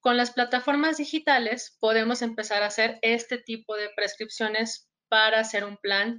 con 0.00 0.16
las 0.16 0.32
plataformas 0.32 0.98
digitales 0.98 1.76
podemos 1.80 2.22
empezar 2.22 2.62
a 2.62 2.66
hacer 2.66 2.98
este 3.02 3.38
tipo 3.38 3.76
de 3.76 3.90
prescripciones 3.96 4.88
para 5.08 5.40
hacer 5.40 5.64
un 5.64 5.76
plan 5.78 6.18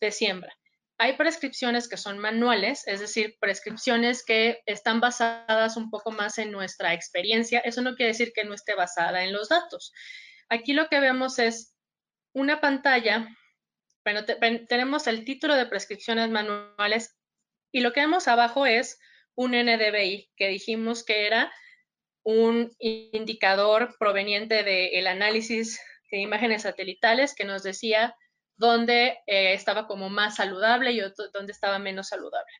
de 0.00 0.10
siembra. 0.10 0.52
Hay 0.98 1.16
prescripciones 1.16 1.88
que 1.88 1.96
son 1.96 2.18
manuales, 2.18 2.86
es 2.86 3.00
decir, 3.00 3.36
prescripciones 3.40 4.24
que 4.24 4.60
están 4.66 5.00
basadas 5.00 5.76
un 5.76 5.90
poco 5.90 6.12
más 6.12 6.38
en 6.38 6.52
nuestra 6.52 6.94
experiencia. 6.94 7.60
Eso 7.60 7.82
no 7.82 7.94
quiere 7.94 8.12
decir 8.12 8.32
que 8.32 8.44
no 8.44 8.54
esté 8.54 8.74
basada 8.74 9.24
en 9.24 9.32
los 9.32 9.48
datos. 9.48 9.92
Aquí 10.48 10.74
lo 10.74 10.88
que 10.88 11.00
vemos 11.00 11.38
es 11.38 11.74
una 12.34 12.60
pantalla, 12.60 13.28
bueno, 14.04 14.24
tenemos 14.24 15.06
el 15.06 15.24
título 15.24 15.54
de 15.56 15.66
prescripciones 15.66 16.30
manuales 16.30 17.16
y 17.72 17.80
lo 17.80 17.92
que 17.92 18.00
vemos 18.00 18.28
abajo 18.28 18.66
es 18.66 18.98
un 19.34 19.52
NDBI, 19.52 20.30
que 20.36 20.48
dijimos 20.48 21.04
que 21.04 21.26
era 21.26 21.52
un 22.24 22.70
indicador 22.78 23.96
proveniente 23.98 24.62
del 24.62 25.06
análisis 25.06 25.80
de 26.10 26.18
imágenes 26.18 26.62
satelitales 26.62 27.34
que 27.34 27.44
nos 27.44 27.62
decía 27.62 28.14
dónde 28.62 29.18
eh, 29.26 29.52
estaba 29.54 29.88
como 29.88 30.08
más 30.08 30.36
saludable 30.36 30.92
y 30.92 31.00
dónde 31.34 31.52
estaba 31.52 31.80
menos 31.80 32.08
saludable. 32.08 32.52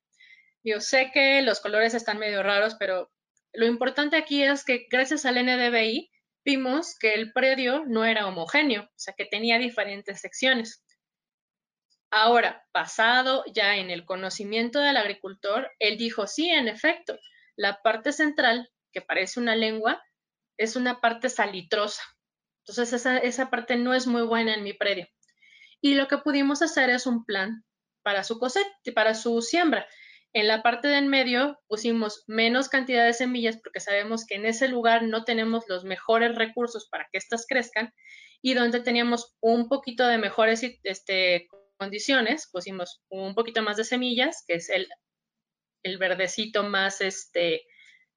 Yo 0.65 0.81
sé 0.81 1.11
que 1.15 1.43
los 1.43 1.61
colores 1.61 1.95
están 1.95 2.19
medio 2.19 2.43
raros, 2.43 2.75
pero 2.79 3.11
lo 3.53 3.67
importante 3.67 4.17
aquí 4.17 4.43
es 4.43 4.65
que 4.65 4.87
gracias 4.91 5.25
al 5.25 5.37
NDBI 5.37 6.11
vimos 6.45 6.99
que 6.99 7.15
el 7.15 7.33
predio 7.33 7.85
no 7.87 8.05
era 8.05 8.27
homogéneo, 8.27 8.83
o 8.83 8.93
sea, 8.97 9.15
que 9.17 9.27
tenía 9.27 9.59
diferentes 9.59 10.21
secciones. 10.21 10.85
Ahora, 12.11 12.67
basado 12.75 13.45
ya 13.55 13.77
en 13.77 13.91
el 13.91 14.05
conocimiento 14.05 14.81
del 14.81 14.97
agricultor, 14.97 15.71
él 15.79 15.97
dijo, 15.97 16.27
sí, 16.27 16.51
en 16.51 16.67
efecto, 16.67 17.17
la 17.57 17.81
parte 17.81 18.13
central, 18.13 18.69
que 18.93 19.03
parece 19.03 19.39
una 19.39 19.55
lengua, 19.55 20.03
es 20.59 20.75
una 20.75 21.01
parte 21.01 21.29
salitrosa. 21.29 22.03
Entonces, 22.65 22.93
esa, 22.93 23.19
esa 23.19 23.51
parte 23.51 23.77
no 23.77 23.95
es 23.95 24.07
muy 24.07 24.23
buena 24.23 24.55
en 24.55 24.65
mi 24.65 24.73
predio. 24.73 25.07
Y 25.83 25.95
lo 25.95 26.09
que 26.09 26.19
pudimos 26.19 26.63
hacer 26.63 26.89
es 26.89 27.07
un 27.07 27.25
plan 27.27 27.65
para 28.03 28.25
su 28.25 28.39
cosecha, 28.39 28.71
para 28.95 29.15
su 29.15 29.43
siembra. 29.43 29.87
En 30.33 30.47
la 30.47 30.63
parte 30.63 30.89
de 30.89 30.97
en 30.97 31.09
medio 31.09 31.61
pusimos 31.67 32.25
menos 32.27 32.69
cantidad 32.69 33.05
de 33.05 33.13
semillas 33.13 33.59
porque 33.63 33.81
sabemos 33.81 34.25
que 34.25 34.37
en 34.37 34.47
ese 34.47 34.69
lugar 34.69 35.03
no 35.03 35.25
tenemos 35.25 35.65
los 35.69 35.85
mejores 35.85 36.37
recursos 36.37 36.89
para 36.89 37.07
que 37.13 37.19
éstas 37.19 37.45
crezcan 37.47 37.93
y 38.41 38.55
donde 38.55 38.81
teníamos 38.81 39.37
un 39.41 39.69
poquito 39.69 40.07
de 40.07 40.17
mejores 40.17 40.63
este, 40.85 41.49
condiciones 41.77 42.49
pusimos 42.51 43.03
un 43.11 43.35
poquito 43.35 43.63
más 43.63 43.77
de 43.77 43.85
semillas, 43.85 44.45
que 44.47 44.55
es 44.55 44.71
el, 44.71 44.89
el 45.83 45.99
verdecito 45.99 46.63
más, 46.63 47.01
este, 47.01 47.67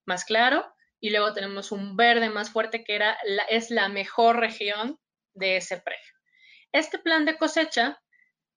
más 0.06 0.24
claro 0.24 0.64
y 1.00 1.10
luego 1.10 1.34
tenemos 1.34 1.70
un 1.70 1.96
verde 1.96 2.30
más 2.30 2.50
fuerte 2.50 2.82
que 2.82 2.94
era 2.94 3.18
es 3.50 3.70
la 3.70 3.88
mejor 3.88 4.38
región 4.38 4.98
de 5.34 5.58
ese 5.58 5.76
predio. 5.78 6.15
Este 6.72 6.98
plan 6.98 7.24
de 7.24 7.36
cosecha 7.36 8.00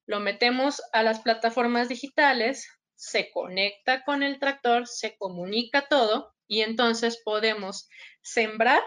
lo 0.06 0.20
metemos 0.20 0.82
a 0.92 1.02
las 1.02 1.20
plataformas 1.20 1.88
digitales, 1.88 2.68
se 2.96 3.30
conecta 3.30 4.04
con 4.04 4.22
el 4.22 4.38
tractor, 4.38 4.86
se 4.86 5.16
comunica 5.16 5.86
todo 5.88 6.34
y 6.46 6.62
entonces 6.62 7.22
podemos 7.24 7.88
sembrar 8.22 8.82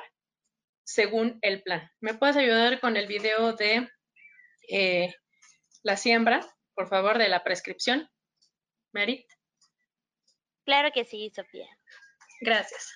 según 0.83 1.39
el 1.41 1.63
plan. 1.63 1.89
¿Me 2.01 2.13
puedes 2.13 2.35
ayudar 2.35 2.79
con 2.79 2.97
el 2.97 3.07
video 3.07 3.53
de 3.53 3.89
eh, 4.69 5.15
la 5.81 5.97
siembra, 5.97 6.45
por 6.75 6.89
favor, 6.89 7.17
de 7.17 7.29
la 7.29 7.43
prescripción? 7.43 8.09
Merit. 8.91 9.25
Claro 10.65 10.91
que 10.93 11.05
sí, 11.05 11.31
Sofía. 11.33 11.67
Gracias. 12.41 12.93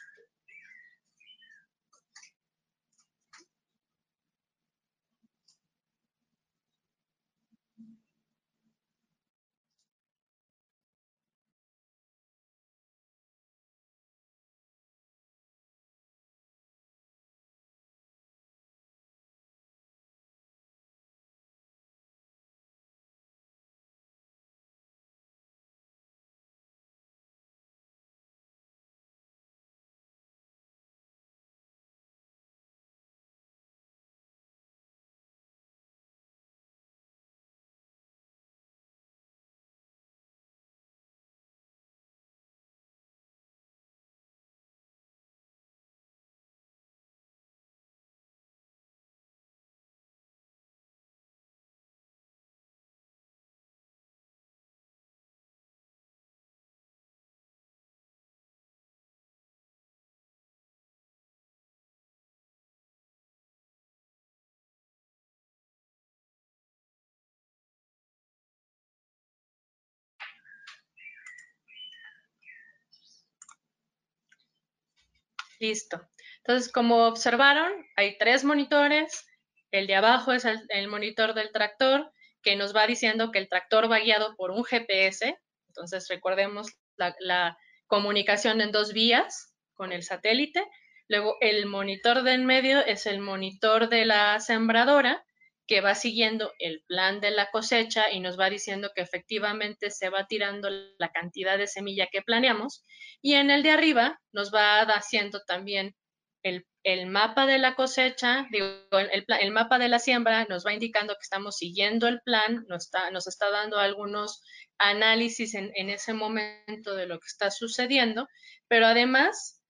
Listo. 75.60 76.08
Entonces, 76.38 76.72
como 76.72 77.08
observaron, 77.08 77.72
hay 77.96 78.18
tres 78.18 78.44
monitores. 78.44 79.28
El 79.72 79.88
de 79.88 79.96
abajo 79.96 80.32
es 80.32 80.46
el, 80.46 80.88
monitor 80.88 81.34
del 81.34 81.52
tractor 81.52 82.12
que 82.42 82.56
nos 82.56 82.76
va 82.76 82.88
diciendo 82.88 83.32
que 83.32 83.40
el 83.40 83.50
tractor 83.50 83.92
va 83.92 84.00
guiado 84.00 84.36
por 84.36 84.52
un 84.52 84.64
GPS. 84.64 85.38
Entonces, 85.68 86.08
recordemos 86.10 86.68
la, 86.96 87.58
comunicación 87.88 88.60
en 88.60 88.74
dos 88.74 88.92
vías 88.92 89.54
con 89.74 89.94
el 89.94 90.04
satélite. 90.04 90.62
Luego, 91.08 91.38
el 91.40 91.66
monitor 91.66 92.24
de 92.24 92.34
en 92.34 92.46
medio 92.46 92.80
es 92.80 93.06
el 93.06 93.22
monitor 93.22 93.88
de 93.88 94.06
la 94.06 94.42
sembradora 94.42 95.26
que 95.68 95.82
va 95.82 95.96
siguiendo 95.96 96.54
el 96.60 96.82
plan 96.88 97.20
de 97.20 97.32
la 97.32 97.52
cosecha 97.52 98.10
y 98.12 98.22
nos 98.22 98.40
va 98.40 98.50
diciendo 98.50 98.92
que 98.96 99.02
efectivamente 99.02 99.92
se 99.92 100.10
va 100.10 100.26
tirando 100.26 100.70
la 100.98 101.12
cantidad 101.12 101.58
de 101.58 101.68
semilla 101.68 102.08
que 102.12 102.22
planeamos. 102.22 102.86
Y 103.22 103.34
en 103.34 103.52
el 103.52 103.64
de 103.64 103.72
arriba 103.72 104.20
nos 104.32 104.54
va 104.54 104.82
haciendo 104.82 105.42
también 105.44 105.96
el, 106.44 106.66
mapa 107.08 107.46
de 107.46 107.58
la 107.58 107.76
cosecha, 107.76 108.48
digo, 108.50 108.68
el, 108.92 109.52
mapa 109.52 109.78
de 109.78 109.90
la 109.90 110.00
siembra 110.00 110.46
nos 110.46 110.66
va 110.66 110.74
indicando 110.74 111.14
que 111.16 111.24
estamos 111.24 111.58
siguiendo 111.58 112.08
el 112.08 112.22
plan, 112.22 112.66
nos 112.70 112.86
está, 112.86 113.12
nos 113.12 113.28
está 113.28 113.50
dando 113.52 113.78
algunos 113.78 114.42
análisis 114.78 115.54
en, 115.54 115.72
en 115.76 115.90
ese 115.90 116.14
momento 116.14 116.96
de 116.96 117.08
lo 117.08 117.20
que 117.20 117.28
está 117.28 117.52
sucediendo, 117.52 118.30
pero 118.70 118.86
además 118.86 119.62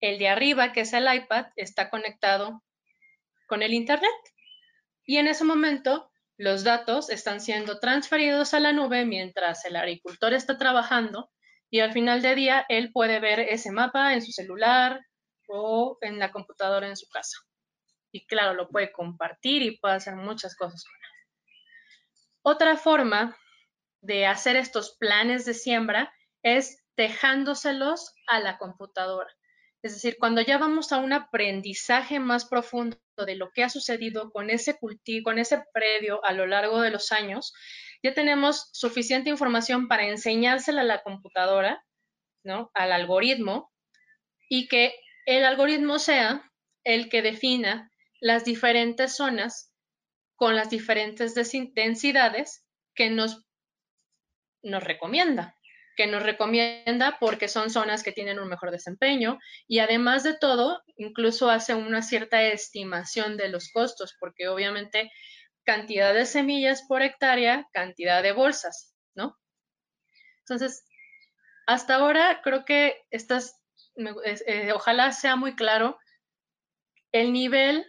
el 0.00 0.18
de 0.18 0.28
arriba, 0.28 0.72
que 0.72 0.82
es 0.82 0.92
el 0.92 1.12
iPad, 1.12 1.46
está 1.56 1.90
conectado 1.90 2.62
con 3.46 3.62
el 3.62 3.74
Internet. 3.74 4.10
Y 5.04 5.16
en 5.18 5.28
ese 5.28 5.44
momento 5.44 6.10
los 6.36 6.64
datos 6.64 7.10
están 7.10 7.40
siendo 7.40 7.78
transferidos 7.78 8.54
a 8.54 8.60
la 8.60 8.72
nube 8.72 9.04
mientras 9.04 9.64
el 9.64 9.76
agricultor 9.76 10.32
está 10.34 10.58
trabajando 10.58 11.30
y 11.70 11.80
al 11.80 11.92
final 11.92 12.22
de 12.22 12.34
día 12.34 12.66
él 12.68 12.92
puede 12.92 13.20
ver 13.20 13.40
ese 13.40 13.70
mapa 13.70 14.12
en 14.12 14.22
su 14.22 14.32
celular 14.32 15.00
o 15.48 15.98
en 16.00 16.18
la 16.18 16.30
computadora 16.30 16.86
en 16.86 16.96
su 16.96 17.08
casa. 17.08 17.38
Y 18.12 18.26
claro, 18.26 18.54
lo 18.54 18.68
puede 18.68 18.92
compartir 18.92 19.62
y 19.62 19.78
puede 19.78 19.94
hacer 19.94 20.16
muchas 20.16 20.54
cosas 20.54 20.84
con 20.84 20.94
él. 20.94 21.10
Otra 22.42 22.76
forma 22.76 23.36
de 24.00 24.26
hacer 24.26 24.56
estos 24.56 24.96
planes 24.98 25.44
de 25.44 25.54
siembra 25.54 26.12
es 26.42 26.84
dejándoselos 26.96 28.14
a 28.26 28.40
la 28.40 28.58
computadora. 28.58 29.32
Es 29.82 29.94
decir, 29.94 30.16
cuando 30.18 30.40
ya 30.40 30.58
vamos 30.58 30.92
a 30.92 30.98
un 30.98 31.12
aprendizaje 31.12 32.20
más 32.20 32.44
profundo 32.44 32.96
de 33.26 33.34
lo 33.34 33.50
que 33.50 33.64
ha 33.64 33.68
sucedido 33.68 34.30
con 34.30 34.48
ese 34.48 34.78
cultivo, 34.78 35.24
con 35.24 35.38
ese 35.40 35.64
predio 35.72 36.24
a 36.24 36.32
lo 36.32 36.46
largo 36.46 36.80
de 36.80 36.90
los 36.90 37.10
años, 37.10 37.52
ya 38.02 38.14
tenemos 38.14 38.68
suficiente 38.72 39.28
información 39.28 39.88
para 39.88 40.06
enseñársela 40.06 40.82
a 40.82 40.84
la 40.84 41.02
computadora, 41.02 41.84
¿no? 42.44 42.70
Al 42.74 42.92
algoritmo 42.92 43.72
y 44.48 44.68
que 44.68 44.94
el 45.26 45.44
algoritmo 45.44 45.98
sea 45.98 46.48
el 46.84 47.08
que 47.08 47.22
defina 47.22 47.90
las 48.20 48.44
diferentes 48.44 49.16
zonas 49.16 49.72
con 50.36 50.54
las 50.54 50.70
diferentes 50.70 51.34
densidades 51.34 52.64
que 52.94 53.10
nos, 53.10 53.44
nos 54.62 54.82
recomienda 54.82 55.56
que 55.96 56.06
nos 56.06 56.22
recomienda 56.22 57.18
porque 57.20 57.48
son 57.48 57.70
zonas 57.70 58.02
que 58.02 58.12
tienen 58.12 58.38
un 58.38 58.48
mejor 58.48 58.70
desempeño 58.70 59.38
y 59.66 59.80
además 59.80 60.22
de 60.22 60.36
todo, 60.36 60.82
incluso 60.96 61.50
hace 61.50 61.74
una 61.74 62.02
cierta 62.02 62.42
estimación 62.42 63.36
de 63.36 63.48
los 63.48 63.70
costos, 63.70 64.14
porque 64.18 64.48
obviamente 64.48 65.12
cantidad 65.64 66.14
de 66.14 66.26
semillas 66.26 66.82
por 66.88 67.02
hectárea, 67.02 67.68
cantidad 67.72 68.22
de 68.22 68.32
bolsas, 68.32 68.94
¿no? 69.14 69.38
Entonces, 70.40 70.84
hasta 71.66 71.96
ahora 71.96 72.40
creo 72.42 72.64
que 72.64 73.04
estas, 73.10 73.60
eh, 74.46 74.72
ojalá 74.72 75.12
sea 75.12 75.36
muy 75.36 75.54
claro 75.54 75.98
el 77.12 77.32
nivel 77.32 77.86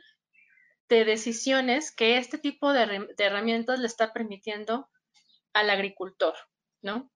de 0.89 1.05
decisiones 1.05 1.91
que 1.95 2.17
este 2.17 2.37
tipo 2.37 2.73
de, 2.73 3.07
de 3.17 3.23
herramientas 3.23 3.79
le 3.79 3.87
está 3.87 4.13
permitiendo 4.13 4.89
al 5.53 5.69
agricultor, 5.69 6.35
¿no? 6.81 7.12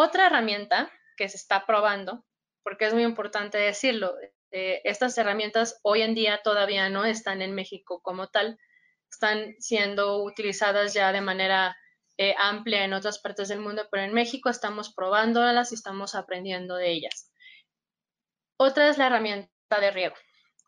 Otra 0.00 0.28
herramienta 0.28 0.92
que 1.16 1.28
se 1.28 1.36
está 1.36 1.66
probando, 1.66 2.24
porque 2.62 2.86
es 2.86 2.94
muy 2.94 3.02
importante 3.02 3.58
decirlo, 3.58 4.14
eh, 4.52 4.80
estas 4.84 5.18
herramientas 5.18 5.80
hoy 5.82 6.02
en 6.02 6.14
día 6.14 6.40
todavía 6.44 6.88
no 6.88 7.04
están 7.04 7.42
en 7.42 7.52
México 7.52 8.00
como 8.00 8.28
tal, 8.28 8.60
están 9.10 9.56
siendo 9.58 10.22
utilizadas 10.22 10.94
ya 10.94 11.10
de 11.10 11.20
manera 11.20 11.76
eh, 12.16 12.36
amplia 12.38 12.84
en 12.84 12.92
otras 12.92 13.18
partes 13.18 13.48
del 13.48 13.58
mundo, 13.58 13.88
pero 13.90 14.04
en 14.04 14.14
México 14.14 14.50
estamos 14.50 14.94
probándolas 14.94 15.72
y 15.72 15.74
estamos 15.74 16.14
aprendiendo 16.14 16.76
de 16.76 16.92
ellas. 16.92 17.32
Otra 18.56 18.90
es 18.90 18.98
la 18.98 19.08
herramienta 19.08 19.80
de 19.80 19.90
riego. 19.90 20.14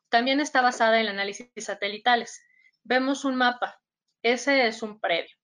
También 0.08 0.40
está 0.40 0.60
basada 0.60 0.96
en 0.96 1.02
el 1.02 1.10
análisis 1.10 1.48
satelitales. 1.54 2.42
Vemos 2.82 3.24
un 3.24 3.36
mapa. 3.36 3.80
Ese 4.24 4.66
es 4.66 4.82
un 4.82 4.98
predio. 4.98 5.39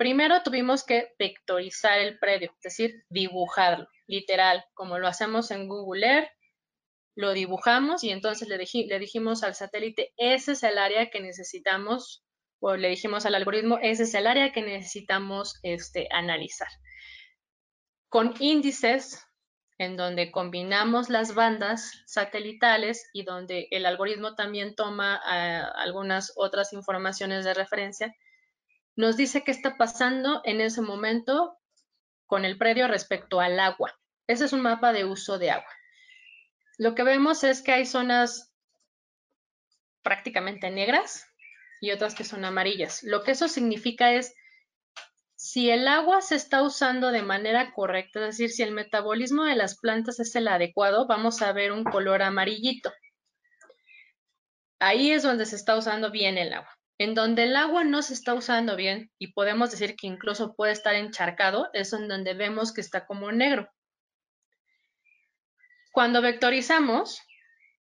Primero 0.00 0.42
tuvimos 0.42 0.82
que 0.82 1.12
vectorizar 1.18 1.98
el 1.98 2.18
predio, 2.18 2.52
es 2.56 2.62
decir, 2.62 3.04
dibujarlo, 3.10 3.86
literal, 4.06 4.64
como 4.72 4.98
lo 4.98 5.06
hacemos 5.06 5.50
en 5.50 5.68
Google 5.68 6.06
Earth, 6.06 6.30
lo 7.16 7.34
dibujamos 7.34 8.02
y 8.02 8.08
entonces 8.08 8.48
le, 8.48 8.56
dijimos 8.98 9.42
al 9.42 9.54
satélite, 9.54 10.14
ese 10.16 10.52
es 10.52 10.62
el 10.62 10.78
área 10.78 11.10
que 11.10 11.20
necesitamos, 11.20 12.24
o 12.60 12.76
le 12.76 12.88
dijimos 12.88 13.26
al 13.26 13.34
algoritmo, 13.34 13.78
ese 13.82 14.04
es 14.04 14.14
el 14.14 14.26
área 14.26 14.52
que 14.52 14.62
necesitamos 14.62 15.60
este, 15.62 16.08
analizar. 16.12 16.68
Con 18.08 18.32
índices 18.40 19.22
en 19.76 19.98
donde 19.98 20.30
combinamos 20.30 21.10
las 21.10 21.34
bandas 21.34 21.92
satelitales 22.06 23.06
y 23.12 23.24
donde 23.24 23.68
el 23.70 23.84
algoritmo 23.84 24.34
también 24.34 24.74
toma 24.74 25.20
eh, 25.30 25.62
algunas 25.74 26.32
otras 26.36 26.72
informaciones 26.72 27.44
de 27.44 27.52
referencia, 27.52 28.16
nos 28.96 29.16
dice 29.16 29.44
qué 29.44 29.50
está 29.50 29.76
pasando 29.76 30.42
en 30.44 30.60
ese 30.60 30.82
momento 30.82 31.58
con 32.26 32.44
el 32.44 32.58
predio 32.58 32.88
respecto 32.88 33.40
al 33.40 33.58
agua. 33.58 33.98
Ese 34.26 34.44
es 34.44 34.52
un 34.52 34.60
mapa 34.60 34.92
de 34.92 35.04
uso 35.04 35.38
de 35.38 35.50
agua. 35.50 35.70
Lo 36.78 36.94
que 36.94 37.02
vemos 37.02 37.44
es 37.44 37.62
que 37.62 37.72
hay 37.72 37.86
zonas 37.86 38.54
prácticamente 40.02 40.70
negras 40.70 41.26
y 41.80 41.90
otras 41.90 42.14
que 42.14 42.24
son 42.24 42.44
amarillas. 42.44 43.02
Lo 43.02 43.22
que 43.22 43.32
eso 43.32 43.48
significa 43.48 44.12
es 44.12 44.34
si 45.34 45.70
el 45.70 45.88
agua 45.88 46.20
se 46.20 46.36
está 46.36 46.62
usando 46.62 47.10
de 47.10 47.22
manera 47.22 47.72
correcta, 47.72 48.20
es 48.20 48.36
decir, 48.36 48.50
si 48.50 48.62
el 48.62 48.72
metabolismo 48.72 49.44
de 49.44 49.56
las 49.56 49.78
plantas 49.78 50.20
es 50.20 50.34
el 50.36 50.46
adecuado, 50.48 51.06
vamos 51.06 51.40
a 51.40 51.52
ver 51.52 51.72
un 51.72 51.82
color 51.82 52.22
amarillito. 52.22 52.92
Ahí 54.78 55.12
es 55.12 55.22
donde 55.22 55.46
se 55.46 55.56
está 55.56 55.76
usando 55.76 56.10
bien 56.10 56.38
el 56.38 56.52
agua. 56.52 56.79
En 57.00 57.14
donde 57.14 57.44
el 57.44 57.56
agua 57.56 57.82
no 57.82 58.02
se 58.02 58.12
está 58.12 58.34
usando 58.34 58.76
bien 58.76 59.10
y 59.18 59.28
podemos 59.32 59.70
decir 59.70 59.96
que 59.96 60.06
incluso 60.06 60.54
puede 60.54 60.72
estar 60.72 60.94
encharcado, 60.94 61.70
es 61.72 61.94
en 61.94 62.08
donde 62.08 62.34
vemos 62.34 62.74
que 62.74 62.82
está 62.82 63.06
como 63.06 63.32
negro. 63.32 63.70
Cuando 65.92 66.20
vectorizamos, 66.20 67.22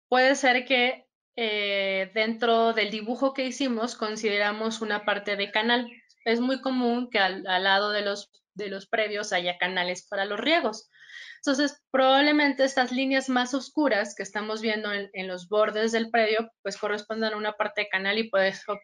puede 0.07 0.36
ser 0.36 0.65
que 0.65 1.07
eh, 1.36 2.11
dentro 2.13 2.74
del 2.74 2.91
dibujo 2.91 3.34
que 3.34 3.47
hicimos 3.47 3.95
consideramos 3.95 4.82
una 4.82 5.03
parte 5.03 5.36
de 5.36 5.49
canal. 5.49 5.89
Es 6.24 6.39
muy 6.39 6.61
común 6.61 7.09
que 7.09 7.18
al, 7.18 7.41
lado 7.41 7.89
de 7.89 8.03
los, 8.03 8.30
de 8.58 8.70
los 8.70 8.88
previos 8.88 9.32
haya 9.32 9.58
canales 9.58 10.05
para 10.08 10.26
los 10.26 10.39
riegos. 10.39 10.89
Entonces, 11.38 11.82
probablemente 11.91 12.64
estas 12.64 12.91
líneas 12.91 13.30
más 13.30 13.53
oscuras 13.53 14.16
que 14.16 14.24
estamos 14.24 14.62
viendo 14.62 14.91
en, 14.91 15.28
los 15.28 15.47
bordes 15.47 15.91
del 15.91 16.10
predio, 16.10 16.51
pues 16.62 16.78
correspondan 16.78 17.34
a 17.34 17.38
una 17.38 17.53
parte 17.53 17.82
de 17.82 17.89
canal 17.89 18.18
y 18.18 18.30
por 18.30 18.41
eso 18.41 18.78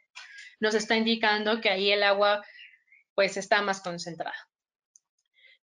nos 0.60 0.76
está 0.76 0.96
indicando 0.96 1.60
que 1.60 1.70
ahí 1.70 1.92
el 1.92 2.04
agua 2.04 2.44
pues 3.16 3.38
está 3.38 3.62
más 3.62 3.82
concentrada. 3.82 4.38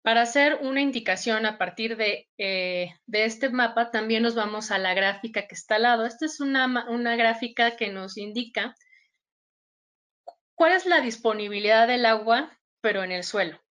Para 0.01 0.22
hacer 0.22 0.60
una 0.62 0.82
indicación 0.82 1.45
a 1.45 1.58
partir 1.58 1.95
de, 1.95 2.28
eh, 2.38 2.93
de, 3.06 3.26
este 3.26 3.49
mapa, 3.49 3.89
también 3.89 4.22
nos 4.22 4.36
vamos 4.36 4.70
a 4.70 4.78
la 4.78 4.93
gráfica 4.93 5.47
que 5.47 5.56
está 5.56 5.76
al 5.76 5.84
lado. 5.84 6.06
Esta 6.06 6.26
es 6.26 6.41
una, 6.41 6.89
una 6.89 7.16
gráfica 7.16 7.78
que 7.78 7.89
nos 7.89 8.18
indica 8.18 8.76
cuál 10.56 10.74
es 10.74 10.86
la 10.86 10.99
disponibilidad 10.99 11.88
del 11.88 12.06
agua, 12.06 12.60
pero 12.82 13.04
en 13.04 13.14
el 13.14 13.24
suelo 13.24 13.64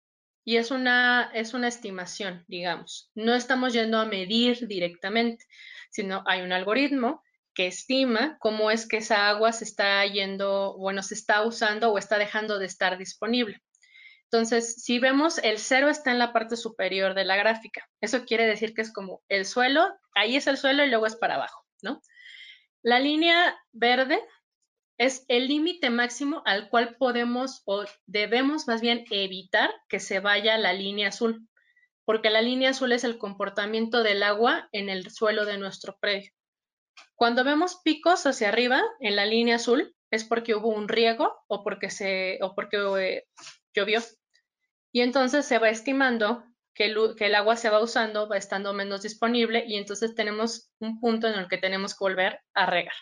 y 0.43 0.57
es 0.57 0.71
una, 0.71 1.29
es 1.33 1.53
una 1.53 1.67
estimación, 1.67 2.43
digamos. 2.47 3.11
No 3.15 3.33
estamos 3.35 3.73
yendo 3.73 3.99
a 3.99 4.05
medir 4.05 4.67
directamente, 4.67 5.45
sino 5.89 6.23
hay 6.25 6.41
un 6.41 6.51
algoritmo 6.51 7.23
que 7.53 7.67
estima 7.67 8.37
cómo 8.39 8.71
es 8.71 8.87
que 8.87 8.97
esa 8.97 9.29
agua 9.29 9.51
se 9.51 9.65
está 9.65 10.05
yendo, 10.05 10.75
bueno, 10.77 11.03
se 11.03 11.15
está 11.15 11.43
usando 11.43 11.91
o 11.91 11.97
está 11.97 12.17
dejando 12.17 12.59
de 12.59 12.65
estar 12.65 12.97
disponible. 12.97 13.61
Entonces, 14.31 14.81
si 14.81 14.97
vemos, 14.97 15.39
el 15.39 15.59
cero 15.59 15.89
está 15.89 16.11
en 16.11 16.19
la 16.19 16.31
parte 16.31 16.55
superior 16.55 17.13
de 17.13 17.25
la 17.25 17.35
gráfica. 17.35 17.85
Eso 17.99 18.23
quiere 18.23 18.45
decir 18.45 18.73
que 18.73 18.81
es 18.81 18.93
como 18.93 19.21
el 19.27 19.45
suelo, 19.45 19.85
ahí 20.15 20.37
es 20.37 20.47
el 20.47 20.57
suelo 20.57 20.85
y 20.85 20.89
luego 20.89 21.05
es 21.05 21.17
para 21.17 21.35
abajo, 21.35 21.65
¿no? 21.81 22.01
La 22.81 22.99
línea 22.99 23.57
verde 23.73 24.21
es 24.97 25.25
el 25.27 25.47
límite 25.47 25.89
máximo 25.89 26.41
al 26.45 26.69
cual 26.69 26.95
podemos 26.97 27.63
o 27.65 27.85
debemos 28.05 28.67
más 28.67 28.81
bien 28.81 29.05
evitar 29.09 29.71
que 29.89 29.99
se 29.99 30.19
vaya 30.19 30.57
la 30.57 30.73
línea 30.73 31.09
azul, 31.09 31.47
porque 32.05 32.29
la 32.29 32.41
línea 32.41 32.71
azul 32.71 32.91
es 32.91 33.03
el 33.03 33.17
comportamiento 33.17 34.03
del 34.03 34.23
agua 34.23 34.69
en 34.71 34.89
el 34.89 35.09
suelo 35.11 35.45
de 35.45 35.57
nuestro 35.57 35.97
predio. 35.99 36.31
Cuando 37.15 37.43
vemos 37.43 37.79
picos 37.83 38.25
hacia 38.25 38.49
arriba 38.49 38.81
en 38.99 39.15
la 39.15 39.25
línea 39.25 39.55
azul 39.55 39.95
es 40.11 40.25
porque 40.25 40.55
hubo 40.55 40.69
un 40.69 40.87
riego 40.87 41.33
o 41.47 41.63
porque, 41.63 41.89
se, 41.89 42.39
o 42.41 42.53
porque 42.53 42.77
eh, 42.99 43.23
llovió. 43.73 44.01
Y 44.91 45.01
entonces 45.01 45.45
se 45.45 45.57
va 45.57 45.69
estimando 45.69 46.43
que 46.73 46.85
el, 46.85 47.15
que 47.15 47.27
el 47.27 47.35
agua 47.35 47.55
se 47.55 47.69
va 47.69 47.81
usando, 47.81 48.27
va 48.27 48.37
estando 48.37 48.73
menos 48.73 49.01
disponible 49.01 49.63
y 49.67 49.77
entonces 49.77 50.15
tenemos 50.15 50.71
un 50.79 50.99
punto 50.99 51.27
en 51.27 51.39
el 51.39 51.47
que 51.47 51.57
tenemos 51.57 51.93
que 51.93 52.03
volver 52.03 52.39
a 52.53 52.65
regar. 52.65 52.93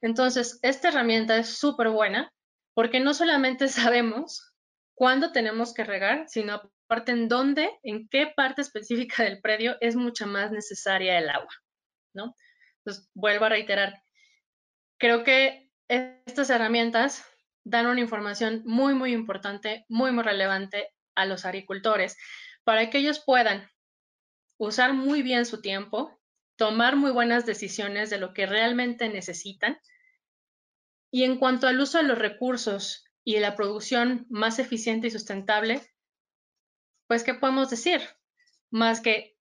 Entonces, 0.00 0.58
esta 0.62 0.88
herramienta 0.88 1.36
es 1.36 1.58
súper 1.58 1.88
buena 1.90 2.32
porque 2.74 3.00
no 3.00 3.14
solamente 3.14 3.68
sabemos 3.68 4.52
cuándo 4.94 5.32
tenemos 5.32 5.74
que 5.74 5.84
regar, 5.84 6.28
sino 6.28 6.60
aparte 6.88 7.12
en 7.12 7.28
dónde, 7.28 7.70
en 7.82 8.08
qué 8.08 8.32
parte 8.34 8.62
específica 8.62 9.22
del 9.22 9.40
predio 9.40 9.76
es 9.80 9.96
mucha 9.96 10.26
más 10.26 10.50
necesaria 10.50 11.18
el 11.18 11.28
agua, 11.28 11.52
¿no? 12.14 12.34
Entonces, 12.78 13.10
vuelvo 13.14 13.44
a 13.44 13.50
reiterar, 13.50 14.02
creo 14.98 15.22
que 15.22 15.70
estas 15.88 16.50
herramientas 16.50 17.24
dan 17.64 17.86
una 17.86 18.00
información 18.00 18.62
muy, 18.64 18.94
muy 18.94 19.12
importante, 19.12 19.84
muy, 19.88 20.12
muy 20.12 20.24
relevante 20.24 20.88
a 21.14 21.26
los 21.26 21.44
agricultores 21.44 22.16
para 22.64 22.90
que 22.90 22.98
ellos 22.98 23.22
puedan 23.24 23.68
usar 24.58 24.94
muy 24.94 25.22
bien 25.22 25.46
su 25.46 25.60
tiempo, 25.60 26.17
tomar 26.58 26.96
muy 26.96 27.12
buenas 27.12 27.46
decisiones 27.46 28.10
de 28.10 28.18
lo 28.18 28.34
que 28.34 28.44
realmente 28.44 29.08
necesitan. 29.08 29.80
Y 31.10 31.22
en 31.22 31.38
cuanto 31.38 31.68
al 31.68 31.80
uso 31.80 31.98
de 31.98 32.04
los 32.04 32.18
recursos 32.18 33.06
y 33.24 33.38
la 33.38 33.54
producción 33.54 34.26
más 34.28 34.58
eficiente 34.58 35.06
y 35.06 35.10
sustentable, 35.10 35.80
pues, 37.06 37.22
¿qué 37.22 37.32
podemos 37.32 37.70
decir? 37.70 38.02
Más 38.70 39.00
que 39.00 39.38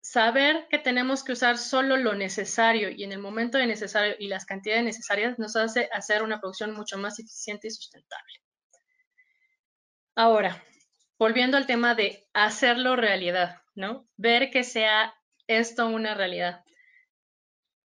saber 0.00 0.68
que 0.70 0.78
tenemos 0.78 1.24
que 1.24 1.32
usar 1.32 1.58
solo 1.58 1.96
lo 1.96 2.14
necesario 2.14 2.88
y 2.88 3.02
en 3.02 3.12
el 3.12 3.18
momento 3.18 3.58
de 3.58 3.66
necesario 3.66 4.14
y 4.18 4.28
las 4.28 4.46
cantidades 4.46 4.84
necesarias 4.84 5.38
nos 5.38 5.56
hace 5.56 5.88
hacer 5.92 6.22
una 6.22 6.40
producción 6.40 6.72
mucho 6.72 6.98
más 6.98 7.18
eficiente 7.18 7.66
y 7.66 7.70
sustentable. 7.72 8.32
Ahora, 10.14 10.62
volviendo 11.18 11.56
al 11.56 11.66
tema 11.66 11.96
de 11.96 12.28
hacerlo 12.32 12.94
realidad, 12.94 13.60
¿no? 13.74 14.06
Ver 14.16 14.50
que 14.50 14.62
sea 14.62 15.14
esto 15.46 15.86
una 15.86 16.14
realidad? 16.14 16.64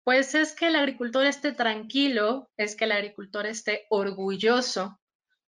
Pues 0.05 0.35
es 0.35 0.55
que 0.55 0.69
el 0.69 0.77
agricultor 0.77 1.27
esté 1.27 1.53
tranquilo, 1.53 2.51
es 2.57 2.77
que 2.77 2.87
el 2.87 2.93
agricultor 2.93 3.47
esté 3.47 3.87
orgulloso 3.91 4.99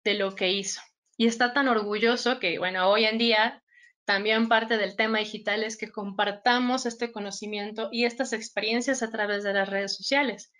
de 0.03 0.15
lo 0.15 0.35
que 0.35 0.51
hizo. 0.51 0.81
Y 1.17 1.27
está 1.27 1.53
tan 1.53 1.67
orgulloso 1.67 2.39
que, 2.39 2.57
bueno, 2.57 2.89
hoy 2.89 3.05
en 3.05 3.17
día 3.17 3.63
también 4.05 4.49
parte 4.49 4.77
del 4.77 4.95
tema 4.95 5.19
digital 5.19 5.63
es 5.63 5.77
que 5.77 5.91
compartamos 5.91 6.85
este 6.85 7.11
conocimiento 7.11 7.89
y 7.91 8.05
estas 8.05 8.33
experiencias 8.33 9.03
a 9.03 9.11
través 9.11 9.43
de 9.43 9.53
las 9.53 9.69
redes 9.69 9.95
sociales. 9.95 10.51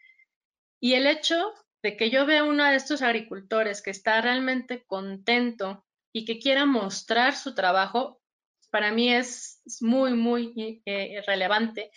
Y 0.80 0.94
el 0.94 1.08
hecho 1.08 1.52
de 1.84 1.98
que 1.98 2.10
yo 2.10 2.26
vea 2.26 2.44
uno 2.44 2.64
de 2.64 2.76
estos 2.76 3.02
agricultores 3.02 3.82
que 3.82 3.90
está 3.90 4.22
realmente 4.22 4.86
contento 4.86 5.86
y 6.14 6.26
que 6.26 6.40
quiera 6.40 6.66
mostrar 6.66 7.36
su 7.36 7.56
trabajo, 7.56 8.21
para 8.72 8.92
mí 8.92 9.14
es 9.14 9.62
muy, 9.82 10.14
muy 10.14 10.82
eh, 10.86 11.22
relevante. 11.28 11.92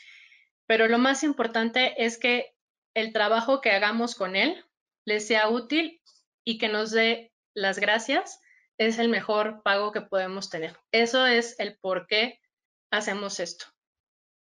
Pero 0.67 0.89
lo 0.89 0.99
más 0.99 1.23
importante 1.23 2.05
es 2.05 2.19
que 2.19 2.55
el 2.95 3.13
trabajo 3.13 3.61
que 3.61 3.71
hagamos 3.71 4.15
con 4.15 4.37
él 4.37 4.65
le 5.07 5.21
sea 5.21 5.49
útil 5.49 6.03
y 6.45 6.59
que 6.59 6.69
nos 6.69 6.91
dé 6.91 7.33
las 7.55 7.79
gracias 7.79 8.41
es 8.79 8.99
el 8.99 9.09
mejor 9.09 9.63
pago 9.63 9.93
que 9.93 10.01
podemos 10.01 10.51
tener. 10.51 10.77
Eso 10.91 11.27
es 11.27 11.59
el 11.61 11.79
por 11.79 12.07
qué 12.07 12.41
hacemos 12.91 13.41
esto, 13.41 13.67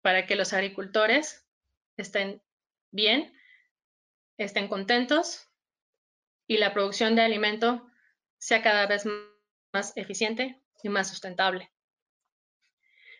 para 0.02 0.26
que 0.26 0.36
los 0.36 0.52
agricultores 0.52 1.46
estén 1.96 2.42
bien, 2.90 3.32
estén 4.36 4.68
contentos 4.68 5.48
y 6.46 6.58
la 6.58 6.72
producción 6.72 7.16
de 7.16 7.22
alimento 7.22 7.86
sea 8.38 8.62
cada 8.62 8.86
vez 8.86 9.04
más 9.72 9.96
eficiente 9.96 10.62
y 10.82 10.88
más 10.88 11.08
sustentable. 11.08 11.70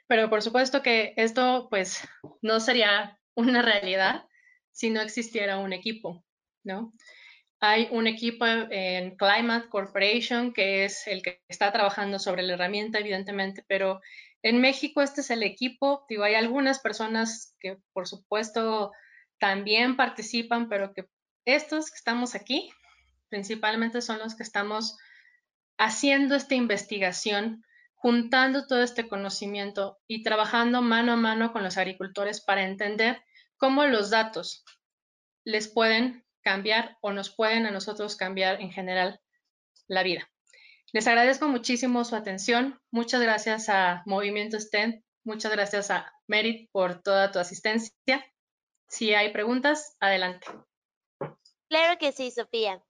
Pero 0.08 0.28
por 0.28 0.42
supuesto 0.42 0.82
que 0.82 1.12
esto 1.16 1.68
pues 1.70 2.00
no 2.42 2.58
sería 2.60 3.18
una 3.34 3.62
realidad 3.62 4.24
si 4.72 4.90
no 4.90 5.00
existiera 5.00 5.58
un 5.58 5.72
equipo, 5.72 6.24
¿no? 6.64 6.92
Hay 7.60 7.88
un 7.90 8.06
equipo 8.06 8.46
en 8.46 9.16
Climate 9.16 9.68
Corporation 9.68 10.52
que 10.52 10.84
es 10.84 11.06
el 11.06 11.22
que 11.22 11.42
está 11.48 11.72
trabajando 11.72 12.18
sobre 12.18 12.42
la 12.42 12.54
herramienta, 12.54 12.98
evidentemente, 12.98 13.64
pero 13.68 14.00
en 14.42 14.60
México 14.60 15.02
este 15.02 15.20
es 15.20 15.30
el 15.30 15.42
equipo. 15.42 16.06
Digo, 16.08 16.24
hay 16.24 16.34
algunas 16.34 16.78
personas 16.78 17.54
que 17.60 17.78
por 17.92 18.06
supuesto 18.06 18.92
también 19.38 19.96
participan, 19.96 20.68
pero 20.68 20.94
que 20.94 21.06
estos 21.44 21.90
que 21.90 21.96
estamos 21.96 22.34
aquí 22.34 22.70
principalmente 23.28 24.00
son 24.00 24.18
los 24.18 24.34
que 24.36 24.42
estamos 24.42 24.96
haciendo 25.76 26.34
esta 26.34 26.54
investigación, 26.54 27.62
juntando 27.98 28.66
todo 28.66 28.82
este 28.82 29.08
conocimiento 29.08 29.98
y 30.06 30.22
trabajando 30.22 30.82
mano 30.82 31.12
a 31.12 31.16
mano 31.16 31.52
con 31.52 31.64
los 31.64 31.76
agricultores 31.76 32.40
para 32.40 32.62
entender 32.62 33.20
cómo 33.56 33.84
los 33.84 34.10
datos 34.10 34.64
les 35.44 35.68
pueden 35.68 36.24
cambiar 36.42 36.96
o 37.00 37.12
nos 37.12 37.34
pueden 37.34 37.66
a 37.66 37.70
nosotros 37.70 38.16
cambiar 38.16 38.60
en 38.60 38.70
general 38.70 39.20
la 39.88 40.02
vida. 40.02 40.30
Les 40.92 41.06
agradezco 41.06 41.48
muchísimo 41.48 42.04
su 42.04 42.16
atención. 42.16 42.80
Muchas 42.90 43.20
gracias 43.20 43.68
a 43.68 44.02
Movimiento 44.06 44.58
STEM. 44.58 45.02
Muchas 45.24 45.52
gracias 45.52 45.90
a 45.90 46.10
Merit 46.26 46.70
por 46.70 47.02
toda 47.02 47.32
tu 47.32 47.38
asistencia. 47.38 47.92
Si 48.88 49.12
hay 49.12 49.32
preguntas, 49.32 49.96
adelante. 50.00 50.46
Claro 51.68 51.98
que 51.98 52.12
sí, 52.12 52.30
Sofía. 52.30 52.82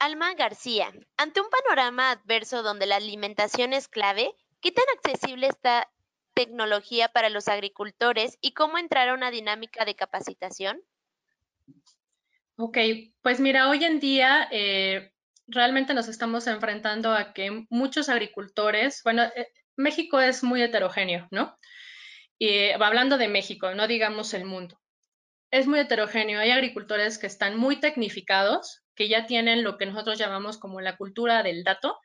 Alma 0.00 0.32
García, 0.32 0.90
ante 1.18 1.42
un 1.42 1.48
panorama 1.50 2.10
adverso 2.10 2.62
donde 2.62 2.86
la 2.86 2.96
alimentación 2.96 3.74
es 3.74 3.86
clave, 3.86 4.34
¿qué 4.62 4.72
tan 4.72 4.86
accesible 4.96 5.46
está 5.46 5.90
tecnología 6.32 7.08
para 7.08 7.28
los 7.28 7.48
agricultores 7.48 8.38
y 8.40 8.52
cómo 8.54 8.78
entrar 8.78 9.10
a 9.10 9.14
una 9.14 9.30
dinámica 9.30 9.84
de 9.84 9.94
capacitación? 9.94 10.80
Ok, 12.56 12.78
pues 13.20 13.40
mira, 13.40 13.68
hoy 13.68 13.84
en 13.84 14.00
día 14.00 14.48
eh, 14.50 15.12
realmente 15.46 15.92
nos 15.92 16.08
estamos 16.08 16.46
enfrentando 16.46 17.12
a 17.12 17.34
que 17.34 17.66
muchos 17.68 18.08
agricultores, 18.08 19.02
bueno, 19.04 19.24
eh, 19.24 19.48
México 19.76 20.18
es 20.18 20.42
muy 20.42 20.62
heterogéneo, 20.62 21.28
¿no? 21.30 21.58
Y 22.38 22.70
hablando 22.70 23.18
de 23.18 23.28
México, 23.28 23.74
no 23.74 23.86
digamos 23.86 24.32
el 24.32 24.46
mundo. 24.46 24.79
Es 25.50 25.66
muy 25.66 25.80
heterogéneo. 25.80 26.40
Hay 26.40 26.50
agricultores 26.50 27.18
que 27.18 27.26
están 27.26 27.56
muy 27.56 27.80
tecnificados, 27.80 28.82
que 28.94 29.08
ya 29.08 29.26
tienen 29.26 29.64
lo 29.64 29.78
que 29.78 29.86
nosotros 29.86 30.18
llamamos 30.18 30.58
como 30.58 30.80
la 30.80 30.96
cultura 30.96 31.42
del 31.42 31.64
dato, 31.64 31.98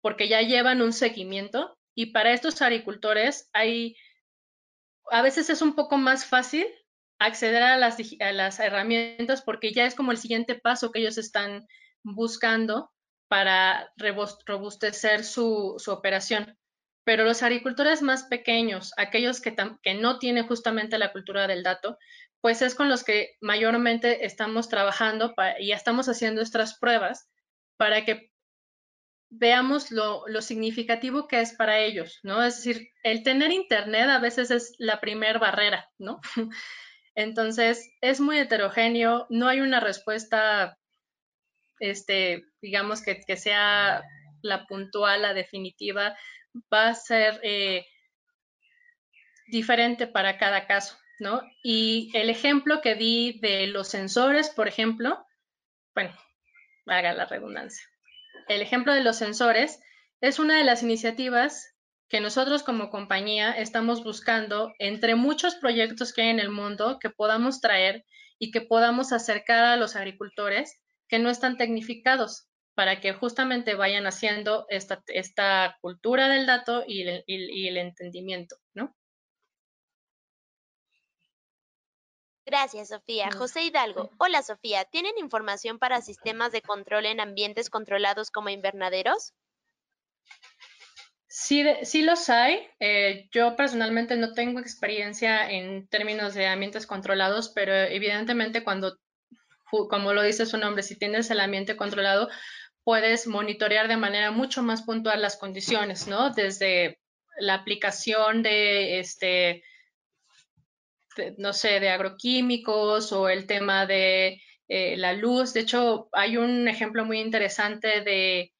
porque 0.00 0.28
ya 0.28 0.40
llevan 0.42 0.82
un 0.82 0.92
seguimiento. 0.92 1.76
Y 1.94 2.06
para 2.06 2.32
estos 2.32 2.60
agricultores 2.62 3.48
hay, 3.52 3.96
a 5.10 5.22
veces 5.22 5.50
es 5.50 5.62
un 5.62 5.74
poco 5.74 5.96
más 5.96 6.26
fácil 6.26 6.66
acceder 7.18 7.62
a 7.62 7.76
las, 7.76 7.96
las 8.18 8.60
herramientas 8.60 9.42
porque 9.42 9.72
ya 9.72 9.86
es 9.86 9.94
como 9.94 10.12
el 10.12 10.18
siguiente 10.18 10.56
paso 10.56 10.90
que 10.90 11.00
ellos 11.00 11.18
están 11.18 11.66
buscando 12.02 12.92
para 13.28 13.92
robustecer 14.46 15.24
su, 15.24 15.74
su 15.78 15.90
operación. 15.90 16.58
Pero 17.04 17.24
los 17.24 17.42
agricultores 17.42 18.00
más 18.02 18.24
pequeños, 18.24 18.92
aquellos 18.96 19.40
que, 19.40 19.54
que, 19.82 19.94
no 19.94 20.18
tienen 20.18 20.46
justamente 20.46 20.98
la 20.98 21.12
cultura 21.12 21.46
del 21.46 21.62
dato, 21.62 21.98
pues 22.44 22.60
es 22.60 22.74
con 22.74 22.90
los 22.90 23.04
que 23.04 23.38
mayormente 23.40 24.26
estamos 24.26 24.68
trabajando 24.68 25.34
y 25.58 25.68
ya 25.68 25.76
estamos 25.76 26.10
haciendo 26.10 26.42
estas 26.42 26.78
pruebas 26.78 27.26
para 27.78 28.04
que 28.04 28.30
veamos 29.30 29.90
lo, 29.90 30.26
significativo 30.42 31.26
que 31.26 31.40
es 31.40 31.54
para 31.54 31.78
ellos, 31.78 32.20
¿no? 32.22 32.42
Es 32.42 32.56
decir, 32.56 32.90
el 33.02 33.22
tener 33.22 33.50
internet 33.50 34.10
a 34.10 34.18
veces 34.18 34.50
es 34.50 34.74
la 34.76 35.00
primer 35.00 35.38
barrera, 35.38 35.88
¿no? 35.96 36.20
Entonces, 37.14 37.90
es 38.02 38.20
muy 38.20 38.38
heterogéneo, 38.38 39.26
no 39.30 39.48
hay 39.48 39.60
una 39.60 39.80
respuesta, 39.80 40.76
este, 41.78 42.44
digamos, 42.60 43.00
que, 43.00 43.36
sea 43.38 44.02
la 44.42 44.66
puntual, 44.66 45.22
la 45.22 45.32
definitiva, 45.32 46.14
va 46.70 46.88
a 46.88 46.94
ser 46.94 47.40
eh, 47.42 47.86
diferente 49.46 50.06
para 50.06 50.36
cada 50.36 50.66
caso, 50.66 50.98
¿no? 51.18 51.42
Y 51.62 52.10
el 52.14 52.30
ejemplo 52.30 52.80
que 52.80 52.94
di 52.94 53.38
de 53.40 53.66
los 53.66 53.88
sensores, 53.88 54.50
por 54.50 54.68
ejemplo, 54.68 55.24
bueno, 55.94 56.14
haga 56.86 57.12
la 57.12 57.26
redundancia. 57.26 57.84
El 58.48 58.60
ejemplo 58.60 58.92
de 58.92 59.02
los 59.02 59.16
sensores 59.16 59.80
es 60.20 60.38
una 60.38 60.58
de 60.58 60.64
las 60.64 60.82
iniciativas 60.82 61.74
que 62.08 62.20
nosotros 62.20 62.62
como 62.62 62.90
compañía 62.90 63.52
estamos 63.52 64.04
buscando 64.04 64.72
entre 64.78 65.14
muchos 65.14 65.54
proyectos 65.54 66.12
que 66.12 66.22
hay 66.22 66.28
en 66.28 66.40
el 66.40 66.50
mundo 66.50 66.98
que 67.00 67.10
podamos 67.10 67.60
traer 67.60 68.04
y 68.38 68.50
que 68.50 68.60
podamos 68.60 69.12
acercar 69.12 69.64
a 69.64 69.76
los 69.76 69.96
agricultores 69.96 70.80
que 71.08 71.18
no 71.18 71.30
están 71.30 71.56
tecnificados 71.56 72.48
para 72.74 73.00
que 73.00 73.12
justamente 73.12 73.74
vayan 73.74 74.06
haciendo 74.06 74.66
esta, 74.68 75.76
cultura 75.80 76.28
del 76.28 76.46
dato 76.46 76.84
y 76.86 77.02
el, 77.02 77.24
y 77.26 77.68
el 77.68 77.76
entendimiento, 77.76 78.56
¿no? 78.74 78.94
Gracias, 82.46 82.88
Sofía. 82.88 83.30
José 83.36 83.62
Hidalgo. 83.62 84.10
Hola, 84.18 84.42
Sofía. 84.42 84.84
¿Tienen 84.84 85.18
información 85.18 85.78
para 85.78 86.02
sistemas 86.02 86.52
de 86.52 86.62
control 86.62 87.06
en 87.06 87.20
ambientes 87.20 87.70
controlados 87.70 88.30
como 88.30 88.50
invernaderos? 88.50 89.32
Sí, 91.26 91.64
sí 91.82 92.02
los 92.02 92.28
hay. 92.28 92.68
Eh, 92.78 93.28
yo 93.32 93.56
personalmente 93.56 94.16
no 94.16 94.34
tengo 94.34 94.60
experiencia 94.60 95.50
en 95.50 95.88
términos 95.88 96.34
de 96.34 96.46
ambientes 96.46 96.86
controlados, 96.86 97.48
pero 97.48 97.74
evidentemente 97.74 98.62
cuando, 98.62 98.98
como 99.70 100.12
lo 100.12 100.22
dice 100.22 100.46
su 100.46 100.58
nombre, 100.58 100.84
si 100.84 100.96
tienes 100.96 101.30
el 101.30 101.40
ambiente 101.40 101.76
controlado, 101.76 102.28
puedes 102.84 103.26
monitorear 103.26 103.88
de 103.88 103.96
manera 103.96 104.30
mucho 104.30 104.62
más 104.62 104.82
puntual 104.82 105.22
las 105.22 105.36
condiciones, 105.36 106.06
¿no? 106.06 106.30
Desde 106.30 107.00
la 107.38 107.54
aplicación 107.54 108.42
de, 108.42 109.00
este, 109.00 109.64
no 111.38 111.52
sé, 111.52 111.80
de 111.80 111.90
agroquímicos 111.90 113.12
o 113.12 113.28
el 113.28 113.46
tema 113.46 113.86
de 113.86 114.40
eh, 114.68 114.96
la 114.96 115.12
luz. 115.12 115.52
De 115.52 115.60
hecho, 115.60 116.08
hay 116.12 116.36
un 116.36 116.68
ejemplo 116.68 117.04
muy 117.04 117.20
interesante 117.20 118.00
de 118.00 118.52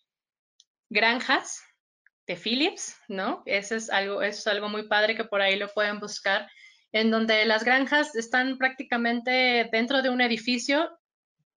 granjas 0.90 1.62
de 2.26 2.36
Philips, 2.36 2.96
¿no? 3.08 3.42
Eso 3.46 3.76
es 3.76 3.90
algo, 3.90 4.22
es 4.22 4.46
algo 4.46 4.68
muy 4.68 4.88
padre 4.88 5.16
que 5.16 5.24
por 5.24 5.42
ahí 5.42 5.56
lo 5.56 5.68
pueden 5.68 6.00
buscar, 6.00 6.48
en 6.92 7.10
donde 7.10 7.44
las 7.44 7.64
granjas 7.64 8.14
están 8.14 8.58
prácticamente 8.58 9.68
dentro 9.72 10.02
de 10.02 10.10
un 10.10 10.20
edificio 10.20 10.98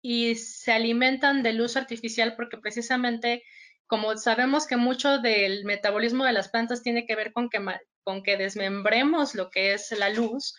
y 0.01 0.35
se 0.35 0.71
alimentan 0.71 1.43
de 1.43 1.53
luz 1.53 1.77
artificial 1.77 2.35
porque 2.35 2.57
precisamente 2.57 3.43
como 3.87 4.15
sabemos 4.17 4.67
que 4.67 4.77
mucho 4.77 5.19
del 5.19 5.63
metabolismo 5.63 6.25
de 6.25 6.33
las 6.33 6.49
plantas 6.49 6.83
tiene 6.83 7.05
que 7.05 7.15
ver 7.15 7.31
con 7.31 7.49
que, 7.49 7.59
con 8.03 8.21
que 8.21 8.37
desmembremos 8.37 9.33
lo 9.33 9.49
que 9.49 9.73
es 9.73 9.91
la 9.97 10.09
luz, 10.09 10.55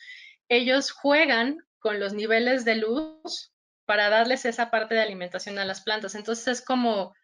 ellos 0.48 0.90
juegan 0.90 1.58
con 1.78 2.00
los 2.00 2.12
niveles 2.12 2.64
de 2.64 2.76
luz 2.76 3.52
para 3.84 4.08
darles 4.08 4.44
esa 4.44 4.70
parte 4.70 4.94
de 4.94 5.02
alimentación 5.02 5.58
a 5.58 5.64
las 5.64 5.80
plantas. 5.80 6.14
Entonces 6.14 6.48
es 6.48 6.64
como 6.64 7.14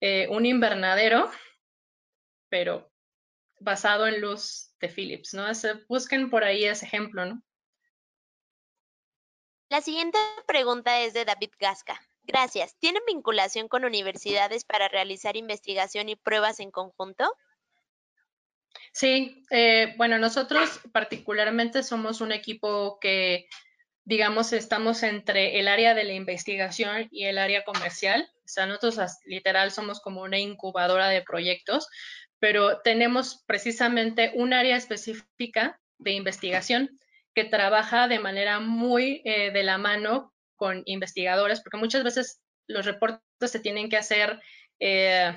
eh, 0.00 0.28
un 0.28 0.46
invernadero 0.46 1.30
pero 2.52 2.92
basado 3.60 4.06
en 4.06 4.20
luz 4.20 4.74
de 4.78 4.90
Philips, 4.90 5.32
¿no? 5.32 5.46
busquen 5.88 6.28
por 6.28 6.44
ahí 6.44 6.66
ese 6.66 6.84
ejemplo, 6.84 7.24
¿no? 7.24 7.42
La 9.70 9.80
siguiente 9.80 10.18
pregunta 10.46 11.00
es 11.00 11.14
de 11.14 11.24
David 11.24 11.52
Gasca. 11.58 11.98
Gracias. 12.24 12.76
¿Tienen 12.76 13.02
vinculación 13.06 13.68
con 13.68 13.86
universidades 13.86 14.64
para 14.64 14.88
realizar 14.88 15.34
investigación 15.38 16.10
y 16.10 16.16
pruebas 16.16 16.60
en 16.60 16.70
conjunto? 16.70 17.24
Sí, 18.92 19.42
eh, 19.50 19.94
bueno, 19.96 20.18
nosotros 20.18 20.80
particularmente 20.92 21.82
somos 21.82 22.20
un 22.20 22.30
equipo 22.30 22.98
que, 23.00 23.48
digamos, 24.04 24.52
estamos 24.52 25.02
entre 25.02 25.58
el 25.58 25.66
área 25.66 25.94
de 25.94 26.04
la 26.04 26.12
investigación 26.12 27.08
y 27.10 27.24
el 27.24 27.38
área 27.38 27.64
comercial. 27.64 28.28
O 28.44 28.48
sea, 28.48 28.66
nosotros 28.66 28.98
literal 29.24 29.70
somos 29.70 30.00
como 30.00 30.22
una 30.22 30.38
incubadora 30.38 31.08
de 31.08 31.22
proyectos, 31.22 31.88
pero 32.38 32.80
tenemos 32.82 33.42
precisamente 33.46 34.32
un 34.34 34.52
área 34.52 34.76
específica 34.76 35.80
de 35.98 36.12
investigación 36.12 36.90
que 37.34 37.44
trabaja 37.44 38.08
de 38.08 38.18
manera 38.18 38.60
muy 38.60 39.22
eh, 39.24 39.50
de 39.52 39.62
la 39.62 39.78
mano 39.78 40.34
con 40.56 40.82
investigadores, 40.84 41.62
porque 41.62 41.78
muchas 41.78 42.04
veces 42.04 42.42
los 42.66 42.84
reportes 42.84 43.22
se 43.50 43.60
tienen 43.60 43.88
que 43.88 43.96
hacer 43.96 44.40
eh, 44.80 45.32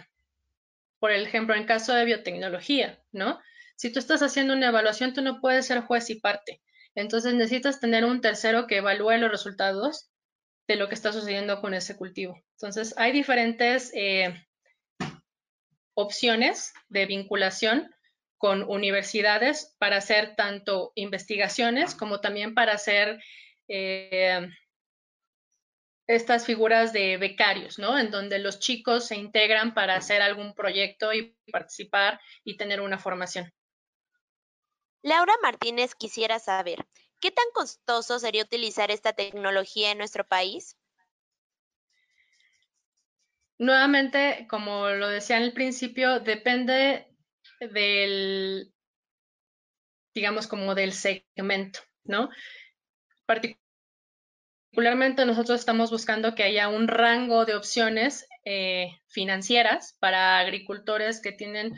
por 1.05 1.11
ejemplo, 1.11 1.53
en 1.53 1.65
caso 1.65 1.93
de 1.93 2.03
biotecnología, 2.03 2.99
¿no? 3.11 3.39
Si 3.75 3.91
tú 3.91 3.99
estás 3.99 4.23
haciendo 4.23 4.55
una 4.55 4.69
evaluación, 4.69 5.13
tú 5.13 5.21
no 5.21 5.39
puedes 5.39 5.67
ser 5.67 5.81
juez 5.81 6.09
y 6.09 6.19
parte. 6.19 6.63
Entonces 6.95 7.35
necesitas 7.35 7.79
tener 7.79 8.05
un 8.05 8.21
tercero 8.21 8.65
que 8.65 8.77
evalúe 8.77 9.11
los 9.19 9.29
resultados 9.29 10.09
de 10.67 10.77
lo 10.77 10.89
que 10.89 10.95
está 10.95 11.13
sucediendo 11.13 11.61
con 11.61 11.75
ese 11.75 11.95
cultivo. 11.95 12.41
Entonces, 12.53 12.95
hay 12.97 13.11
diferentes 13.11 13.91
eh, 13.93 14.33
opciones 15.93 16.73
de 16.89 17.05
vinculación 17.05 17.93
con 18.39 18.63
universidades 18.63 19.75
para 19.77 19.97
hacer 19.97 20.35
tanto 20.35 20.91
investigaciones 20.95 21.93
como 21.93 22.19
también 22.19 22.55
para 22.55 22.73
hacer 22.73 23.21
eh, 23.67 24.49
estas 26.07 26.45
figuras 26.45 26.93
de 26.93 27.17
becarios, 27.17 27.79
¿no? 27.79 27.97
En 27.97 28.11
donde 28.11 28.39
los 28.39 28.59
chicos 28.59 29.07
se 29.07 29.15
integran 29.15 29.73
para 29.73 29.95
hacer 29.95 30.21
algún 30.21 30.53
proyecto 30.53 31.13
y 31.13 31.35
participar 31.51 32.19
y 32.43 32.57
tener 32.57 32.81
una 32.81 32.99
formación. 32.99 33.51
Laura 35.01 35.33
Martínez 35.41 35.95
quisiera 35.95 36.39
saber, 36.39 36.85
¿qué 37.19 37.31
tan 37.31 37.45
costoso 37.53 38.19
sería 38.19 38.43
utilizar 38.43 38.91
esta 38.91 39.13
tecnología 39.13 39.91
en 39.91 39.97
nuestro 39.97 40.25
país? 40.27 40.77
Nuevamente, 43.57 44.47
como 44.49 44.89
lo 44.89 45.07
decía 45.07 45.37
en 45.37 45.43
el 45.43 45.53
principio, 45.53 46.19
depende 46.19 47.07
del, 47.59 48.73
digamos, 50.13 50.47
como 50.47 50.75
del 50.75 50.91
segmento, 50.91 51.79
¿no? 52.03 52.29
Particularmente 53.25 53.64
nosotros 55.25 55.59
estamos 55.59 55.91
buscando 55.91 56.35
que 56.35 56.43
haya 56.43 56.67
un 56.67 56.87
rango 56.87 57.45
de 57.45 57.55
opciones 57.55 58.27
eh, 58.43 58.91
financieras 59.07 59.95
para 59.99 60.39
agricultores 60.39 61.21
que 61.21 61.31
tienen 61.31 61.75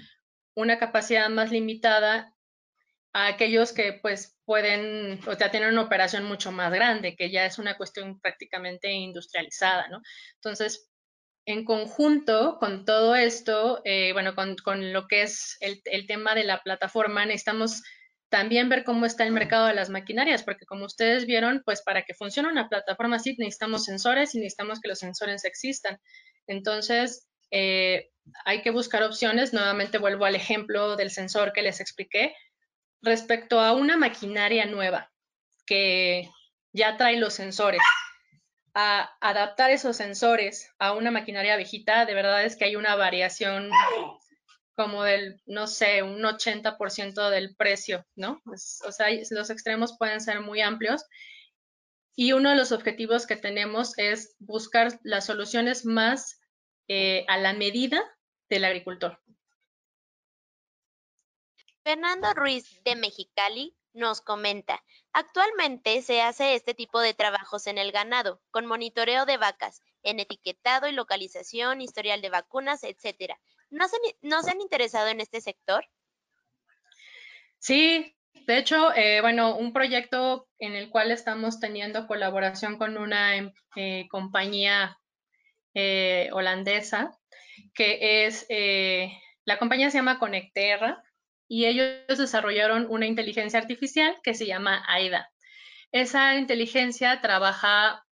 una 0.56 0.80
capacidad 0.80 1.30
más 1.30 1.52
limitada 1.52 2.34
a 3.14 3.28
aquellos 3.28 3.74
que 3.74 3.94
pues 3.94 4.38
pueden, 4.46 5.20
o 5.28 5.36
sea, 5.36 5.52
tienen 5.52 5.70
una 5.70 5.84
operación 5.84 6.24
mucho 6.24 6.52
más 6.52 6.72
grande, 6.72 7.16
que 7.16 7.30
ya 7.30 7.46
es 7.46 7.60
una 7.60 7.78
cuestión 7.78 8.20
prácticamente 8.20 8.92
industrializada, 8.92 9.88
¿no? 9.90 10.02
Entonces, 10.36 10.90
en 11.46 11.64
conjunto 11.64 12.58
con 12.60 12.86
todo 12.86 13.16
esto, 13.16 13.82
eh, 13.86 14.12
bueno, 14.14 14.36
con, 14.36 14.56
con, 14.58 14.92
lo 14.94 15.08
que 15.08 15.22
es 15.24 15.58
el, 15.62 15.82
el, 15.86 16.06
tema 16.06 16.36
de 16.36 16.44
la 16.44 16.62
plataforma, 16.62 17.26
necesitamos 17.26 17.84
también 18.30 18.70
ver 18.70 18.84
cómo 18.84 19.06
está 19.06 19.24
el 19.24 19.32
mercado 19.32 19.68
de 19.68 19.74
las 19.74 19.90
maquinarias, 19.90 20.44
porque 20.44 20.66
como 20.66 20.86
ustedes 20.86 21.26
vieron, 21.26 21.62
pues 21.66 21.82
para 21.82 22.04
que 22.04 22.14
funcione 22.14 22.50
una 22.50 22.68
plataforma 22.68 23.16
así 23.18 23.36
necesitamos 23.38 23.86
sensores 23.86 24.36
y 24.36 24.40
necesitamos 24.40 24.80
que 24.80 24.90
los 24.90 25.00
sensores 25.00 25.46
existan. 25.46 26.00
Entonces, 26.46 27.28
eh, 27.52 28.10
hay 28.46 28.62
que 28.62 28.72
buscar 28.72 29.04
opciones. 29.04 29.54
Nuevamente 29.54 29.98
vuelvo 29.98 30.26
al 30.26 30.36
ejemplo 30.36 30.96
del 30.96 31.12
sensor 31.12 31.54
que 31.54 31.62
les 31.62 31.80
expliqué 31.80 32.36
respecto 33.02 33.60
a 33.60 33.74
una 33.74 33.96
maquinaria 33.96 34.66
nueva 34.66 35.12
que 35.66 36.30
ya 36.74 36.98
trae 36.98 37.18
los 37.18 37.34
sensores, 37.34 37.82
a 38.74 39.12
adaptar 39.22 39.72
esos 39.72 39.98
sensores 39.98 40.72
a 40.78 40.94
una 40.94 41.12
maquinaria 41.12 41.56
viejita, 41.58 42.06
de 42.06 42.14
verdad 42.14 42.44
es 42.44 42.56
que 42.56 42.66
hay 42.66 42.76
una 42.76 42.96
variación 42.96 43.72
como 44.78 45.04
del, 45.04 45.42
no 45.48 45.66
sé, 45.66 46.04
un 46.04 46.22
80% 46.22 47.32
del 47.32 47.56
precio, 47.56 48.06
¿no? 48.16 48.44
o 48.46 48.92
sea, 48.92 49.08
los 49.32 49.50
extremos 49.50 49.98
pueden 49.98 50.22
ser 50.22 50.42
muy 50.42 50.62
amplios. 50.62 51.04
Y 52.16 52.34
uno 52.34 52.52
de 52.52 52.56
los 52.56 52.72
objetivos 52.72 53.26
que 53.26 53.36
tenemos 53.36 53.98
es 53.98 54.36
buscar 54.38 55.00
las 55.04 55.26
soluciones 55.26 55.84
más 55.86 56.40
eh, 56.88 57.26
a 57.28 57.40
la 57.40 57.54
medida 57.54 58.04
del 58.50 58.66
agricultor. 58.66 59.20
Fernando 61.84 62.34
Ruiz 62.36 62.84
de 62.84 62.96
Mexicali 62.96 63.76
nos 63.94 64.22
comenta, 64.22 64.84
actualmente 65.12 66.04
se 66.04 66.22
hace 66.22 66.54
este 66.54 66.76
tipo 66.76 67.00
de 67.00 67.16
trabajos 67.16 67.66
en 67.66 67.80
el 67.80 67.92
ganado, 67.92 68.44
con 68.52 68.68
monitoreo 68.68 69.26
de 69.26 69.38
vacas, 69.38 69.82
en 70.04 70.20
etiquetado 70.20 70.88
y 70.88 70.92
localización, 70.92 71.82
historial 71.82 72.22
de 72.22 72.30
vacunas, 72.30 72.84
etcétera. 72.84 73.40
¿No 73.70 73.88
se, 73.88 73.98
¿No 74.22 74.42
se 74.44 74.52
han 74.52 74.62
interesado 74.62 75.08
en 75.08 75.20
este 75.20 75.42
sector? 75.42 75.86
Sí, 77.60 78.16
de 78.46 78.58
hecho, 78.58 78.94
eh, 78.96 79.20
bueno, 79.22 79.58
un 79.58 79.74
proyecto 79.74 80.48
en 80.60 80.74
el 80.74 80.90
cual 80.90 81.12
estamos 81.12 81.60
teniendo 81.60 82.08
colaboración 82.08 82.78
con 82.78 82.98
una 82.98 83.36
em, 83.36 83.52
eh, 83.76 84.08
compañía 84.10 84.98
eh, 85.74 86.30
holandesa, 86.32 87.12
que 87.74 88.26
es, 88.26 88.46
la 89.44 89.60
compañía 89.60 89.90
se 89.90 89.98
llama 89.98 90.20
Conecterra, 90.20 91.04
y 91.50 91.66
ellos 91.66 92.18
desarrollaron 92.18 92.88
una 92.90 93.06
inteligencia 93.06 93.60
artificial 93.60 94.16
que 94.24 94.34
se 94.34 94.46
llama 94.46 94.84
AIDA. 94.88 95.30
Esa 95.92 96.36
inteligencia 96.36 97.22
trabaja 97.22 98.06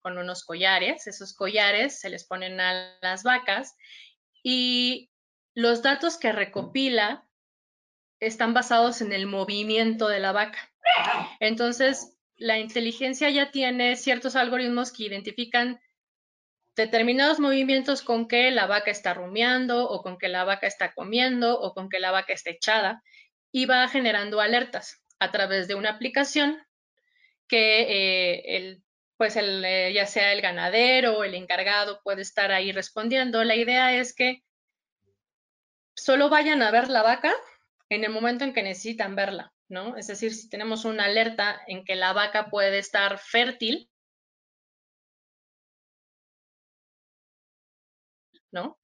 con 0.00 0.18
unos 0.18 0.44
collares, 0.44 1.06
esos 1.06 1.34
collares 1.34 2.00
se 2.00 2.10
les 2.10 2.26
ponen 2.26 2.60
a 2.60 2.98
las 3.00 3.22
vacas 3.22 3.74
y 4.44 5.10
los 5.54 5.82
datos 5.82 6.18
que 6.18 6.30
recopila 6.30 7.26
están 8.20 8.54
basados 8.54 9.00
en 9.00 9.12
el 9.12 9.26
movimiento 9.26 10.06
de 10.06 10.20
la 10.20 10.32
vaca. 10.32 10.70
Entonces, 11.40 12.16
la 12.36 12.58
inteligencia 12.58 13.30
ya 13.30 13.50
tiene 13.50 13.96
ciertos 13.96 14.36
algoritmos 14.36 14.92
que 14.92 15.04
identifican 15.04 15.80
determinados 16.76 17.40
movimientos 17.40 18.02
con 18.02 18.28
que 18.28 18.50
la 18.50 18.66
vaca 18.66 18.90
está 18.90 19.14
rumiando 19.14 19.88
o 19.88 20.02
con 20.02 20.18
que 20.18 20.28
la 20.28 20.44
vaca 20.44 20.66
está 20.66 20.92
comiendo 20.92 21.58
o 21.58 21.72
con 21.72 21.88
que 21.88 22.00
la 22.00 22.10
vaca 22.10 22.32
está 22.32 22.50
echada 22.50 23.02
y 23.50 23.66
va 23.66 23.88
generando 23.88 24.40
alertas 24.40 25.02
a 25.20 25.30
través 25.30 25.68
de 25.68 25.74
una 25.74 25.90
aplicación 25.90 26.60
que 27.46 27.82
eh, 27.82 28.56
el, 28.56 28.83
pues 29.24 29.36
eh, 29.38 29.90
ya 29.94 30.04
sea 30.04 30.34
el 30.34 30.42
ganadero 30.42 31.16
o 31.16 31.24
el 31.24 31.34
encargado 31.34 32.02
puede 32.02 32.20
estar 32.20 32.52
ahí 32.52 32.72
respondiendo. 32.72 33.42
La 33.42 33.56
idea 33.56 33.94
es 33.98 34.14
que 34.14 34.44
solo 35.96 36.28
vayan 36.28 36.60
a 36.60 36.70
ver 36.70 36.90
la 36.90 37.02
vaca 37.02 37.32
en 37.88 38.04
el 38.04 38.10
momento 38.10 38.44
en 38.44 38.52
que 38.52 38.62
necesitan 38.62 39.16
verla, 39.16 39.54
¿no? 39.68 39.96
Es 39.96 40.08
decir, 40.08 40.34
si 40.34 40.50
tenemos 40.50 40.84
una 40.84 41.06
alerta 41.06 41.58
en 41.66 41.86
que 41.86 41.96
la 41.96 42.12
vaca 42.12 42.50
puede 42.50 42.76
estar 42.76 43.18
fértil, 43.18 43.88
¿no? 48.52 48.78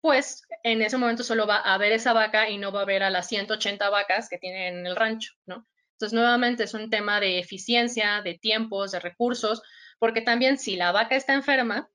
Pues 0.00 0.46
en 0.62 0.82
ese 0.82 0.98
momento 0.98 1.24
solo 1.24 1.48
va 1.48 1.56
a 1.56 1.78
ver 1.78 1.90
esa 1.90 2.12
vaca 2.12 2.48
y 2.48 2.58
no 2.58 2.70
va 2.70 2.82
a 2.82 2.84
ver 2.84 3.02
a 3.02 3.10
las 3.10 3.26
180 3.26 3.90
vacas 3.90 4.28
que 4.28 4.38
tiene 4.38 4.68
en 4.68 4.86
el 4.86 4.94
rancho, 4.94 5.32
¿no? 5.46 5.66
Entonces, 6.02 6.18
nuevamente 6.18 6.64
es 6.64 6.74
un 6.74 6.90
tema 6.90 7.20
de 7.20 7.38
eficiencia, 7.38 8.22
de 8.22 8.34
tiempos, 8.34 8.90
de 8.90 8.98
recursos, 8.98 9.62
porque 10.00 10.20
también 10.20 10.58
si 10.58 10.74
la 10.74 10.90
vaca 10.90 11.14
está 11.14 11.32
enferma, 11.32 11.88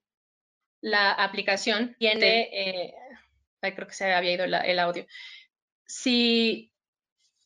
la 0.80 1.12
aplicación 1.12 1.94
tiene, 1.98 2.48
eh, 2.50 2.94
creo 3.60 3.86
que 3.86 3.92
se 3.92 4.10
había 4.10 4.32
ido 4.32 4.46
el 4.46 4.78
audio, 4.78 5.06
si 5.84 6.72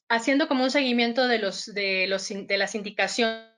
haciendo 0.08 0.46
como 0.46 0.62
un 0.62 0.70
seguimiento 0.70 1.26
de, 1.26 1.40
los, 1.40 1.66
de, 1.66 2.06
los, 2.06 2.28
de 2.28 2.56
las 2.56 2.76
indicaciones 2.76 3.50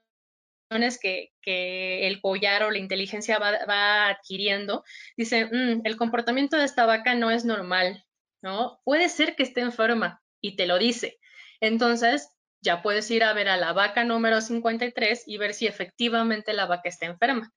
que, 0.98 1.34
el 1.44 2.22
collar 2.22 2.62
o 2.62 2.70
la 2.70 2.78
inteligencia 2.78 3.38
va, 3.38 4.08
adquiriendo, 4.08 4.82
dice, 5.14 5.44
mm, 5.44 5.82
el 5.84 5.96
comportamiento 5.98 6.56
de 6.56 6.64
esta 6.64 6.86
vaca 6.86 7.14
no 7.14 7.30
es 7.30 7.44
normal, 7.44 8.02
¿no? 8.40 8.80
Puede 8.82 9.10
ser 9.10 9.36
que 9.36 9.42
esté 9.42 9.60
enferma 9.60 10.22
y 10.40 10.56
te 10.56 10.66
lo 10.66 10.78
dice. 10.78 11.18
Entonces, 11.60 12.30
ya 12.64 12.82
puedes 12.82 13.10
ir 13.10 13.22
a 13.22 13.32
ver 13.32 13.48
a 13.48 13.56
la 13.56 13.72
vaca 13.72 14.04
número 14.04 14.40
53 14.40 15.24
y 15.26 15.36
ver 15.38 15.54
si 15.54 15.66
efectivamente 15.66 16.52
la 16.52 16.66
vaca 16.66 16.88
está 16.88 17.06
enferma, 17.06 17.52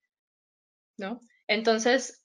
¿no? 0.98 1.22
Entonces, 1.48 2.24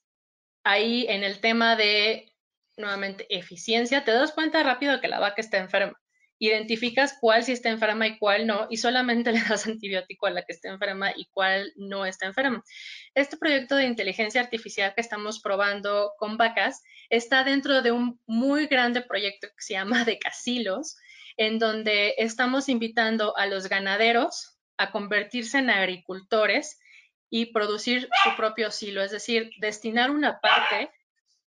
ahí 0.63 1.07
en 1.07 1.23
el 1.23 1.39
tema 1.39 1.75
de, 1.75 2.31
nuevamente, 2.77 3.25
eficiencia, 3.35 4.03
te 4.03 4.11
das 4.11 4.33
cuenta 4.33 4.61
rápido 4.63 4.99
que 5.01 5.07
la 5.07 5.19
vaca 5.19 5.41
está 5.41 5.57
enferma 5.57 5.97
identificas 6.39 7.15
cuál 7.21 7.43
sí 7.43 7.53
está 7.53 7.69
enferma 7.69 8.05
y 8.05 8.17
cuál 8.17 8.45
no, 8.45 8.67
y 8.69 8.77
solamente 8.77 9.31
le 9.31 9.41
das 9.41 9.65
antibiótico 9.65 10.25
a 10.25 10.31
la 10.31 10.43
que 10.43 10.53
está 10.53 10.69
enferma 10.69 11.11
y 11.15 11.25
cuál 11.31 11.71
no 11.77 12.05
está 12.05 12.25
enferma. 12.25 12.63
Este 13.15 13.37
proyecto 13.37 13.75
de 13.75 13.85
inteligencia 13.85 14.41
artificial 14.41 14.93
que 14.93 15.01
estamos 15.01 15.39
probando 15.41 16.11
con 16.17 16.37
vacas 16.37 16.81
está 17.09 17.43
dentro 17.43 17.81
de 17.81 17.91
un 17.91 18.19
muy 18.25 18.67
grande 18.67 19.01
proyecto 19.01 19.47
que 19.47 19.63
se 19.63 19.73
llama 19.73 20.03
de 20.05 20.19
casilos, 20.19 20.97
en 21.37 21.59
donde 21.59 22.15
estamos 22.17 22.69
invitando 22.69 23.35
a 23.37 23.45
los 23.45 23.67
ganaderos 23.67 24.57
a 24.77 24.91
convertirse 24.91 25.59
en 25.59 25.69
agricultores 25.69 26.79
y 27.29 27.47
producir 27.47 28.09
su 28.23 28.35
propio 28.35 28.69
silo, 28.71 29.01
es 29.01 29.11
decir, 29.11 29.49
destinar 29.59 30.11
una 30.11 30.39
parte 30.39 30.91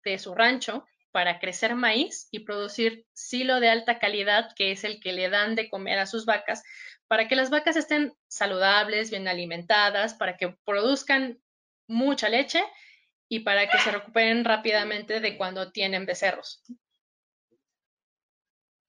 de 0.05 0.18
su 0.18 0.35
rancho 0.35 0.87
para 1.11 1.39
crecer 1.39 1.74
maíz 1.74 2.28
y 2.30 2.41
producir 2.41 3.07
silo 3.12 3.61
de 3.61 3.68
alta 3.68 3.99
calidad, 3.99 4.51
que 4.57 4.72
es 4.72 4.82
el 4.85 5.01
que 5.01 5.12
le 5.12 5.28
dan 5.28 5.55
de 5.55 5.68
comer 5.68 5.99
a 5.99 6.07
sus 6.07 6.26
vacas, 6.26 6.62
para 7.07 7.28
que 7.28 7.37
las 7.37 7.51
vacas 7.51 7.76
estén 7.76 8.12
saludables, 8.26 9.11
bien 9.11 9.28
alimentadas, 9.28 10.14
para 10.14 10.37
que 10.37 10.57
produzcan 10.64 11.39
mucha 11.87 12.28
leche 12.28 12.64
y 13.28 13.41
para 13.41 13.68
que 13.68 13.78
se 13.78 13.93
recuperen 13.93 14.45
rápidamente 14.45 15.20
de 15.20 15.37
cuando 15.37 15.70
tienen 15.70 16.07
becerros. 16.07 16.62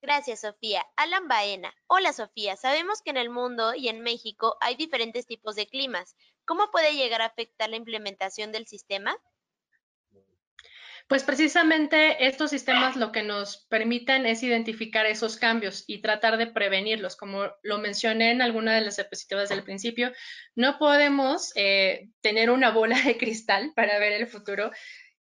Gracias, 0.06 0.42
Sofía. 0.42 0.86
Alan 0.94 1.26
Baena. 1.26 1.74
Hola, 1.88 2.12
Sofía. 2.12 2.54
Sabemos 2.54 3.02
que 3.02 3.10
en 3.10 3.16
el 3.16 3.28
mundo 3.28 3.74
y 3.74 3.88
en 3.88 4.02
México 4.02 4.56
hay 4.60 4.76
diferentes 4.76 5.26
tipos 5.26 5.56
de 5.56 5.66
climas. 5.66 6.14
¿Cómo 6.44 6.70
puede 6.70 6.94
llegar 6.94 7.22
a 7.22 7.26
afectar 7.26 7.68
la 7.68 7.74
implementación 7.74 8.52
del 8.52 8.68
sistema? 8.68 9.18
Pues 11.08 11.24
precisamente 11.24 12.24
estos 12.24 12.50
sistemas 12.50 12.94
lo 12.94 13.10
que 13.10 13.24
nos 13.24 13.66
permiten 13.68 14.26
es 14.26 14.44
identificar 14.44 15.06
esos 15.06 15.38
cambios 15.38 15.82
y 15.88 16.02
tratar 16.02 16.36
de 16.36 16.46
prevenirlos. 16.46 17.16
Como 17.16 17.50
lo 17.64 17.78
mencioné 17.78 18.30
en 18.30 18.42
alguna 18.42 18.76
de 18.76 18.82
las 18.82 18.96
diapositivas 18.96 19.48
del 19.48 19.64
principio, 19.64 20.12
no 20.54 20.78
podemos 20.78 21.50
eh, 21.56 22.10
tener 22.20 22.50
una 22.50 22.70
bola 22.70 23.00
de 23.02 23.18
cristal 23.18 23.72
para 23.74 23.98
ver 23.98 24.12
el 24.12 24.28
futuro 24.28 24.70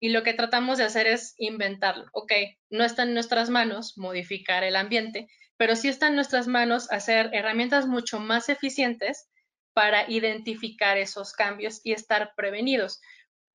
y 0.01 0.09
lo 0.09 0.23
que 0.23 0.35
tratamos 0.35 0.79
de 0.79 0.85
hacer 0.85 1.07
es 1.07 1.35
inventarlo. 1.37 2.07
Ok, 2.13 2.33
no 2.71 2.85
está 2.85 3.03
en 3.03 3.13
nuestras 3.13 3.51
manos 3.51 3.99
modificar 3.99 4.65
el 4.65 4.75
ambiente, 4.77 5.29
pero 5.59 5.77
sí 5.77 5.89
está 5.89 6.09
en 6.09 6.15
nuestras 6.15 6.49
manos 6.49 6.91
hacer 6.91 7.29
herramientas 7.35 7.87
mucho 7.87 8.19
más 8.19 8.49
eficientes 8.49 9.29
para 9.75 10.11
identificar 10.11 10.97
esos 10.97 11.35
cambios 11.35 11.81
y 11.85 11.93
estar 11.93 12.33
prevenidos. 12.35 13.01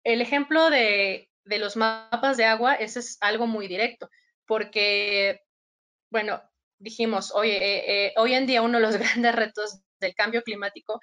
El 0.04 0.22
ejemplo 0.22 0.70
de 0.70 1.28
los 1.46 1.76
mapas 1.76 2.38
de 2.38 2.46
agua, 2.46 2.76
ese 2.76 3.00
es 3.00 3.18
algo 3.22 3.48
muy 3.48 3.68
directo, 3.68 4.10
porque, 4.46 5.42
bueno, 6.12 6.42
dijimos, 6.78 7.34
oye, 7.34 7.58
eh, 7.58 8.06
eh, 8.06 8.14
hoy 8.18 8.34
en 8.34 8.46
día 8.46 8.62
uno 8.62 8.78
de 8.78 8.86
los 8.86 8.98
grandes 8.98 9.36
retos 9.36 9.82
del 10.00 10.14
cambio 10.14 10.44
climático 10.44 11.00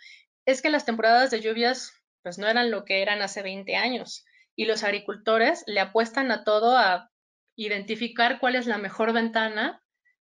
es 0.46 0.62
que 0.62 0.70
las 0.70 0.84
temporadas 0.84 1.30
de 1.30 1.40
lluvias 1.40 1.92
pues 2.22 2.38
no 2.38 2.46
eran 2.46 2.70
lo 2.70 2.84
que 2.84 3.02
eran 3.02 3.20
hace 3.22 3.42
20 3.42 3.74
años 3.74 4.24
y 4.56 4.66
los 4.66 4.84
agricultores 4.84 5.64
le 5.66 5.80
apuestan 5.80 6.30
a 6.30 6.44
todo 6.44 6.76
a 6.76 7.10
identificar 7.56 8.38
cuál 8.38 8.56
es 8.56 8.66
la 8.66 8.78
mejor 8.78 9.12
ventana 9.12 9.82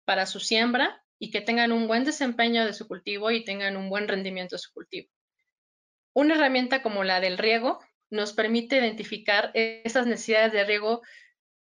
para 0.04 0.26
su 0.26 0.40
siembra 0.40 1.02
y 1.18 1.30
que 1.30 1.40
tengan 1.40 1.72
un 1.72 1.86
buen 1.86 2.04
desempeño 2.04 2.64
de 2.66 2.72
su 2.72 2.86
cultivo 2.86 3.30
y 3.30 3.44
tengan 3.44 3.76
un 3.76 3.88
buen 3.88 4.08
rendimiento 4.08 4.56
de 4.56 4.60
su 4.60 4.72
cultivo. 4.72 5.10
Una 6.12 6.34
herramienta 6.34 6.82
como 6.82 7.02
la 7.04 7.20
del 7.20 7.38
riego 7.38 7.80
nos 8.10 8.32
permite 8.32 8.76
identificar 8.76 9.50
esas 9.54 10.06
necesidades 10.06 10.52
de 10.52 10.64
riego 10.64 11.02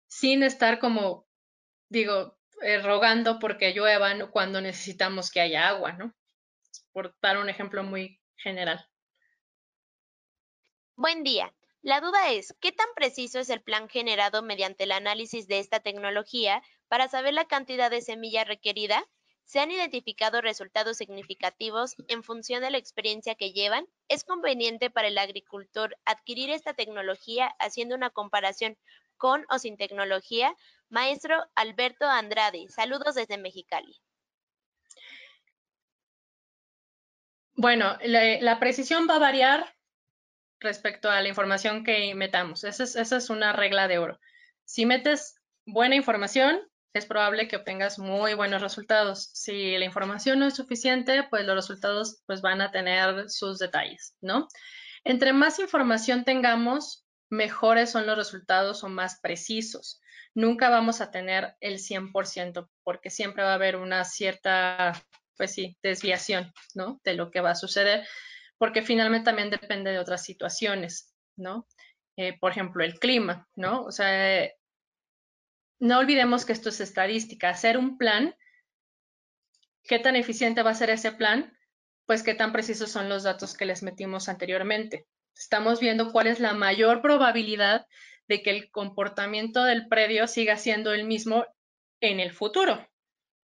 sin 0.08 0.44
estar 0.44 0.80
como, 0.80 1.26
digo, 1.90 2.38
eh, 2.62 2.80
rogando 2.82 3.40
porque 3.40 3.74
lluevan 3.74 4.30
cuando 4.30 4.62
necesitamos 4.62 5.32
que 5.32 5.42
haya 5.42 5.68
agua, 5.68 5.94
¿no? 5.94 6.14
Por 6.92 7.16
dar 7.22 7.38
un 7.38 7.50
ejemplo 7.50 7.84
muy 7.84 8.22
general. 8.36 8.86
Buen 10.96 11.24
día. 11.24 11.52
La 11.84 12.00
duda 12.00 12.32
es, 12.32 12.56
¿qué 12.62 12.72
tan 12.72 12.88
preciso 12.96 13.40
es 13.40 13.50
el 13.50 13.62
plan 13.62 13.90
generado 13.90 14.42
mediante 14.42 14.86
el 14.86 14.94
análisis 14.94 15.50
de 15.50 15.60
esta 15.60 15.82
tecnología 15.82 16.64
para 16.88 17.10
saber 17.10 17.34
la 17.34 17.44
cantidad 17.44 17.92
de 17.92 18.02
semilla 18.02 18.46
requerida? 18.46 19.04
¿Se 19.44 19.60
han 19.60 19.70
identificado 19.70 20.40
resultados 20.40 20.96
significativos 20.96 21.96
en 22.08 22.24
función 22.24 22.62
de 22.62 22.72
la 22.72 22.78
experiencia 22.78 23.36
que 23.36 23.52
llevan? 23.52 23.86
¿Es 24.08 24.24
conveniente 24.24 24.90
para 24.90 25.10
el 25.10 25.18
agricultor 25.18 25.98
adquirir 26.06 26.52
esta 26.52 26.74
tecnología 26.74 27.54
haciendo 27.60 27.96
una 27.96 28.12
comparación 28.12 28.78
con 29.18 29.46
o 29.50 29.60
sin 29.60 29.76
tecnología? 29.76 30.56
Maestro 30.88 31.36
Alberto 31.54 32.06
Andrade, 32.08 32.70
saludos 32.70 33.16
desde 33.16 33.38
Mexicali. 33.38 34.00
Bueno, 37.56 37.98
la, 38.04 38.58
precisión 38.60 39.06
va 39.10 39.18
a 39.18 39.20
variar 39.20 39.76
respecto 40.64 41.10
a 41.10 41.22
la 41.22 41.28
información 41.28 41.84
que 41.84 42.16
metamos. 42.16 42.64
esa 42.64 43.18
es 43.18 43.30
una 43.30 43.54
regla 43.54 43.88
de 43.88 44.00
oro. 44.00 44.20
Si 44.66 44.86
metes 44.86 45.36
buena 45.66 45.96
información, 45.96 46.62
es 46.94 47.06
probable 47.08 47.48
que 47.48 47.56
obtengas 47.56 47.98
muy 47.98 48.36
buenos 48.36 48.62
resultados. 48.62 49.32
Si 49.34 49.78
la 49.78 49.86
información 49.86 50.40
no 50.40 50.48
es 50.48 50.56
suficiente, 50.56 51.24
pues 51.30 51.46
los 51.46 51.56
resultados 51.56 52.22
pues 52.28 52.42
van 52.42 52.62
a 52.62 52.72
tener 52.72 53.30
sus 53.30 53.58
detalles, 53.58 54.16
¿no? 54.22 54.48
Entre 55.04 55.34
más 55.34 55.60
información 55.60 56.24
tengamos, 56.24 57.06
mejores 57.30 57.90
son 57.90 58.06
los 58.06 58.16
resultados 58.16 58.84
o 58.84 58.90
más 58.90 59.20
precisos. 59.20 60.00
Nunca 60.36 60.70
vamos 60.70 61.02
a 61.02 61.10
tener 61.10 61.56
el 61.62 61.80
100% 61.80 62.70
porque 62.84 63.10
siempre 63.10 63.44
va 63.44 63.52
a 63.52 63.56
haber 63.56 63.76
una 63.76 64.06
cierta, 64.06 64.94
pues 65.36 65.52
sí, 65.52 65.78
desviación, 65.82 66.54
¿no? 66.76 67.02
De 67.04 67.16
lo 67.16 67.32
que 67.32 67.42
va 67.42 67.52
a 67.52 67.56
suceder, 67.56 68.08
porque 68.64 68.82
finalmente 68.82 69.26
también 69.26 69.50
depende 69.50 69.92
de 69.92 70.00
otras 70.00 70.24
situaciones, 70.24 71.14
¿no? 71.36 71.68
Eh, 72.16 72.40
por 72.40 72.54
ejemplo, 72.54 72.82
el 72.82 72.98
clima, 72.98 73.46
¿no? 73.58 73.84
O 73.84 73.92
sea, 73.92 74.50
no 75.80 76.00
olvidemos 76.00 76.46
que 76.46 76.54
esto 76.54 76.70
es 76.70 76.80
estadística. 76.80 77.50
Hacer 77.50 77.78
un 77.78 77.98
plan, 77.98 78.34
¿qué 79.84 80.00
tan 80.00 80.16
eficiente 80.16 80.64
va 80.64 80.70
a 80.70 80.76
ser 80.76 80.92
ese 80.92 81.12
plan? 81.12 81.54
Pues 82.06 82.24
qué 82.24 82.36
tan 82.36 82.54
precisos 82.54 82.90
son 82.90 83.10
los 83.10 83.24
datos 83.24 83.54
que 83.54 83.66
les 83.66 83.84
metimos 83.84 84.30
anteriormente. 84.30 85.08
Estamos 85.36 85.82
viendo 85.82 86.14
cuál 86.14 86.28
es 86.28 86.40
la 86.40 86.54
mayor 86.54 87.02
probabilidad 87.02 87.86
de 88.30 88.44
que 88.44 88.52
el 88.52 88.72
comportamiento 88.72 89.66
del 89.66 89.90
predio 89.90 90.26
siga 90.26 90.56
siendo 90.56 90.94
el 90.94 91.04
mismo 91.04 91.46
en 92.00 92.22
el 92.22 92.32
futuro. 92.32 92.88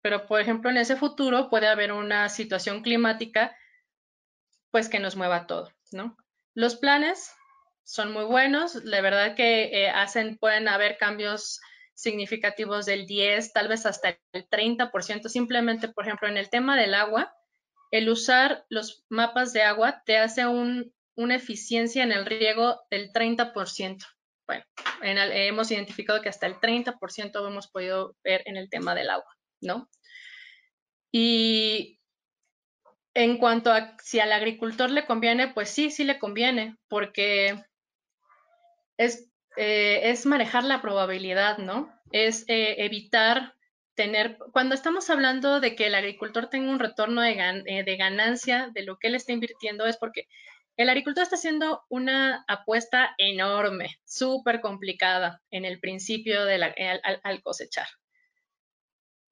Pero, 0.02 0.28
por 0.28 0.40
ejemplo, 0.40 0.70
en 0.70 0.78
ese 0.78 0.96
futuro 0.96 1.50
puede 1.50 1.68
haber 1.68 1.92
una 1.92 2.30
situación 2.30 2.84
climática, 2.84 3.54
pues 4.72 4.90
que 4.90 5.00
nos 5.00 5.16
mueva 5.16 5.48
todo, 5.48 5.72
¿no? 5.92 6.18
Los 6.54 6.76
planes 6.76 7.32
son 7.84 8.12
muy 8.14 8.26
buenos, 8.26 8.76
la 8.84 9.02
verdad 9.02 9.36
que 9.36 9.64
eh, 9.64 9.90
hacen, 9.90 10.38
pueden 10.38 10.68
haber 10.68 10.98
cambios 10.98 11.60
significativos 11.96 12.86
del 12.86 13.06
10, 13.06 13.52
tal 13.52 13.68
vez 13.68 13.86
hasta 13.86 14.18
el 14.32 14.48
30%. 14.48 15.28
Simplemente, 15.28 15.90
por 15.90 16.06
ejemplo, 16.06 16.28
en 16.28 16.38
el 16.38 16.50
tema 16.50 16.78
del 16.78 16.94
agua, 16.94 17.34
el 17.92 18.10
usar 18.10 18.66
los 18.70 19.04
mapas 19.10 19.54
de 19.54 19.64
agua 19.64 20.04
te 20.06 20.18
hace 20.18 20.46
una 20.46 21.36
eficiencia 21.36 22.04
en 22.04 22.12
el 22.12 22.26
riego 22.26 22.80
del 22.90 23.12
30%. 23.12 24.06
Bueno, 24.48 24.64
hemos 25.02 25.72
identificado 25.72 26.22
que 26.22 26.30
hasta 26.30 26.48
el 26.48 26.56
30% 26.56 27.48
hemos 27.48 27.68
podido 27.68 28.16
ver 28.24 28.44
en 28.46 28.58
el 28.58 28.70
tema 28.70 28.96
del 28.96 29.10
agua, 29.10 29.36
¿no? 29.62 29.90
Y 31.12 31.99
en 33.14 33.38
cuanto 33.38 33.72
a 33.72 33.96
si 34.04 34.20
al 34.20 34.32
agricultor 34.32 34.90
le 34.92 35.06
conviene, 35.06 35.48
pues 35.50 35.70
sí, 35.70 35.90
sí 35.90 36.04
le 36.04 36.20
conviene, 36.20 36.78
porque 36.88 37.64
es 38.98 39.30
eh, 39.62 40.12
es 40.12 40.26
manejar 40.26 40.64
la 40.64 40.82
probabilidad, 40.82 41.58
¿no? 41.58 41.94
Es 42.12 42.46
eh, 42.48 42.76
evitar 42.86 43.56
tener, 43.94 44.38
cuando 44.54 44.74
estamos 44.74 45.10
hablando 45.10 45.60
de 45.60 45.76
que 45.76 45.88
el 45.88 45.96
agricultor 45.96 46.48
tenga 46.50 46.72
un 46.72 46.80
retorno 46.80 47.22
de, 47.22 47.64
eh, 47.66 47.84
de 47.84 47.98
ganancia 47.98 48.70
de 48.74 48.84
lo 48.84 48.98
que 48.98 49.08
él 49.08 49.16
está 49.16 49.34
invirtiendo, 49.34 49.86
es 49.86 49.98
porque 49.98 50.28
el 50.78 50.88
agricultor 50.88 51.24
está 51.24 51.36
haciendo 51.36 51.84
una 51.90 52.46
apuesta 52.48 53.14
enorme, 53.18 54.00
súper 54.06 54.62
complicada 54.62 55.42
en 55.52 55.66
el 55.66 55.82
principio 55.82 56.46
de 56.46 56.64
al, 57.22 57.42
cosechar. 57.42 57.88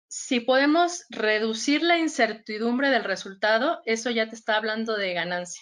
Si 0.07 0.39
podemos 0.39 1.05
reducir 1.09 1.83
la 1.83 1.97
incertidumbre 1.97 2.89
del 2.89 3.03
resultado, 3.03 3.81
eso 3.85 4.09
ya 4.09 4.29
te 4.29 4.35
está 4.35 4.55
hablando 4.55 4.95
de 4.95 5.13
ganancia. 5.13 5.61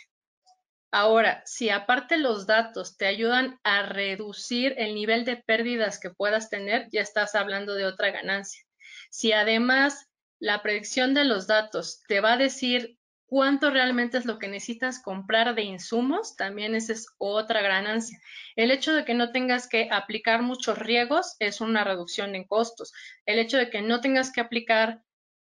Ahora, 0.91 1.41
si 1.45 1.69
aparte 1.69 2.17
los 2.17 2.45
datos 2.45 2.95
te 2.95 3.05
ayudan 3.05 3.59
a 3.63 3.81
reducir 3.81 4.75
el 4.77 4.95
nivel 4.95 5.25
de 5.25 5.37
pérdidas 5.37 5.99
que 5.99 6.11
puedas 6.11 6.49
tener, 6.49 6.87
ya 6.91 7.01
estás 7.01 7.35
hablando 7.35 7.73
de 7.73 7.85
otra 7.85 8.11
ganancia. 8.11 8.63
Si 9.09 9.33
además 9.33 10.07
la 10.39 10.61
predicción 10.61 11.13
de 11.13 11.25
los 11.25 11.47
datos 11.47 12.01
te 12.07 12.21
va 12.21 12.33
a 12.33 12.37
decir 12.37 12.97
cuánto 13.27 13.69
realmente 13.71 14.17
es 14.17 14.25
lo 14.25 14.39
que 14.39 14.47
necesitas 14.47 15.01
comprar 15.01 15.55
de 15.55 15.63
insumos, 15.63 16.35
también 16.35 16.75
esa 16.75 16.93
es 16.93 17.07
otra 17.17 17.61
ganancia. 17.61 18.19
El 18.55 18.71
hecho 18.71 18.93
de 18.93 19.05
que 19.05 19.13
no 19.13 19.31
tengas 19.31 19.67
que 19.67 19.89
aplicar 19.91 20.41
muchos 20.41 20.77
riegos 20.77 21.35
es 21.39 21.61
una 21.61 21.83
reducción 21.83 22.35
en 22.35 22.45
costos. 22.45 22.93
El 23.25 23.39
hecho 23.39 23.57
de 23.57 23.69
que 23.69 23.81
no 23.81 24.01
tengas 24.01 24.31
que 24.31 24.41
aplicar 24.41 25.01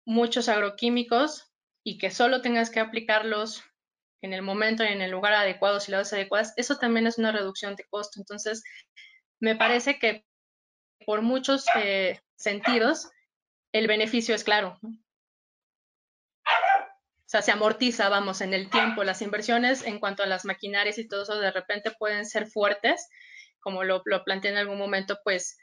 muchos 0.04 0.48
agroquímicos 0.48 1.50
y 1.84 1.98
que 1.98 2.10
solo 2.10 2.40
tengas 2.40 2.70
que 2.70 2.80
aplicarlos 2.80 3.64
en 4.22 4.32
el 4.32 4.42
momento 4.42 4.84
y 4.84 4.88
en 4.88 5.02
el 5.02 5.10
lugar 5.10 5.34
adecuado 5.34 5.78
y 5.86 5.90
las 5.90 6.12
adecuadas, 6.12 6.54
eso 6.56 6.76
también 6.78 7.06
es 7.06 7.18
una 7.18 7.32
reducción 7.32 7.76
de 7.76 7.84
costo. 7.84 8.18
Entonces, 8.18 8.62
me 9.40 9.56
parece 9.56 9.98
que 9.98 10.24
por 11.04 11.22
muchos 11.22 11.66
eh, 11.76 12.20
sentidos, 12.36 13.10
el 13.72 13.86
beneficio 13.86 14.34
es 14.34 14.44
claro. 14.44 14.78
O 17.26 17.28
sea, 17.28 17.42
se 17.42 17.50
amortiza, 17.50 18.08
vamos, 18.08 18.40
en 18.40 18.54
el 18.54 18.70
tiempo. 18.70 19.02
Las 19.02 19.20
inversiones 19.20 19.84
en 19.84 19.98
cuanto 19.98 20.22
a 20.22 20.26
las 20.26 20.44
maquinarias 20.44 20.96
y 20.98 21.08
todo 21.08 21.24
eso 21.24 21.40
de 21.40 21.50
repente 21.50 21.90
pueden 21.90 22.24
ser 22.24 22.46
fuertes, 22.46 23.08
como 23.58 23.82
lo, 23.82 24.00
lo 24.04 24.22
planteé 24.22 24.52
en 24.52 24.58
algún 24.58 24.78
momento, 24.78 25.18
pues 25.24 25.58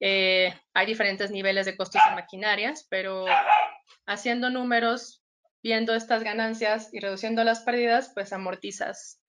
eh, 0.00 0.52
hay 0.74 0.86
diferentes 0.86 1.30
niveles 1.30 1.66
de 1.66 1.76
costos 1.76 2.02
de 2.04 2.16
maquinarias, 2.16 2.86
pero 2.90 3.26
haciendo 4.06 4.50
números 4.50 5.22
viendo 5.62 5.94
estas 5.94 6.24
ganancias 6.24 6.92
y 6.92 6.98
reduciendo 6.98 7.44
las 7.44 7.60
pérdidas, 7.60 8.10
pues 8.12 8.32
amortizas 8.32 9.20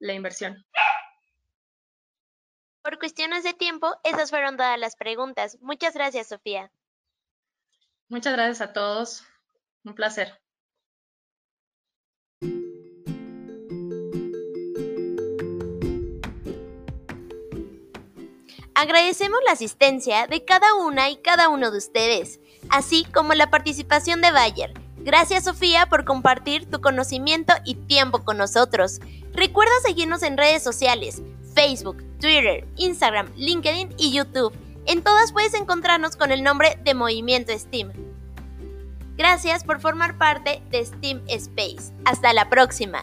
la 0.00 0.12
inversión. 0.12 0.64
Por 2.82 2.98
cuestiones 2.98 3.44
de 3.44 3.54
tiempo, 3.54 3.96
esas 4.04 4.30
fueron 4.30 4.56
todas 4.56 4.78
las 4.78 4.96
preguntas. 4.96 5.58
Muchas 5.60 5.94
gracias, 5.94 6.28
Sofía. 6.28 6.70
Muchas 8.08 8.32
gracias 8.32 8.60
a 8.60 8.72
todos. 8.72 9.24
Un 9.84 9.94
placer. 9.94 10.40
Agradecemos 18.78 19.40
la 19.46 19.52
asistencia 19.52 20.26
de 20.26 20.44
cada 20.44 20.74
una 20.74 21.08
y 21.08 21.16
cada 21.16 21.48
uno 21.48 21.70
de 21.70 21.78
ustedes, 21.78 22.40
así 22.68 23.06
como 23.06 23.32
la 23.32 23.48
participación 23.48 24.20
de 24.20 24.32
Bayer. 24.32 24.74
Gracias 24.98 25.44
Sofía 25.44 25.86
por 25.86 26.04
compartir 26.04 26.68
tu 26.68 26.82
conocimiento 26.82 27.54
y 27.64 27.76
tiempo 27.76 28.22
con 28.22 28.36
nosotros. 28.36 29.00
Recuerda 29.32 29.72
seguirnos 29.82 30.22
en 30.22 30.36
redes 30.36 30.62
sociales, 30.62 31.22
Facebook, 31.54 32.04
Twitter, 32.20 32.68
Instagram, 32.76 33.32
LinkedIn 33.34 33.94
y 33.96 34.12
YouTube. 34.12 34.52
En 34.84 35.02
todas 35.02 35.32
puedes 35.32 35.54
encontrarnos 35.54 36.14
con 36.16 36.30
el 36.30 36.42
nombre 36.42 36.78
de 36.84 36.92
Movimiento 36.92 37.58
STEAM. 37.58 37.92
Gracias 39.16 39.64
por 39.64 39.80
formar 39.80 40.18
parte 40.18 40.62
de 40.70 40.84
STEAM 40.84 41.22
Space. 41.28 41.94
Hasta 42.04 42.34
la 42.34 42.50
próxima. 42.50 43.02